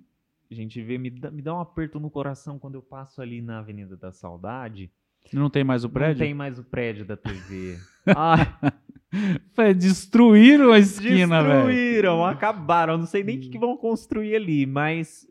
a 0.51 0.55
gente 0.55 0.81
vê 0.81 0.99
me 0.99 1.11
dá, 1.11 1.31
me 1.31 1.43
dá 1.43 1.55
um 1.55 1.61
aperto 1.61 1.99
no 1.99 2.11
coração 2.11 2.59
quando 2.59 2.77
eu 2.77 2.83
passo 2.83 3.21
ali 3.21 3.43
na 3.43 3.59
Avenida 3.59 3.97
da 3.97 4.13
Saudade. 4.13 4.91
Não 5.33 5.51
tem 5.51 5.65
mais 5.65 5.85
o 5.85 5.91
prédio? 5.91 6.21
Não 6.21 6.27
tem 6.27 6.35
mais 6.35 6.59
o 6.59 6.65
prédio 6.65 7.05
da 7.05 7.17
TV. 7.17 7.77
Destruíram 9.77 10.73
a 10.73 10.79
esquina, 10.79 11.43
velho. 11.43 11.67
Destruíram, 11.67 12.25
acabaram. 12.25 12.99
Não 12.99 13.07
sei 13.07 13.25
nem 13.25 13.39
o 13.39 13.41
que, 13.41 13.49
que, 13.49 13.59
vão 13.59 13.77
construir 13.77 14.37
ali, 14.37 14.67
mas 14.67 15.27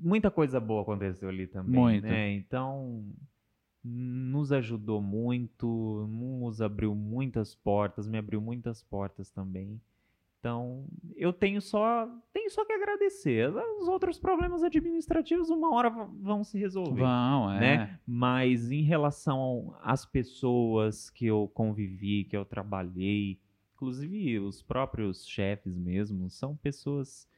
muita 0.00 0.30
coisa 0.30 0.58
boa 0.60 0.82
aconteceu 0.82 1.28
ali 1.28 1.46
também. 1.46 1.80
Muito. 1.80 2.04
Né? 2.04 2.32
Então, 2.32 3.04
nos 3.84 4.52
ajudou 4.52 5.00
muito, 5.00 6.06
nos 6.08 6.60
abriu 6.60 6.94
muitas 6.94 7.54
portas, 7.54 8.06
me 8.06 8.18
abriu 8.18 8.40
muitas 8.40 8.82
portas 8.82 9.30
também. 9.30 9.80
Então, 10.42 10.84
eu 11.14 11.32
tenho 11.32 11.62
só, 11.62 12.08
tenho 12.32 12.50
só 12.50 12.64
que 12.64 12.72
agradecer. 12.72 13.48
Os 13.80 13.86
outros 13.86 14.18
problemas 14.18 14.64
administrativos, 14.64 15.48
uma 15.50 15.72
hora 15.72 15.88
vão 15.88 16.42
se 16.42 16.58
resolver. 16.58 17.00
Vão, 17.00 17.52
é. 17.52 17.60
Né? 17.60 18.00
Mas 18.04 18.72
em 18.72 18.82
relação 18.82 19.72
às 19.80 20.04
pessoas 20.04 21.08
que 21.10 21.26
eu 21.26 21.48
convivi, 21.54 22.24
que 22.24 22.36
eu 22.36 22.44
trabalhei, 22.44 23.38
inclusive 23.76 24.40
os 24.40 24.60
próprios 24.60 25.24
chefes 25.24 25.78
mesmo, 25.78 26.28
são 26.28 26.56
pessoas 26.56 27.28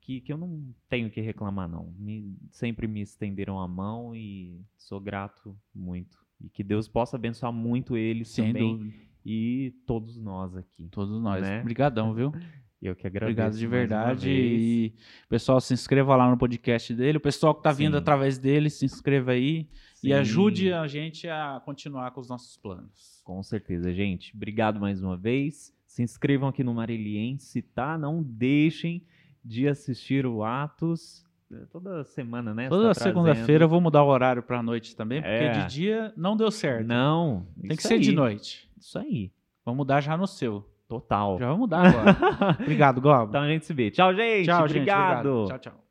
que, 0.00 0.20
que 0.20 0.32
eu 0.32 0.36
não 0.36 0.60
tenho 0.88 1.12
que 1.12 1.20
reclamar, 1.20 1.68
não. 1.68 1.94
Me, 1.96 2.36
sempre 2.50 2.88
me 2.88 3.02
estenderam 3.02 3.60
a 3.60 3.68
mão 3.68 4.16
e 4.16 4.60
sou 4.76 4.98
grato 5.00 5.56
muito. 5.72 6.18
E 6.40 6.48
que 6.48 6.64
Deus 6.64 6.88
possa 6.88 7.16
abençoar 7.16 7.52
muito 7.52 7.96
eles 7.96 8.30
Sem 8.30 8.48
também. 8.48 8.78
Dúvida 8.78 9.07
e 9.30 9.74
todos 9.86 10.18
nós 10.18 10.56
aqui. 10.56 10.88
Todos 10.90 11.20
nós. 11.20 11.42
Né? 11.42 11.60
Obrigadão, 11.60 12.14
viu? 12.14 12.32
Eu 12.80 12.96
que 12.96 13.06
agradeço. 13.06 13.32
Obrigado 13.32 13.58
de 13.58 13.66
verdade. 13.66 14.30
E 14.30 14.94
pessoal, 15.28 15.60
se 15.60 15.74
inscreva 15.74 16.16
lá 16.16 16.30
no 16.30 16.38
podcast 16.38 16.94
dele. 16.94 17.18
O 17.18 17.20
pessoal 17.20 17.52
que 17.52 17.60
está 17.60 17.72
vindo 17.72 17.96
através 17.96 18.38
dele, 18.38 18.70
se 18.70 18.86
inscreva 18.86 19.32
aí 19.32 19.68
Sim. 19.96 20.08
e 20.08 20.12
ajude 20.14 20.72
a 20.72 20.86
gente 20.86 21.28
a 21.28 21.60
continuar 21.62 22.12
com 22.12 22.20
os 22.20 22.28
nossos 22.28 22.56
planos. 22.56 23.20
Com 23.24 23.42
certeza, 23.42 23.92
gente. 23.92 24.34
Obrigado 24.34 24.80
mais 24.80 25.02
uma 25.02 25.16
vez. 25.16 25.74
Se 25.86 26.02
inscrevam 26.02 26.48
aqui 26.48 26.62
no 26.64 26.72
Mariliense, 26.72 27.60
tá? 27.60 27.98
Não 27.98 28.22
deixem 28.22 29.04
de 29.44 29.68
assistir 29.68 30.24
o 30.24 30.44
Atos 30.44 31.26
toda 31.70 32.04
semana, 32.04 32.54
né? 32.54 32.68
Toda 32.68 32.88
tá 32.88 33.00
segunda-feira 33.00 33.64
eu 33.64 33.68
vou 33.68 33.80
mudar 33.80 34.02
o 34.02 34.08
horário 34.08 34.42
para 34.42 34.62
noite 34.62 34.94
também, 34.94 35.20
porque 35.20 35.34
é. 35.34 35.50
de 35.52 35.74
dia 35.74 36.12
não 36.16 36.36
deu 36.36 36.50
certo. 36.50 36.86
Não. 36.86 37.46
Tem 37.60 37.76
que 37.76 37.82
ser 37.82 37.94
aí. 37.94 38.00
de 38.00 38.12
noite. 38.12 38.68
Isso 38.78 38.98
aí. 38.98 39.32
Vamos 39.64 39.78
mudar 39.78 40.00
já 40.00 40.16
no 40.16 40.26
seu. 40.26 40.64
Total. 40.88 41.38
Já 41.38 41.46
vamos 41.46 41.60
mudar 41.60 41.86
agora. 41.86 42.56
obrigado, 42.60 43.00
Globo. 43.00 43.28
Então 43.28 43.42
a 43.42 43.48
gente 43.48 43.66
se 43.66 43.74
vê. 43.74 43.90
Tchau, 43.90 44.14
gente. 44.14 44.46
Tchau, 44.46 44.64
obrigado. 44.64 44.66
Gente, 44.68 44.90
obrigado. 44.90 45.46
Tchau, 45.48 45.58
tchau. 45.58 45.87